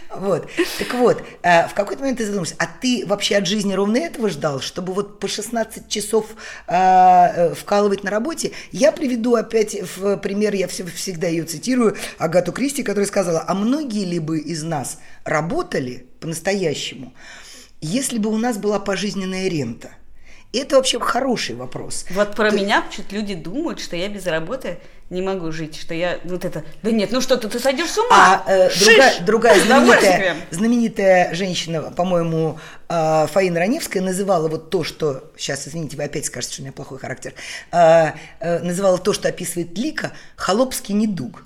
Вот. 0.10 0.50
Так 0.80 0.94
вот, 0.96 1.24
э, 1.44 1.68
в 1.68 1.74
какой-то 1.74 2.02
момент 2.02 2.18
ты 2.18 2.26
задумался, 2.26 2.56
а 2.58 2.66
ты 2.66 3.04
вообще 3.06 3.38
от 3.38 3.46
жизни 3.46 3.74
ровно 3.74 3.98
этого 3.98 4.30
ждал, 4.30 4.60
чтобы 4.60 4.94
вот 4.94 5.20
по 5.20 5.28
16 5.28 5.88
часов 5.88 6.26
э, 6.68 6.74
э, 6.74 7.54
вкалывать 7.54 8.04
на 8.04 8.10
работе? 8.10 8.52
Я 8.72 8.92
приведу 8.92 9.36
опять 9.36 9.76
в 9.98 10.18
пример, 10.18 10.56
я 10.56 10.68
все, 10.68 10.84
всегда 10.86 11.28
ее 11.28 11.44
цитирую, 11.44 11.96
Агату 12.18 12.52
Кристи, 12.52 12.82
которая 12.82 13.08
сказала, 13.08 13.46
а 13.48 13.54
многие 13.54 14.06
ли 14.06 14.20
бы 14.20 14.40
из 14.40 14.64
нас 14.64 15.00
работали 15.26 16.08
по-настоящему, 16.20 17.14
если 17.80 18.18
бы 18.18 18.32
у 18.32 18.38
нас 18.38 18.58
была 18.58 18.80
пожизненная 18.80 19.48
рента? 19.48 19.92
Это 20.52 20.78
вообще 20.78 21.00
хороший 21.00 21.56
вопрос. 21.56 22.06
Вот 22.10 22.36
про 22.36 22.50
ты... 22.50 22.58
меня 22.58 22.84
чуть 22.90 23.12
люди 23.12 23.36
думают, 23.36 23.80
что 23.80 23.96
я 23.96 24.10
без 24.10 24.26
работы 24.26 24.80
не 25.10 25.22
могу 25.22 25.52
жить, 25.52 25.76
что 25.76 25.94
я 25.94 26.20
вот 26.24 26.46
это, 26.46 26.64
да 26.84 26.92
нет, 26.92 27.12
ну 27.12 27.20
что 27.20 27.38
ты, 27.38 27.48
ты 27.50 27.60
сойдешь 27.60 27.90
с 27.90 27.98
ума. 27.98 28.08
А 28.12 28.44
э, 28.48 28.70
другая, 28.70 29.20
другая 29.22 29.60
знаменитая, 29.66 30.36
знаменитая 30.52 31.34
женщина, 31.34 31.92
по-моему, 31.92 32.60
э, 32.88 33.28
Фаина 33.32 33.60
Раневская 33.60 34.04
называла 34.04 34.48
вот 34.48 34.70
то, 34.70 34.84
что, 34.84 35.32
сейчас, 35.36 35.68
извините, 35.68 35.98
вы 35.98 36.04
опять 36.04 36.26
скажете, 36.26 36.54
что 36.54 36.62
у 36.62 36.66
меня 36.66 36.74
плохой 36.74 37.00
характер, 37.00 37.34
э, 37.72 38.12
э, 38.40 38.60
называла 38.60 39.00
то, 39.00 39.14
что 39.14 39.28
описывает 39.30 39.76
Лика, 39.78 40.12
холопский 40.36 40.94
недуг. 40.94 41.44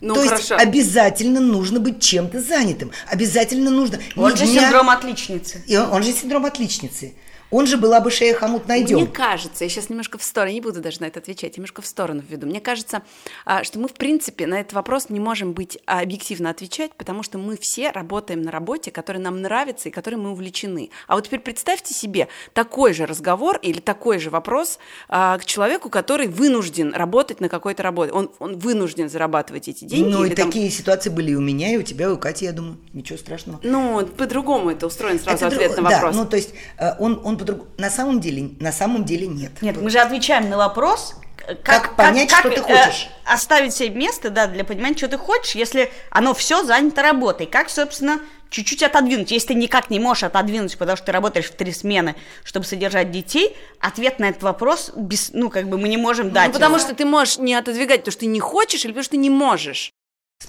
Ну, 0.00 0.14
То 0.14 0.22
хорошо. 0.26 0.54
есть 0.54 0.66
обязательно 0.66 1.40
нужно 1.40 1.78
быть 1.78 2.02
чем-то 2.02 2.40
занятым. 2.40 2.90
Обязательно 3.06 3.70
нужно. 3.70 4.00
Он 4.16 4.34
же 4.34 4.46
дня... 4.46 4.62
синдром 4.62 4.88
отличницы. 4.88 5.62
И 5.66 5.76
он, 5.76 5.92
он 5.92 6.02
же 6.02 6.12
синдром 6.12 6.46
отличницы. 6.46 7.12
Он 7.50 7.66
же 7.66 7.76
была 7.76 8.00
бы 8.00 8.10
шея 8.10 8.34
хомут 8.34 8.68
найдем. 8.68 8.98
Мне 8.98 9.06
кажется, 9.06 9.64
я 9.64 9.70
сейчас 9.70 9.88
немножко 9.88 10.18
в 10.18 10.22
сторону, 10.22 10.52
не 10.52 10.60
буду 10.60 10.80
даже 10.80 11.00
на 11.00 11.06
это 11.06 11.18
отвечать, 11.18 11.56
немножко 11.56 11.82
в 11.82 11.86
сторону 11.86 12.22
введу. 12.26 12.46
Мне 12.46 12.60
кажется, 12.60 13.02
а, 13.44 13.64
что 13.64 13.78
мы, 13.78 13.88
в 13.88 13.94
принципе, 13.94 14.46
на 14.46 14.60
этот 14.60 14.72
вопрос 14.72 15.08
не 15.08 15.20
можем 15.20 15.52
быть 15.52 15.78
объективно 15.86 16.50
отвечать, 16.50 16.94
потому 16.94 17.22
что 17.22 17.38
мы 17.38 17.56
все 17.56 17.90
работаем 17.90 18.42
на 18.42 18.50
работе, 18.50 18.90
которая 18.90 19.22
нам 19.22 19.42
нравится 19.42 19.88
и 19.88 19.92
которой 19.92 20.16
мы 20.16 20.30
увлечены. 20.30 20.90
А 21.08 21.16
вот 21.16 21.26
теперь 21.26 21.40
представьте 21.40 21.92
себе 21.92 22.28
такой 22.52 22.92
же 22.92 23.06
разговор 23.06 23.58
или 23.62 23.80
такой 23.80 24.18
же 24.18 24.30
вопрос 24.30 24.78
а, 25.08 25.38
к 25.38 25.44
человеку, 25.44 25.90
который 25.90 26.28
вынужден 26.28 26.94
работать 26.94 27.40
на 27.40 27.48
какой-то 27.48 27.82
работе. 27.82 28.12
Он, 28.12 28.30
он 28.38 28.58
вынужден 28.58 29.10
зарабатывать 29.10 29.68
эти 29.68 29.84
деньги. 29.84 30.08
Ну, 30.08 30.24
и 30.24 30.30
там... 30.30 30.46
такие 30.46 30.70
ситуации 30.70 31.10
были 31.10 31.32
и 31.32 31.34
у 31.34 31.40
меня, 31.40 31.72
и 31.72 31.76
у 31.76 31.82
тебя, 31.82 32.06
и 32.06 32.08
у 32.08 32.16
Кати, 32.16 32.44
я 32.44 32.52
думаю. 32.52 32.76
Ничего 32.92 33.18
страшного. 33.18 33.58
Ну, 33.62 34.06
по-другому 34.06 34.70
это 34.70 34.86
устроен 34.86 35.18
сразу 35.18 35.46
это 35.46 35.54
ответ 35.54 35.72
друг... 35.72 35.84
на 35.84 35.90
вопрос. 35.90 36.14
Да, 36.14 36.22
ну, 36.22 36.28
то 36.28 36.36
есть 36.36 36.50
э, 36.78 36.92
он, 36.98 37.20
он 37.24 37.39
по-другому. 37.40 37.70
На 37.78 37.90
самом 37.90 38.20
деле, 38.20 38.50
на 38.60 38.72
самом 38.72 39.04
деле 39.04 39.26
нет. 39.26 39.50
Нет, 39.62 39.76
мы 39.80 39.90
же 39.90 39.98
отвечаем 39.98 40.48
на 40.48 40.56
вопрос, 40.56 41.16
как, 41.46 41.62
как 41.64 41.96
понять, 41.96 42.30
как, 42.30 42.40
что 42.40 42.50
ты 42.50 42.60
хочешь? 42.60 43.08
Э, 43.24 43.34
оставить 43.34 43.74
себе 43.74 43.90
место, 43.90 44.30
да, 44.30 44.46
для 44.46 44.62
понимания, 44.62 44.96
что 44.96 45.08
ты 45.08 45.18
хочешь, 45.18 45.54
если 45.54 45.90
оно 46.10 46.34
все 46.34 46.62
занято 46.62 47.02
работой. 47.02 47.46
Как, 47.46 47.70
собственно, 47.70 48.20
чуть-чуть 48.50 48.82
отодвинуть. 48.82 49.30
Если 49.30 49.48
ты 49.48 49.54
никак 49.54 49.90
не 49.90 49.98
можешь 49.98 50.24
отодвинуть, 50.24 50.76
потому 50.76 50.96
что 50.96 51.06
ты 51.06 51.12
работаешь 51.12 51.46
в 51.46 51.54
три 51.54 51.72
смены, 51.72 52.14
чтобы 52.44 52.66
содержать 52.66 53.10
детей, 53.10 53.56
ответ 53.80 54.18
на 54.18 54.26
этот 54.26 54.42
вопрос, 54.42 54.92
без, 54.94 55.30
ну, 55.32 55.50
как 55.50 55.68
бы 55.68 55.78
мы 55.78 55.88
не 55.88 55.96
можем 55.96 56.28
ну, 56.28 56.34
дать. 56.34 56.48
Ну, 56.48 56.52
потому 56.52 56.76
его. 56.76 56.84
что 56.84 56.94
ты 56.94 57.04
можешь 57.04 57.38
не 57.38 57.54
отодвигать, 57.54 58.00
потому 58.00 58.12
что 58.12 58.20
ты 58.20 58.26
не 58.26 58.40
хочешь 58.40 58.84
или 58.84 58.92
потому 58.92 59.04
что 59.04 59.12
ты 59.12 59.18
не 59.18 59.30
можешь. 59.30 59.92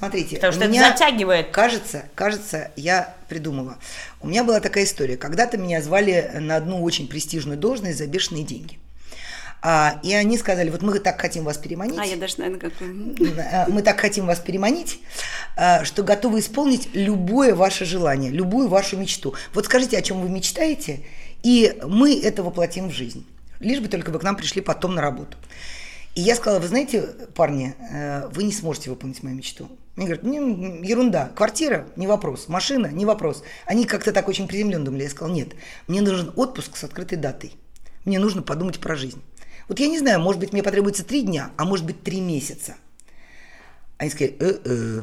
Смотрите, 0.02 0.38
потому 0.38 0.54
что 0.54 0.68
меня, 0.68 0.90
это 0.90 0.98
затягивает. 0.98 1.52
Кажется, 1.52 2.06
кажется, 2.16 2.72
я 2.76 3.16
придумала. 3.30 3.78
У 4.20 4.28
меня 4.28 4.44
была 4.44 4.60
такая 4.60 4.86
история. 4.86 5.16
Когда-то 5.16 5.58
меня 5.58 5.82
звали 5.82 6.32
на 6.40 6.56
одну 6.56 6.82
очень 6.82 7.08
престижную 7.08 7.58
должность 7.58 8.00
за 8.00 8.08
бешеные 8.08 8.44
деньги. 8.44 8.80
А, 9.62 10.00
и 10.02 10.12
они 10.14 10.40
сказали, 10.40 10.72
вот 10.72 10.82
мы 10.82 10.98
так 10.98 11.22
хотим 11.22 11.44
вас 11.44 11.58
переманить. 11.58 12.00
А, 12.00 12.04
я 12.04 12.16
даже, 12.16 12.40
наверное, 12.40 12.60
как 12.60 12.74
а, 12.82 13.68
Мы 13.70 13.84
так 13.84 14.00
хотим 14.00 14.26
вас 14.26 14.40
переманить, 14.40 15.00
а, 15.56 15.86
что 15.86 16.02
готовы 16.02 16.40
исполнить 16.40 16.90
любое 16.94 17.54
ваше 17.54 17.86
желание, 17.86 18.32
любую 18.32 18.70
вашу 18.70 18.98
мечту. 18.98 19.36
Вот 19.54 19.66
скажите, 19.66 20.00
о 20.00 20.02
чем 20.02 20.20
вы 20.22 20.30
мечтаете, 20.30 21.02
и 21.44 21.78
мы 21.86 22.20
это 22.20 22.42
воплотим 22.42 22.90
в 22.90 22.92
жизнь. 22.92 23.28
Лишь 23.60 23.82
бы 23.82 23.88
только 23.88 24.10
вы 24.10 24.18
к 24.18 24.24
нам 24.24 24.36
пришли 24.36 24.62
потом 24.62 24.96
на 24.96 25.02
работу. 25.02 25.38
И 26.16 26.22
я 26.22 26.36
сказала, 26.36 26.60
вы 26.60 26.68
знаете, 26.68 27.02
парни, 27.36 27.76
э, 27.94 28.28
вы 28.34 28.44
не 28.44 28.52
сможете 28.52 28.90
выполнить 28.90 29.22
мою 29.22 29.36
мечту. 29.36 29.70
Мне 30.02 30.08
говорят, 30.08 30.24
не, 30.24 30.88
ерунда, 30.88 31.32
квартира, 31.36 31.86
не 31.96 32.08
вопрос, 32.08 32.48
машина, 32.48 32.88
не 32.88 33.06
вопрос. 33.06 33.44
Они 33.68 33.86
как-то 33.86 34.12
так 34.12 34.28
очень 34.28 34.48
приземленно 34.48 34.86
думали. 34.86 35.04
Я 35.04 35.10
сказала, 35.12 35.32
нет, 35.32 35.50
мне 35.86 36.02
нужен 36.02 36.34
отпуск 36.36 36.76
с 36.76 36.84
открытой 36.84 37.20
датой. 37.20 37.54
Мне 38.04 38.18
нужно 38.18 38.42
подумать 38.42 38.80
про 38.80 38.96
жизнь. 38.96 39.22
Вот 39.68 39.80
я 39.80 39.88
не 39.88 40.00
знаю, 40.00 40.20
может 40.20 40.40
быть, 40.40 40.54
мне 40.54 40.64
потребуется 40.64 41.06
три 41.06 41.22
дня, 41.22 41.52
а 41.56 41.66
может 41.66 41.86
быть, 41.86 42.02
три 42.02 42.20
месяца. 42.20 42.78
Они 44.00 44.10
сказали, 44.10 44.38
э-э, 44.40 45.02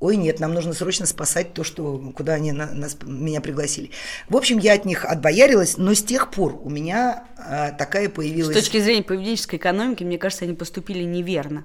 ой, 0.00 0.16
нет, 0.16 0.40
нам 0.40 0.52
нужно 0.52 0.72
срочно 0.72 1.06
спасать 1.06 1.54
то, 1.54 1.62
что, 1.62 2.12
куда 2.16 2.32
они 2.32 2.50
на, 2.50 2.72
нас, 2.72 2.96
меня 3.04 3.40
пригласили. 3.40 3.92
В 4.28 4.36
общем, 4.36 4.58
я 4.58 4.72
от 4.72 4.84
них 4.84 5.04
отбоярилась, 5.04 5.76
но 5.76 5.94
с 5.94 6.02
тех 6.02 6.28
пор 6.32 6.60
у 6.60 6.70
меня 6.70 7.22
а, 7.38 7.70
такая 7.70 8.08
появилась... 8.08 8.56
С 8.56 8.60
точки 8.60 8.80
зрения 8.80 9.04
поведенческой 9.04 9.60
экономики, 9.60 10.02
мне 10.02 10.18
кажется, 10.18 10.44
они 10.44 10.54
поступили 10.54 11.04
неверно. 11.04 11.64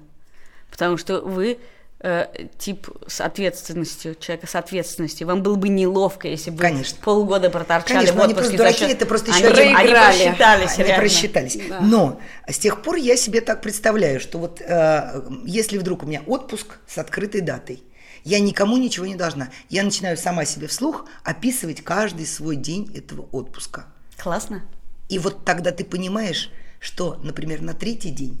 Потому 0.70 0.96
что 0.96 1.20
вы 1.20 1.58
э, 2.00 2.26
тип 2.58 2.88
с 3.06 3.20
ответственностью, 3.20 4.14
человека 4.14 4.46
с 4.46 4.54
ответственностью. 4.54 5.26
Вам 5.26 5.42
было 5.42 5.56
бы 5.56 5.68
неловко, 5.68 6.28
если 6.28 6.50
бы 6.50 6.58
Конечно. 6.58 6.98
полгода 7.02 7.50
проторчали 7.50 8.06
Конечно, 8.06 8.20
в 8.20 8.24
они 8.24 8.34
просто 8.34 8.56
дураки, 8.56 8.78
счет... 8.78 8.90
это 8.90 9.06
просто 9.06 9.30
еще 9.30 9.48
они, 9.48 9.74
они 9.74 9.90
просчитались. 9.90 10.74
Они 10.74 10.84
реально. 10.84 11.02
просчитались. 11.02 11.58
Да. 11.68 11.80
Но 11.80 12.20
с 12.48 12.58
тех 12.58 12.82
пор 12.82 12.96
я 12.96 13.16
себе 13.16 13.40
так 13.40 13.60
представляю, 13.62 14.20
что 14.20 14.38
вот 14.38 14.60
э, 14.60 15.22
если 15.44 15.78
вдруг 15.78 16.02
у 16.02 16.06
меня 16.06 16.22
отпуск 16.26 16.78
с 16.86 16.98
открытой 16.98 17.40
датой, 17.40 17.82
я 18.24 18.40
никому 18.40 18.76
ничего 18.76 19.06
не 19.06 19.14
должна. 19.14 19.50
Я 19.68 19.84
начинаю 19.84 20.16
сама 20.16 20.44
себе 20.44 20.66
вслух 20.66 21.06
описывать 21.22 21.82
каждый 21.82 22.26
свой 22.26 22.56
день 22.56 22.92
этого 22.94 23.28
отпуска. 23.30 23.86
Классно. 24.18 24.62
И 25.08 25.18
вот 25.20 25.44
тогда 25.44 25.70
ты 25.70 25.84
понимаешь, 25.84 26.50
что, 26.80 27.20
например, 27.22 27.62
на 27.62 27.72
третий 27.72 28.10
день 28.10 28.40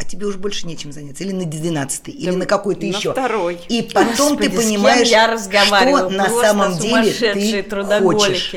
а 0.00 0.04
тебе 0.04 0.26
уже 0.26 0.38
больше 0.38 0.66
нечем 0.66 0.92
заняться. 0.92 1.22
Или 1.24 1.32
на 1.32 1.44
двенадцатый, 1.44 2.14
или 2.14 2.30
на 2.30 2.46
какой-то 2.46 2.86
еще. 2.86 3.12
второй. 3.12 3.60
И 3.68 3.82
потом 3.82 4.30
Господи, 4.30 4.48
ты 4.48 4.56
понимаешь, 4.56 5.08
я 5.08 5.36
что 5.36 6.08
на 6.08 6.28
самом 6.28 6.78
деле 6.78 7.12
ты 7.12 8.00
хочешь. 8.00 8.54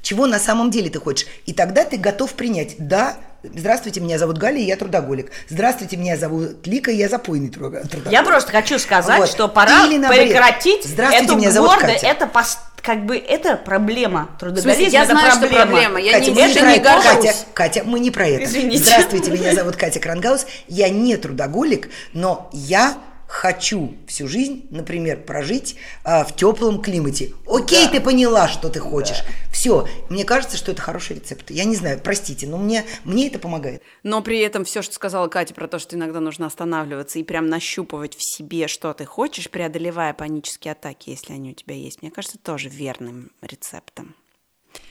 Чего 0.00 0.26
на 0.26 0.38
самом 0.38 0.70
деле 0.70 0.88
ты 0.88 0.98
хочешь. 0.98 1.26
И 1.44 1.52
тогда 1.52 1.84
ты 1.84 1.98
готов 1.98 2.32
принять, 2.32 2.76
да, 2.78 3.18
Здравствуйте, 3.44 4.00
меня 4.00 4.18
зовут 4.18 4.38
Галя, 4.38 4.58
и 4.58 4.64
я 4.64 4.76
трудоголик. 4.76 5.30
Здравствуйте, 5.48 5.96
меня 5.96 6.16
зовут 6.16 6.66
Лика, 6.66 6.90
и 6.90 6.96
я 6.96 7.08
запойный 7.08 7.50
трудоголик. 7.50 8.10
Я 8.10 8.24
просто 8.24 8.50
хочу 8.50 8.80
сказать, 8.80 9.20
вот. 9.20 9.28
что 9.28 9.46
пора 9.46 9.86
Или, 9.86 10.04
прекратить 10.04 10.84
Здравствуйте, 10.84 11.24
эту 11.24 11.36
меня 11.36 11.52
зовут 11.52 11.76
Катя. 11.76 12.06
это 12.06 12.26
пост 12.26 12.58
как 12.82 13.06
бы 13.06 13.16
это 13.16 13.56
проблема 13.56 14.30
трудоголизма. 14.40 14.88
Я 14.88 15.04
знаю, 15.04 15.30
проблема. 15.30 15.46
что 15.46 15.66
проблема. 15.66 16.00
Я 16.00 16.12
Катя, 16.14 16.30
не, 16.30 16.40
это 16.40 16.60
не, 16.66 16.72
не 16.72 16.80
Катя, 16.80 17.34
Катя, 17.54 17.82
мы 17.84 18.00
не 18.00 18.10
про 18.10 18.26
это. 18.26 18.44
Извините. 18.44 18.84
Здравствуйте, 18.84 19.30
меня 19.30 19.54
зовут 19.54 19.76
Катя 19.76 20.00
Крангаус. 20.00 20.46
Я 20.66 20.88
не 20.88 21.16
трудоголик, 21.16 21.90
но 22.12 22.50
я 22.52 22.96
хочу 23.28 23.94
всю 24.06 24.26
жизнь, 24.26 24.66
например, 24.70 25.18
прожить 25.18 25.76
а, 26.02 26.24
в 26.24 26.34
теплом 26.34 26.80
климате. 26.80 27.32
Окей, 27.46 27.84
да. 27.84 27.92
ты 27.92 28.00
поняла, 28.00 28.48
что 28.48 28.70
ты 28.70 28.80
хочешь. 28.80 29.18
Да. 29.18 29.47
Все. 29.68 29.86
Мне 30.08 30.24
кажется, 30.24 30.56
что 30.56 30.72
это 30.72 30.80
хороший 30.80 31.16
рецепт. 31.16 31.50
Я 31.50 31.64
не 31.64 31.76
знаю, 31.76 32.00
простите, 32.02 32.46
но 32.46 32.56
мне, 32.56 32.86
мне 33.04 33.26
это 33.26 33.38
помогает. 33.38 33.82
Но 34.02 34.22
при 34.22 34.38
этом 34.38 34.64
все, 34.64 34.80
что 34.80 34.94
сказала 34.94 35.28
Катя 35.28 35.52
про 35.52 35.68
то, 35.68 35.78
что 35.78 35.94
иногда 35.94 36.20
нужно 36.20 36.46
останавливаться 36.46 37.18
и 37.18 37.22
прям 37.22 37.48
нащупывать 37.48 38.16
в 38.16 38.22
себе, 38.22 38.66
что 38.66 38.94
ты 38.94 39.04
хочешь, 39.04 39.50
преодолевая 39.50 40.14
панические 40.14 40.72
атаки, 40.72 41.10
если 41.10 41.34
они 41.34 41.50
у 41.50 41.54
тебя 41.54 41.74
есть, 41.74 42.00
мне 42.00 42.10
кажется, 42.10 42.38
тоже 42.38 42.70
верным 42.70 43.30
рецептом. 43.42 44.14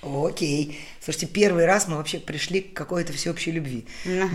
Окей. 0.04 0.80
Слушайте, 1.02 1.26
первый 1.26 1.66
раз 1.66 1.88
мы 1.88 1.98
вообще 1.98 2.20
пришли 2.20 2.62
к 2.62 2.76
какой-то 2.76 3.14
всеобщей 3.14 3.50
любви. 3.50 3.88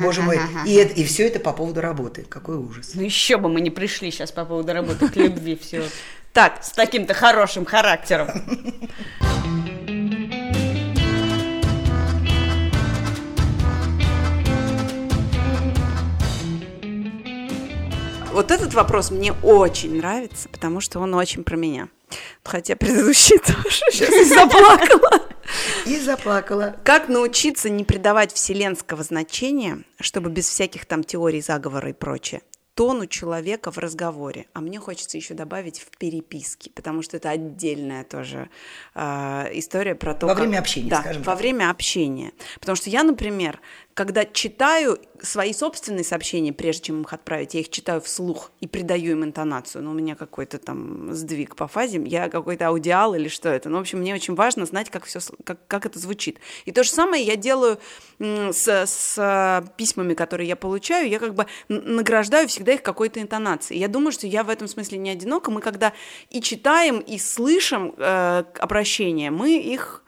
Боже 0.02 0.22
мой. 0.22 0.40
И, 0.66 0.74
это, 0.74 0.92
и 0.94 1.04
все 1.04 1.28
это 1.28 1.38
по 1.38 1.52
поводу 1.52 1.80
работы. 1.80 2.22
Какой 2.28 2.56
ужас. 2.56 2.92
Ну 2.94 3.02
еще 3.02 3.36
бы 3.36 3.48
мы 3.48 3.60
не 3.60 3.70
пришли 3.70 4.10
сейчас 4.10 4.32
по 4.32 4.44
поводу 4.44 4.72
работы 4.72 5.08
к 5.08 5.14
любви. 5.14 5.54
Все. 5.54 5.84
Так, 6.32 6.64
с 6.64 6.72
таким-то 6.72 7.14
хорошим 7.14 7.64
характером. 7.64 8.28
Вот 18.32 18.50
этот 18.50 18.72
вопрос 18.72 19.10
мне 19.10 19.34
очень 19.42 19.98
нравится, 19.98 20.48
потому 20.48 20.80
что 20.80 21.00
он 21.00 21.12
очень 21.12 21.44
про 21.44 21.56
меня. 21.56 21.88
Хотя 22.42 22.76
предыдущий 22.76 23.38
тоже 23.46 23.80
сейчас 23.90 24.08
и 24.08 24.24
заплакала. 24.24 25.28
И 25.84 25.98
заплакала. 25.98 26.76
Как 26.82 27.08
научиться 27.08 27.68
не 27.68 27.84
придавать 27.84 28.32
вселенского 28.32 29.02
значения, 29.02 29.84
чтобы 30.00 30.30
без 30.30 30.48
всяких 30.48 30.86
там 30.86 31.04
теорий 31.04 31.42
заговора 31.42 31.90
и 31.90 31.92
прочее, 31.92 32.40
тону 32.74 33.06
человека 33.06 33.70
в 33.70 33.78
разговоре. 33.78 34.46
А 34.54 34.60
мне 34.60 34.78
хочется 34.78 35.18
еще 35.18 35.34
добавить 35.34 35.80
в 35.80 35.96
переписке, 35.98 36.70
потому 36.74 37.02
что 37.02 37.18
это 37.18 37.28
отдельная 37.30 38.04
тоже 38.04 38.48
э, 38.94 39.50
история 39.52 39.94
про 39.94 40.14
то, 40.14 40.26
Во 40.26 40.34
как... 40.34 40.44
время 40.44 40.58
общения, 40.58 40.88
да, 40.88 41.00
скажем 41.00 41.22
во 41.22 41.32
так. 41.32 41.40
время 41.40 41.70
общения. 41.70 42.32
Потому 42.60 42.76
что 42.76 42.88
я, 42.88 43.02
например, 43.02 43.60
когда 43.94 44.24
читаю 44.24 44.98
свои 45.20 45.52
собственные 45.52 46.04
сообщения, 46.04 46.52
прежде 46.52 46.86
чем 46.86 47.02
их 47.02 47.12
отправить, 47.12 47.54
я 47.54 47.60
их 47.60 47.68
читаю 47.68 48.00
вслух 48.00 48.50
и 48.60 48.66
придаю 48.66 49.12
им 49.12 49.24
интонацию. 49.24 49.82
Ну, 49.82 49.90
у 49.90 49.94
меня 49.94 50.14
какой-то 50.14 50.58
там 50.58 51.12
сдвиг 51.14 51.54
по 51.56 51.68
фазе, 51.68 52.02
я 52.06 52.28
какой-то 52.28 52.68
аудиал 52.68 53.14
или 53.14 53.28
что 53.28 53.48
это. 53.48 53.68
Ну, 53.68 53.78
в 53.78 53.80
общем, 53.82 54.00
мне 54.00 54.14
очень 54.14 54.34
важно 54.34 54.64
знать, 54.66 54.90
как, 54.90 55.04
все, 55.04 55.20
как, 55.44 55.66
как 55.66 55.86
это 55.86 55.98
звучит. 55.98 56.40
И 56.64 56.72
то 56.72 56.82
же 56.82 56.90
самое 56.90 57.22
я 57.22 57.36
делаю 57.36 57.78
с, 58.18 58.86
с 58.86 59.64
письмами, 59.76 60.14
которые 60.14 60.48
я 60.48 60.56
получаю, 60.56 61.08
я 61.08 61.18
как 61.18 61.34
бы 61.34 61.46
награждаю 61.68 62.48
всегда 62.48 62.72
их 62.72 62.82
какой-то 62.82 63.20
интонацией. 63.20 63.80
Я 63.80 63.88
думаю, 63.88 64.12
что 64.12 64.26
я 64.26 64.42
в 64.42 64.48
этом 64.48 64.68
смысле 64.68 64.98
не 64.98 65.10
одинока. 65.10 65.50
Мы 65.50 65.60
когда 65.60 65.92
и 66.30 66.40
читаем, 66.40 66.98
и 66.98 67.18
слышим 67.18 67.94
э, 67.96 68.44
обращения, 68.58 69.30
мы 69.30 69.58
их 69.58 70.01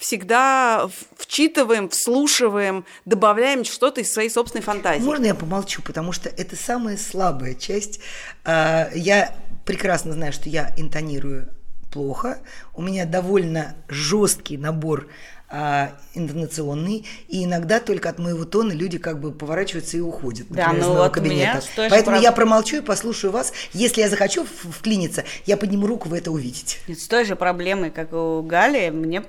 всегда 0.00 0.88
вчитываем, 1.16 1.90
вслушиваем, 1.90 2.86
добавляем 3.04 3.64
что-то 3.64 4.00
из 4.00 4.10
своей 4.10 4.30
собственной 4.30 4.62
фантазии. 4.62 5.04
Можно 5.04 5.26
я 5.26 5.34
помолчу, 5.34 5.82
потому 5.82 6.12
что 6.12 6.30
это 6.30 6.56
самая 6.56 6.96
слабая 6.96 7.54
часть. 7.54 8.00
А, 8.44 8.88
я 8.94 9.36
прекрасно 9.66 10.14
знаю, 10.14 10.32
что 10.32 10.48
я 10.48 10.72
интонирую 10.78 11.50
плохо. 11.92 12.38
У 12.72 12.80
меня 12.80 13.04
довольно 13.04 13.76
жесткий 13.88 14.56
набор 14.56 15.08
а, 15.52 15.92
интонационный, 16.14 17.04
и 17.28 17.44
иногда 17.44 17.80
только 17.80 18.08
от 18.08 18.20
моего 18.20 18.44
тона 18.44 18.72
люди 18.72 18.98
как 18.98 19.20
бы 19.20 19.32
поворачиваются 19.32 19.96
и 19.96 20.00
уходят. 20.00 20.46
Да, 20.48 20.72
ну 20.72 20.94
вот 20.94 21.12
кабинета. 21.12 21.60
Поэтому 21.76 22.16
прав... 22.16 22.22
я 22.22 22.32
промолчу 22.32 22.76
и 22.76 22.80
послушаю 22.80 23.32
вас. 23.32 23.52
Если 23.72 24.00
я 24.00 24.08
захочу 24.08 24.44
вклиниться, 24.44 25.24
я 25.46 25.56
подниму 25.56 25.88
руку, 25.88 26.08
вы 26.08 26.18
это 26.18 26.30
увидите. 26.30 26.78
С 26.86 27.08
той 27.08 27.24
же 27.24 27.34
проблемой, 27.34 27.90
как 27.90 28.12
у 28.12 28.42
Гали, 28.42 28.90
мне 28.90 29.24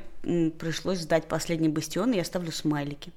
пришлось 0.60 1.00
сдать 1.00 1.26
последний 1.26 1.70
бастион, 1.70 2.14
и 2.14 2.18
я 2.18 2.24
ставлю 2.24 2.52
смайлики. 2.52 3.12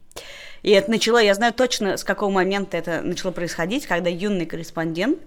И 0.63 0.71
это 0.71 0.91
начало, 0.91 1.23
я 1.23 1.35
знаю 1.35 1.53
точно, 1.53 1.99
с 1.99 2.05
какого 2.05 2.31
момента 2.31 2.79
это 2.79 3.03
начало 3.03 3.33
происходить, 3.33 3.87
когда 3.87 4.09
юный 4.09 4.47
корреспондент 4.47 5.19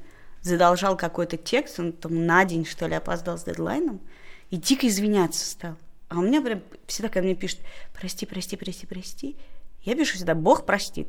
задолжал 0.42 0.98
какой-то 0.98 1.38
текст, 1.38 1.80
он 1.80 1.92
там 1.92 2.26
на 2.26 2.44
день, 2.44 2.66
что 2.66 2.88
ли, 2.88 2.96
опоздал 2.96 3.38
с 3.38 3.44
дедлайном, 3.44 4.00
и 4.50 4.58
дико 4.58 4.88
извиняться 4.88 5.46
стал. 5.46 5.76
А 6.10 6.20
у 6.20 6.22
меня 6.22 6.42
прям 6.42 6.62
всегда, 6.86 7.10
когда 7.10 7.26
мне 7.26 7.36
пишут 7.36 7.60
«прости, 7.94 8.26
прости, 8.26 8.56
прости, 8.56 8.86
прости», 8.86 9.36
я 9.84 9.96
пишу 9.96 10.16
всегда 10.16 10.36
«Бог 10.36 10.66
простит». 10.66 11.08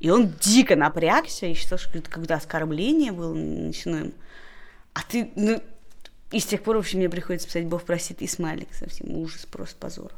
И 0.00 0.10
он 0.10 0.32
дико 0.40 0.76
напрягся 0.76 1.46
и 1.46 1.54
считал, 1.54 1.78
что 1.78 1.98
это 1.98 2.08
когда 2.10 2.36
оскорбление 2.36 3.12
было 3.12 3.34
начинаю 3.34 4.04
ему. 4.04 4.14
А 4.94 5.02
ты, 5.02 5.30
ну, 5.34 5.60
и 6.30 6.40
с 6.40 6.46
тех 6.46 6.62
пор, 6.62 6.76
в 6.76 6.80
общем, 6.80 6.98
мне 6.98 7.08
приходится 7.08 7.48
писать 7.48 7.66
«Бог 7.66 7.82
простит» 7.84 8.22
и 8.22 8.26
смайлик 8.26 8.72
совсем. 8.74 9.10
Ужас, 9.16 9.46
просто 9.46 9.76
позор. 9.76 10.12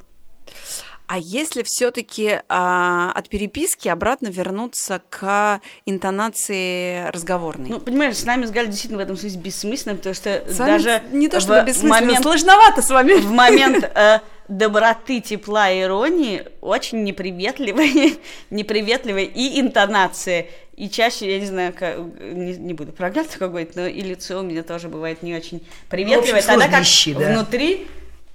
А 1.11 1.19
если 1.19 1.65
все-таки 1.65 2.39
а, 2.49 3.11
от 3.17 3.29
переписки 3.29 3.89
обратно 3.89 4.29
вернуться 4.29 5.03
к 5.11 5.61
интонации 5.85 7.09
разговорной? 7.11 7.69
Ну, 7.69 7.81
понимаешь, 7.81 8.17
с 8.17 8.25
нами 8.25 8.45
с 8.45 8.53
Галей 8.53 8.69
действительно 8.69 8.99
в 8.99 9.03
этом 9.03 9.17
смысле 9.17 9.41
бессмысленно, 9.41 9.97
потому 9.97 10.15
что 10.15 10.45
с 10.47 10.57
даже 10.57 11.03
не 11.11 11.27
то 11.27 11.41
чтобы 11.41 11.65
бессмысленно, 11.67 12.07
момент, 12.07 12.23
сложновато 12.23 12.83
с 12.83 12.91
вами. 12.91 13.15
В 13.15 13.29
момент 13.33 13.91
э, 13.93 14.21
доброты, 14.47 15.21
тепла 15.21 15.69
и 15.69 15.81
иронии 15.81 16.45
очень 16.61 17.03
неприветливые, 17.03 18.15
неприветливые 18.51 19.27
и 19.27 19.61
интонации. 19.61 20.49
И 20.77 20.89
чаще, 20.89 21.29
я 21.29 21.41
не 21.41 21.47
знаю, 21.47 21.75
как, 21.77 21.99
не, 22.21 22.57
не 22.57 22.73
буду 22.73 22.93
проглядывать 22.93 23.37
какой-то, 23.37 23.81
но 23.81 23.87
и 23.89 24.01
лицо 24.01 24.39
у 24.39 24.43
меня 24.43 24.63
тоже 24.63 24.87
бывает 24.89 25.25
не 25.25 25.35
очень 25.35 25.67
приветливое. 25.89 26.35
Ну, 26.35 26.39
общем, 26.39 26.47
Тогда 26.47 26.69
как 26.69 26.85
да. 27.19 27.33
внутри 27.33 27.89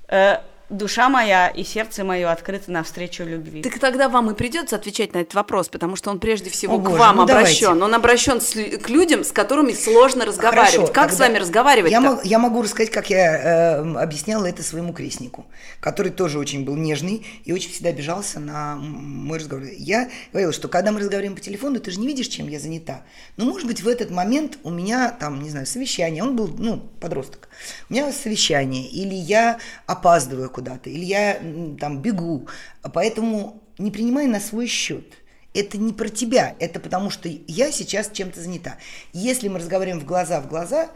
э, 0.09 0.39
душа 0.70 1.09
моя 1.09 1.47
и 1.47 1.63
сердце 1.63 2.03
мое 2.03 2.32
открыты 2.32 2.72
навстречу 2.72 3.24
любви. 3.24 3.61
Так 3.61 3.80
тогда 3.80 4.09
вам 4.09 4.32
и 4.32 4.34
придется 4.34 4.76
отвечать 4.76 5.13
на 5.13 5.20
этот 5.20 5.34
вопрос, 5.34 5.70
потому 5.70 5.95
что 5.95 6.09
он 6.09 6.20
прежде 6.20 6.49
всего 6.49 6.76
О, 6.76 6.80
к 6.80 6.84
Боже, 6.84 6.97
вам 6.97 7.18
ну 7.18 7.24
обращен. 7.24 7.66
Давайте. 7.66 7.84
Он 7.86 7.93
обращен 7.93 8.41
с, 8.41 8.53
к 8.53 8.89
людям, 8.89 9.24
с 9.24 9.32
которыми 9.32 9.74
сложно 9.74 10.26
разговаривать. 10.26 10.74
Хорошо, 10.74 10.93
как 10.93 11.11
с 11.11 11.20
вами 11.20 11.38
разговаривать? 11.38 11.91
Я, 11.91 12.20
я 12.24 12.39
могу 12.39 12.61
рассказать, 12.61 12.91
как 12.91 13.09
я 13.09 13.80
э, 13.80 13.95
объясняла 13.97 14.45
это 14.45 14.63
своему 14.63 14.93
крестнику, 14.93 15.45
который 15.80 16.11
тоже 16.11 16.39
очень 16.39 16.66
был 16.66 16.76
нежный 16.76 17.26
и 17.43 17.53
очень 17.53 17.72
всегда 17.72 17.89
обижался 17.89 18.39
на 18.39 18.76
мой 18.76 19.39
разговор. 19.39 19.66
Я 19.78 20.09
говорила, 20.32 20.53
что 20.53 20.68
когда 20.68 20.91
мы 20.91 20.99
разговариваем 20.99 21.36
по 21.36 21.41
телефону, 21.41 21.80
ты 21.80 21.91
же 21.91 21.99
не 21.99 22.07
видишь, 22.07 22.28
чем 22.28 22.47
я 22.47 22.59
занята. 22.59 23.03
Но, 23.38 23.45
может 23.45 23.68
быть, 23.68 23.82
в 23.82 23.88
этот 23.88 24.09
момент 24.09 24.57
у 24.63 24.70
меня 24.70 25.11
там, 25.11 25.41
не 25.41 25.49
знаю, 25.49 25.66
совещание. 25.66 26.24
Он 26.24 26.36
был, 26.36 26.47
ну, 26.57 26.80
подросток. 26.99 27.49
У 27.89 27.93
меня 27.93 28.11
совещание, 28.11 28.88
или 28.88 29.13
я 29.13 29.59
опаздываю 29.86 30.49
куда-то, 30.56 30.89
или 30.89 31.03
я 31.03 31.34
там 31.80 32.01
бегу. 32.01 32.47
Поэтому 32.93 33.62
не 33.78 33.91
принимай 33.91 34.26
на 34.26 34.39
свой 34.39 34.68
счет. 34.68 35.06
Это 35.53 35.78
не 35.78 35.91
про 35.91 36.08
тебя, 36.08 36.56
это 36.60 36.80
потому 36.80 37.10
что 37.10 37.30
я 37.30 37.72
сейчас 37.72 38.10
чем-то 38.10 38.41
занята. 38.41 38.78
Если 39.12 39.49
мы 39.49 39.60
разговариваем 39.60 39.99
в 39.99 40.06
глаза 40.06 40.39
в 40.39 40.47
глаза, 40.47 40.89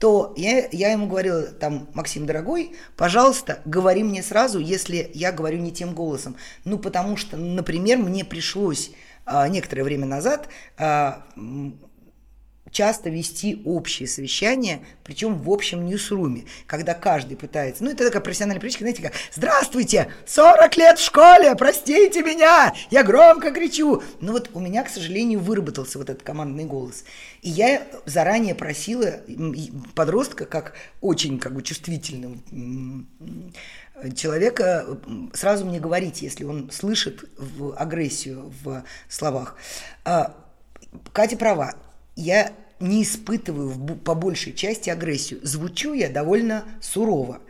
то 0.00 0.34
я, 0.36 0.68
я 0.72 0.90
ему 0.90 1.06
говорила, 1.06 1.42
там, 1.42 1.88
Максим, 1.94 2.26
дорогой, 2.26 2.72
пожалуйста, 2.96 3.60
говори 3.64 4.02
мне 4.02 4.22
сразу, 4.22 4.58
если 4.58 5.10
я 5.14 5.30
говорю 5.32 5.58
не 5.58 5.70
тем 5.70 5.94
голосом. 5.94 6.36
Ну, 6.64 6.78
потому 6.78 7.16
что, 7.16 7.36
например, 7.36 7.98
мне 7.98 8.24
пришлось 8.24 8.90
а, 9.24 9.48
некоторое 9.48 9.84
время 9.84 10.06
назад 10.06 10.48
а, 10.76 11.24
часто 12.70 13.10
вести 13.10 13.62
общие 13.64 14.08
совещания, 14.08 14.80
причем 15.04 15.38
в 15.38 15.50
общем 15.50 15.86
ньюсруме, 15.86 16.44
когда 16.66 16.94
каждый 16.94 17.36
пытается, 17.36 17.84
ну 17.84 17.90
это 17.90 18.04
такая 18.04 18.22
профессиональная 18.22 18.60
привычка, 18.60 18.84
знаете, 18.84 19.02
как 19.02 19.12
«Здравствуйте! 19.34 20.12
40 20.26 20.76
лет 20.76 20.98
в 20.98 21.04
школе! 21.04 21.54
Простите 21.56 22.22
меня! 22.22 22.74
Я 22.90 23.02
громко 23.02 23.50
кричу!» 23.50 24.02
Ну 24.20 24.32
вот 24.32 24.50
у 24.54 24.60
меня, 24.60 24.82
к 24.82 24.88
сожалению, 24.88 25.40
выработался 25.40 25.98
вот 25.98 26.10
этот 26.10 26.22
командный 26.22 26.64
голос. 26.64 27.04
И 27.42 27.50
я 27.50 27.86
заранее 28.04 28.54
просила 28.54 29.20
подростка, 29.94 30.44
как 30.44 30.74
очень 31.00 31.38
как 31.38 31.54
бы 31.54 31.62
чувствительного 31.62 32.36
человека, 34.14 34.98
сразу 35.32 35.64
мне 35.64 35.80
говорить, 35.80 36.22
если 36.22 36.44
он 36.44 36.70
слышит 36.70 37.24
в 37.38 37.74
агрессию 37.76 38.52
в 38.62 38.84
словах. 39.08 39.56
А, 40.04 40.34
Катя 41.12 41.36
права. 41.36 41.74
Я 42.16 42.52
не 42.80 43.02
испытываю 43.02 43.68
в, 43.68 43.98
по 43.98 44.14
большей 44.14 44.52
части 44.52 44.90
агрессию. 44.90 45.40
Звучу 45.42 45.92
я 45.94 46.08
довольно 46.08 46.64
сурово. 46.80 47.40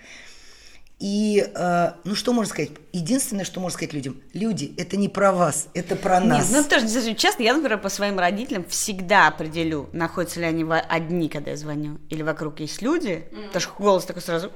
И, 0.99 1.47
э, 1.55 1.93
ну 2.05 2.15
что 2.15 2.33
можно 2.33 2.51
сказать? 2.51 2.71
Единственное, 2.93 3.45
что 3.45 3.61
можно 3.61 3.77
сказать 3.77 3.93
людям, 3.93 4.23
люди, 4.33 4.75
это 4.79 4.97
не 4.97 5.11
про 5.11 5.31
вас, 5.31 5.69
это 5.75 5.95
про 5.95 6.21
нас. 6.21 6.51
Нет, 6.51 6.65
ну 6.71 6.79
тоже 6.81 7.15
честно, 7.15 7.43
я, 7.43 7.53
например, 7.53 7.79
по 7.79 7.91
своим 7.91 8.19
родителям 8.19 8.65
всегда 8.65 9.29
определю, 9.29 9.91
находятся 9.93 10.41
ли 10.41 10.47
они 10.47 10.65
одни, 10.65 11.29
когда 11.29 11.51
я 11.51 11.57
звоню, 11.59 11.99
или 12.09 12.23
вокруг 12.23 12.61
есть 12.61 12.81
люди, 12.81 13.29
mm. 13.31 13.47
потому 13.49 13.61
что 13.61 13.73
голос 13.79 14.05
такой 14.07 14.23
сразу... 14.23 14.51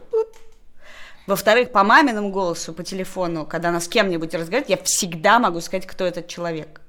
Во-вторых, 1.26 1.72
по 1.72 1.84
маминому 1.84 2.30
голосу, 2.30 2.72
по 2.72 2.82
телефону, 2.82 3.44
когда 3.44 3.68
она 3.68 3.78
с 3.78 3.86
кем-нибудь 3.86 4.32
разговаривает, 4.34 4.70
я 4.70 4.82
всегда 4.82 5.38
могу 5.38 5.60
сказать, 5.60 5.86
кто 5.86 6.06
этот 6.06 6.26
человек. 6.26 6.79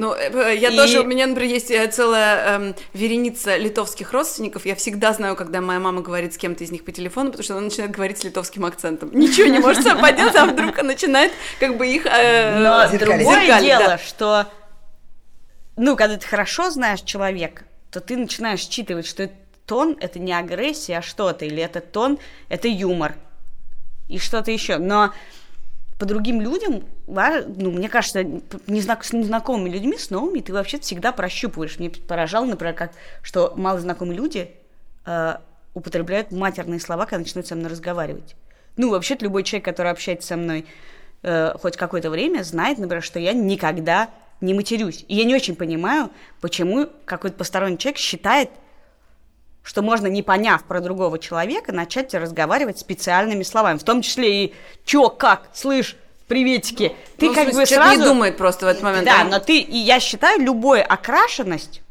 Ну, 0.00 0.14
э, 0.14 0.30
э, 0.32 0.56
я 0.56 0.70
и... 0.70 0.76
тоже, 0.76 1.00
у 1.00 1.04
меня, 1.04 1.26
например, 1.26 1.52
есть 1.52 1.70
э, 1.70 1.86
целая 1.88 2.56
эм, 2.56 2.74
вереница 2.94 3.58
литовских 3.58 4.14
родственников. 4.14 4.64
Я 4.64 4.74
всегда 4.74 5.12
знаю, 5.12 5.36
когда 5.36 5.60
моя 5.60 5.78
мама 5.78 6.00
говорит 6.00 6.32
с 6.32 6.38
кем-то 6.38 6.64
из 6.64 6.70
них 6.70 6.86
по 6.86 6.90
телефону, 6.90 7.26
потому 7.26 7.44
что 7.44 7.52
она 7.52 7.64
начинает 7.64 7.92
говорить 7.92 8.16
с 8.16 8.24
литовским 8.24 8.64
акцентом. 8.64 9.10
Ничего 9.12 9.48
не 9.48 9.58
может 9.58 9.82
совпадать, 9.82 10.34
а 10.34 10.46
вдруг 10.46 10.82
начинает 10.82 11.32
как 11.58 11.76
бы 11.76 11.86
их 11.86 12.06
э, 12.06 12.60
Но 12.60 12.88
зеркали. 12.88 13.18
другое 13.18 13.40
зеркали, 13.42 13.66
дело, 13.66 13.86
да. 13.88 13.98
что, 13.98 14.46
ну, 15.76 15.96
когда 15.96 16.16
ты 16.16 16.26
хорошо 16.26 16.70
знаешь 16.70 17.02
человека, 17.02 17.64
то 17.90 18.00
ты 18.00 18.16
начинаешь 18.16 18.60
считывать, 18.60 19.06
что 19.06 19.24
этот 19.24 19.36
тон– 19.66 19.98
это 20.00 20.18
не 20.18 20.32
агрессия, 20.32 20.98
а 20.98 21.02
что-то, 21.02 21.44
или 21.44 21.62
этот 21.62 21.92
тон– 21.92 22.18
это 22.48 22.68
юмор, 22.68 23.16
и 24.08 24.18
что-то 24.18 24.50
еще. 24.50 24.78
Но 24.78 25.12
по 26.00 26.06
другим 26.06 26.40
людям, 26.40 26.82
ну, 27.06 27.70
мне 27.70 27.90
кажется, 27.90 28.20
с 28.20 29.12
незнакомыми 29.12 29.68
людьми, 29.68 29.98
с 29.98 30.08
новыми, 30.08 30.40
ты 30.40 30.50
вообще 30.50 30.80
всегда 30.80 31.12
прощупываешь. 31.12 31.78
Мне 31.78 31.90
поражало, 31.90 32.46
например, 32.46 32.74
как, 32.74 32.92
что 33.20 33.52
малознакомые 33.54 34.16
люди 34.16 34.50
э, 35.04 35.34
употребляют 35.74 36.32
матерные 36.32 36.80
слова, 36.80 37.04
когда 37.04 37.18
начинают 37.18 37.48
со 37.48 37.54
мной 37.54 37.70
разговаривать. 37.70 38.34
Ну, 38.78 38.88
вообще-то 38.88 39.26
любой 39.26 39.42
человек, 39.42 39.66
который 39.66 39.92
общается 39.92 40.28
со 40.28 40.36
мной 40.38 40.64
э, 41.22 41.52
хоть 41.60 41.76
какое-то 41.76 42.08
время, 42.08 42.44
знает, 42.44 42.78
например, 42.78 43.02
что 43.02 43.18
я 43.18 43.34
никогда 43.34 44.08
не 44.40 44.54
матерюсь. 44.54 45.04
И 45.06 45.14
я 45.14 45.24
не 45.24 45.34
очень 45.34 45.54
понимаю, 45.54 46.08
почему 46.40 46.88
какой-то 47.04 47.36
посторонний 47.36 47.76
человек 47.76 47.98
считает, 47.98 48.48
что 49.70 49.82
можно, 49.82 50.08
не 50.08 50.24
поняв 50.24 50.64
про 50.64 50.80
другого 50.80 51.16
человека, 51.20 51.70
начать 51.70 52.12
разговаривать 52.12 52.80
специальными 52.80 53.44
словами, 53.44 53.78
в 53.78 53.84
том 53.84 54.02
числе 54.02 54.46
и 54.46 54.54
«чё, 54.84 55.10
как, 55.10 55.48
слышь, 55.54 55.96
приветики». 56.26 56.96
Ты 57.18 57.26
ну, 57.26 57.34
как 57.36 57.52
бы 57.52 57.64
сразу... 57.64 57.96
не 57.96 58.04
думает 58.04 58.36
просто 58.36 58.66
в 58.66 58.68
этот 58.68 58.82
момент. 58.82 59.04
Да, 59.04 59.22
но 59.22 59.38
ты, 59.38 59.60
и 59.60 59.76
я 59.76 60.00
считаю, 60.00 60.40
любая 60.40 60.82
окрашенность 60.82 61.82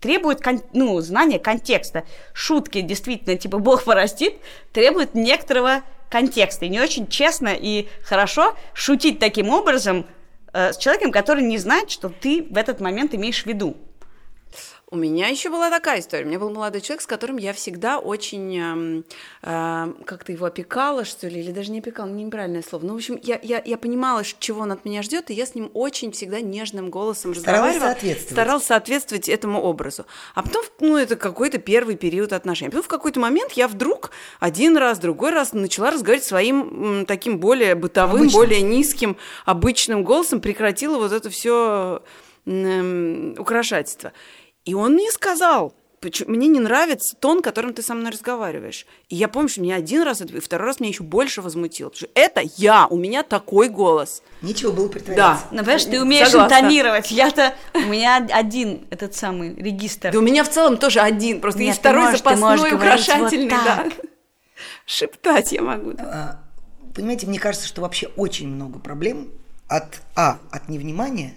требует 0.00 0.40
ну, 0.72 1.00
знания 1.00 1.38
контекста. 1.38 2.02
Шутки 2.34 2.80
действительно, 2.80 3.36
типа 3.36 3.58
«Бог 3.58 3.84
порастит», 3.84 4.34
требуют 4.72 5.14
некоторого 5.14 5.82
контекста. 6.10 6.64
И 6.64 6.68
не 6.68 6.80
очень 6.80 7.06
честно 7.06 7.50
и 7.56 7.86
хорошо 8.02 8.56
шутить 8.74 9.20
таким 9.20 9.50
образом, 9.50 10.04
э, 10.52 10.72
с 10.72 10.78
человеком, 10.78 11.12
который 11.12 11.44
не 11.44 11.58
знает, 11.58 11.92
что 11.92 12.08
ты 12.08 12.44
в 12.50 12.56
этот 12.56 12.80
момент 12.80 13.14
имеешь 13.14 13.44
в 13.44 13.46
виду. 13.46 13.76
У 14.92 14.96
меня 14.96 15.28
еще 15.28 15.48
была 15.48 15.70
такая 15.70 16.00
история. 16.00 16.26
У 16.26 16.28
меня 16.28 16.38
был 16.38 16.50
молодой 16.50 16.82
человек, 16.82 17.00
с 17.00 17.06
которым 17.06 17.38
я 17.38 17.54
всегда 17.54 17.98
очень 17.98 18.58
э, 18.58 19.02
э, 19.42 19.92
как-то 20.04 20.32
его 20.32 20.44
опекала, 20.44 21.06
что 21.06 21.28
ли, 21.28 21.40
или 21.40 21.50
даже 21.50 21.70
не 21.70 21.78
опекала, 21.78 22.08
неправильное 22.10 22.62
слово. 22.62 22.84
Ну, 22.84 22.92
в 22.92 22.96
общем, 22.96 23.18
я, 23.22 23.40
я, 23.42 23.62
я 23.64 23.78
понимала, 23.78 24.22
чего 24.38 24.60
он 24.60 24.70
от 24.70 24.84
меня 24.84 25.02
ждет, 25.02 25.30
и 25.30 25.34
я 25.34 25.46
с 25.46 25.54
ним 25.54 25.70
очень 25.72 26.12
всегда 26.12 26.42
нежным 26.42 26.90
голосом 26.90 27.34
Старалась 27.34 27.76
разговаривала. 27.76 27.88
соответствовать. 27.94 28.32
Старалась 28.32 28.64
соответствовать 28.66 29.28
этому 29.30 29.62
образу. 29.62 30.04
А 30.34 30.42
потом, 30.42 30.62
ну, 30.80 30.98
это 30.98 31.16
какой-то 31.16 31.56
первый 31.56 31.96
период 31.96 32.34
отношений. 32.34 32.68
Потом 32.68 32.82
в 32.84 32.88
какой-то 32.88 33.18
момент 33.18 33.52
я 33.52 33.68
вдруг 33.68 34.10
один 34.40 34.76
раз, 34.76 34.98
другой 34.98 35.30
раз 35.30 35.54
начала 35.54 35.90
разговаривать 35.90 36.26
своим 36.28 36.98
м, 37.00 37.06
таким 37.06 37.38
более 37.38 37.74
бытовым, 37.76 38.20
Обычным. 38.24 38.38
более 38.42 38.60
низким, 38.60 39.16
обычным 39.46 40.04
голосом, 40.04 40.42
прекратила 40.42 40.98
вот 40.98 41.12
это 41.12 41.30
все 41.30 42.02
украшательство. 43.38 44.12
И 44.64 44.74
он 44.74 44.92
мне 44.94 45.10
сказал, 45.10 45.74
«Почему- 46.00 46.30
мне 46.34 46.48
не 46.48 46.58
нравится 46.60 47.16
тон, 47.16 47.42
которым 47.42 47.74
ты 47.74 47.82
со 47.82 47.94
мной 47.94 48.10
разговариваешь. 48.12 48.86
И 49.08 49.14
я 49.16 49.28
помню, 49.28 49.48
что 49.48 49.60
меня 49.60 49.76
один 49.76 50.02
раз, 50.02 50.20
это- 50.20 50.36
и 50.36 50.40
второй 50.40 50.66
раз 50.68 50.80
меня 50.80 50.90
еще 50.90 51.04
больше 51.04 51.42
возмутило. 51.42 51.90
Потому 51.90 52.08
что 52.10 52.20
это 52.20 52.42
я, 52.56 52.86
у 52.88 52.96
меня 52.96 53.22
такой 53.22 53.68
голос. 53.68 54.22
Нечего 54.40 54.72
было 54.72 54.88
притворяться. 54.88 55.44
Ну, 55.52 55.58
понимаешь, 55.58 55.84
ты 55.84 56.00
умеешь 56.02 56.28
Согласна. 56.28 56.54
интонировать. 56.56 57.10
Я-то... 57.12 57.54
У 57.74 57.80
меня 57.80 58.16
один 58.32 58.84
этот 58.90 59.14
самый 59.14 59.54
регистр. 59.54 60.10
Да 60.12 60.18
у 60.18 60.22
меня 60.22 60.42
в 60.44 60.48
целом 60.50 60.76
тоже 60.76 61.00
один, 61.00 61.40
просто 61.40 61.60
Нет, 61.60 61.68
есть 61.68 61.80
второй 61.80 62.02
можешь- 62.06 62.20
ты 62.20 62.24
запасной 62.24 62.50
можешь 62.50 62.70
говорить 62.72 63.06
вот 63.08 63.14
украшательный, 63.16 63.48
да. 63.50 63.76
так. 63.76 63.92
Шептать 64.86 65.52
я 65.52 65.62
могу. 65.62 65.92
да. 65.92 66.04
А, 66.04 66.42
Понимаете, 66.94 67.26
мне 67.26 67.38
кажется, 67.38 67.66
что 67.66 67.80
вообще 67.80 68.08
очень 68.16 68.48
много 68.48 68.78
проблем 68.78 69.30
от 69.68 70.02
А, 70.14 70.38
от 70.50 70.68
невнимания, 70.68 71.32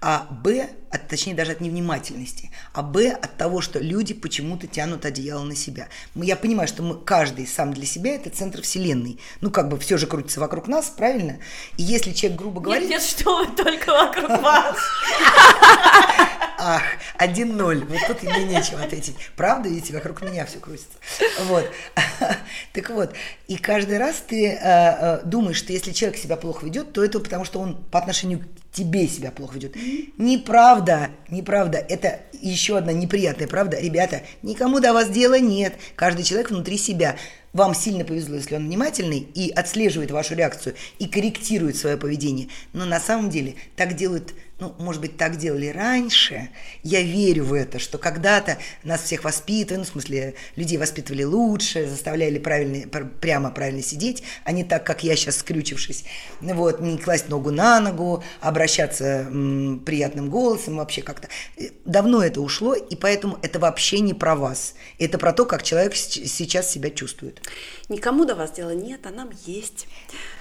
а 0.00 0.26
Б, 0.30 0.68
от, 0.90 1.08
точнее 1.08 1.34
даже 1.34 1.52
от 1.52 1.60
невнимательности, 1.60 2.50
а 2.72 2.82
Б 2.82 3.10
от 3.10 3.36
того, 3.36 3.60
что 3.60 3.78
люди 3.78 4.14
почему-то 4.14 4.66
тянут 4.66 5.04
одеяло 5.04 5.42
на 5.42 5.56
себя. 5.56 5.88
Я 6.14 6.36
понимаю, 6.36 6.68
что 6.68 6.82
мы 6.82 6.96
каждый 6.96 7.46
сам 7.46 7.72
для 7.72 7.86
себя 7.86 8.14
это 8.14 8.30
центр 8.30 8.62
вселенной. 8.62 9.18
Ну, 9.40 9.50
как 9.50 9.68
бы 9.68 9.78
все 9.78 9.96
же 9.96 10.06
крутится 10.06 10.40
вокруг 10.40 10.68
нас, 10.68 10.86
правильно? 10.90 11.38
И 11.76 11.82
если 11.82 12.12
человек 12.12 12.38
грубо 12.38 12.60
говорит... 12.60 12.88
Нет, 12.88 13.02
что 13.02 13.38
вы 13.38 13.46
только 13.56 13.90
вокруг 13.90 14.28
вас. 14.28 14.76
Ах, 16.58 16.82
1-0. 17.18 17.86
Вот 17.86 17.98
тут 18.06 18.22
мне 18.22 18.44
нечего 18.44 18.82
ответить. 18.82 19.16
Правда, 19.36 19.68
видите, 19.68 19.92
вокруг 19.92 20.22
меня 20.22 20.46
все 20.46 20.58
крутится. 20.58 20.98
Вот. 21.44 21.70
Так 22.72 22.90
вот, 22.90 23.14
и 23.48 23.56
каждый 23.56 23.98
раз 23.98 24.22
ты 24.26 24.48
э, 24.48 24.58
э, 24.60 25.20
думаешь, 25.24 25.56
что 25.56 25.72
если 25.72 25.92
человек 25.92 26.18
себя 26.18 26.36
плохо 26.36 26.66
ведет, 26.66 26.92
то 26.92 27.02
это 27.02 27.20
потому, 27.20 27.44
что 27.44 27.60
он 27.60 27.82
по 27.84 27.98
отношению 27.98 28.40
к 28.40 28.65
тебе 28.76 29.08
себя 29.08 29.30
плохо 29.30 29.54
ведет. 29.54 29.74
Неправда, 30.18 31.10
неправда. 31.30 31.78
Это 31.78 32.20
еще 32.42 32.76
одна 32.76 32.92
неприятная 32.92 33.48
правда. 33.48 33.80
Ребята, 33.80 34.22
никому 34.42 34.80
до 34.80 34.92
вас 34.92 35.08
дела 35.08 35.38
нет. 35.38 35.74
Каждый 35.94 36.24
человек 36.24 36.50
внутри 36.50 36.76
себя. 36.76 37.16
Вам 37.54 37.74
сильно 37.74 38.04
повезло, 38.04 38.36
если 38.36 38.54
он 38.54 38.66
внимательный 38.66 39.20
и 39.20 39.50
отслеживает 39.50 40.10
вашу 40.10 40.34
реакцию 40.34 40.74
и 40.98 41.06
корректирует 41.06 41.76
свое 41.76 41.96
поведение. 41.96 42.48
Но 42.74 42.84
на 42.84 43.00
самом 43.00 43.30
деле 43.30 43.54
так 43.76 43.94
делают, 43.94 44.34
ну, 44.58 44.74
может 44.78 45.02
быть, 45.02 45.16
так 45.18 45.36
делали 45.36 45.66
раньше. 45.68 46.48
Я 46.82 47.02
верю 47.02 47.44
в 47.44 47.52
это, 47.52 47.78
что 47.78 47.98
когда-то 47.98 48.56
нас 48.84 49.02
всех 49.02 49.24
воспитывали, 49.24 49.80
ну, 49.80 49.84
в 49.84 49.88
смысле, 49.88 50.34
людей 50.56 50.78
воспитывали 50.78 51.24
лучше, 51.24 51.86
заставляли 51.86 52.38
правильно, 52.38 52.88
пр- 52.88 53.06
прямо 53.20 53.50
правильно 53.50 53.82
сидеть, 53.82 54.22
а 54.44 54.52
не 54.52 54.64
так, 54.64 54.84
как 54.86 55.04
я 55.04 55.14
сейчас, 55.14 55.36
скрючившись. 55.38 56.04
Ну, 56.40 56.54
Вот, 56.54 56.80
не 56.80 56.96
класть 56.96 57.28
ногу 57.28 57.50
на 57.50 57.80
ногу, 57.80 58.24
обращаться 58.40 59.04
м, 59.30 59.82
приятным 59.84 60.30
голосом, 60.30 60.76
вообще 60.78 61.02
как-то. 61.02 61.28
Э, 61.58 61.64
Давно 61.84 62.22
это 62.22 62.40
ушло, 62.40 62.74
и 62.74 62.96
поэтому 62.96 63.38
это 63.42 63.58
вообще 63.58 64.00
не 64.00 64.14
про 64.14 64.34
вас. 64.36 64.74
Это 64.98 65.18
про 65.18 65.32
то, 65.34 65.44
как 65.44 65.62
человек 65.62 65.94
с- 65.94 66.08
сейчас 66.28 66.70
себя 66.70 66.88
чувствует. 66.90 67.42
Никому 67.90 68.24
до 68.24 68.34
вас 68.34 68.52
дела 68.52 68.74
нет, 68.74 69.00
а 69.04 69.10
нам 69.10 69.30
есть. 69.44 69.86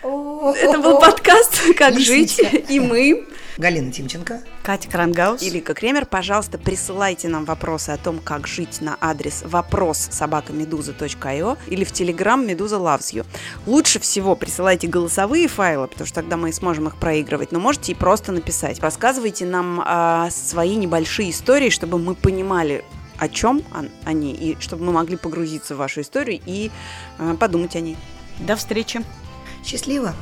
Это 0.01 0.79
был 0.79 0.99
подкаст 0.99 1.61
«Как 1.77 1.99
жить» 1.99 2.37
Лисичка. 2.39 2.57
и 2.71 2.79
мы. 2.79 3.27
Галина 3.57 3.91
Тимченко. 4.05 4.41
Катя 4.63 4.89
Крангаус. 4.89 5.41
И 5.41 5.49
Лика 5.49 5.73
Кремер, 5.73 6.05
пожалуйста, 6.05 6.57
присылайте 6.57 7.27
нам 7.27 7.45
вопросы 7.45 7.89
о 7.89 7.97
том, 7.97 8.19
как 8.19 8.47
жить 8.47 8.81
на 8.81 8.97
адрес 9.01 9.43
вопрос 9.45 10.07
собакамедуза.io 10.11 11.57
или 11.67 11.83
в 11.83 11.91
телеграм 11.91 12.45
Медуза 12.45 12.75
Loves 12.77 13.13
You. 13.13 13.25
Лучше 13.65 13.99
всего 13.99 14.35
присылайте 14.35 14.87
голосовые 14.87 15.47
файлы, 15.47 15.87
потому 15.87 16.05
что 16.05 16.15
тогда 16.15 16.37
мы 16.37 16.53
сможем 16.53 16.87
их 16.87 16.97
проигрывать, 16.97 17.51
но 17.51 17.59
можете 17.59 17.93
и 17.93 17.95
просто 17.95 18.31
написать. 18.31 18.79
Рассказывайте 18.79 19.45
нам 19.45 19.81
а, 19.83 20.29
свои 20.29 20.75
небольшие 20.75 21.31
истории, 21.31 21.69
чтобы 21.69 21.97
мы 21.97 22.13
понимали, 22.15 22.85
о 23.17 23.27
чем 23.27 23.63
он- 23.73 23.89
они, 24.03 24.33
и 24.33 24.57
чтобы 24.59 24.85
мы 24.85 24.91
могли 24.91 25.15
погрузиться 25.15 25.73
в 25.75 25.79
вашу 25.79 26.01
историю 26.01 26.39
и 26.45 26.69
а, 27.17 27.35
подумать 27.35 27.75
о 27.75 27.79
ней. 27.79 27.97
До 28.39 28.55
встречи. 28.55 29.03
Счастливо! 29.63 30.13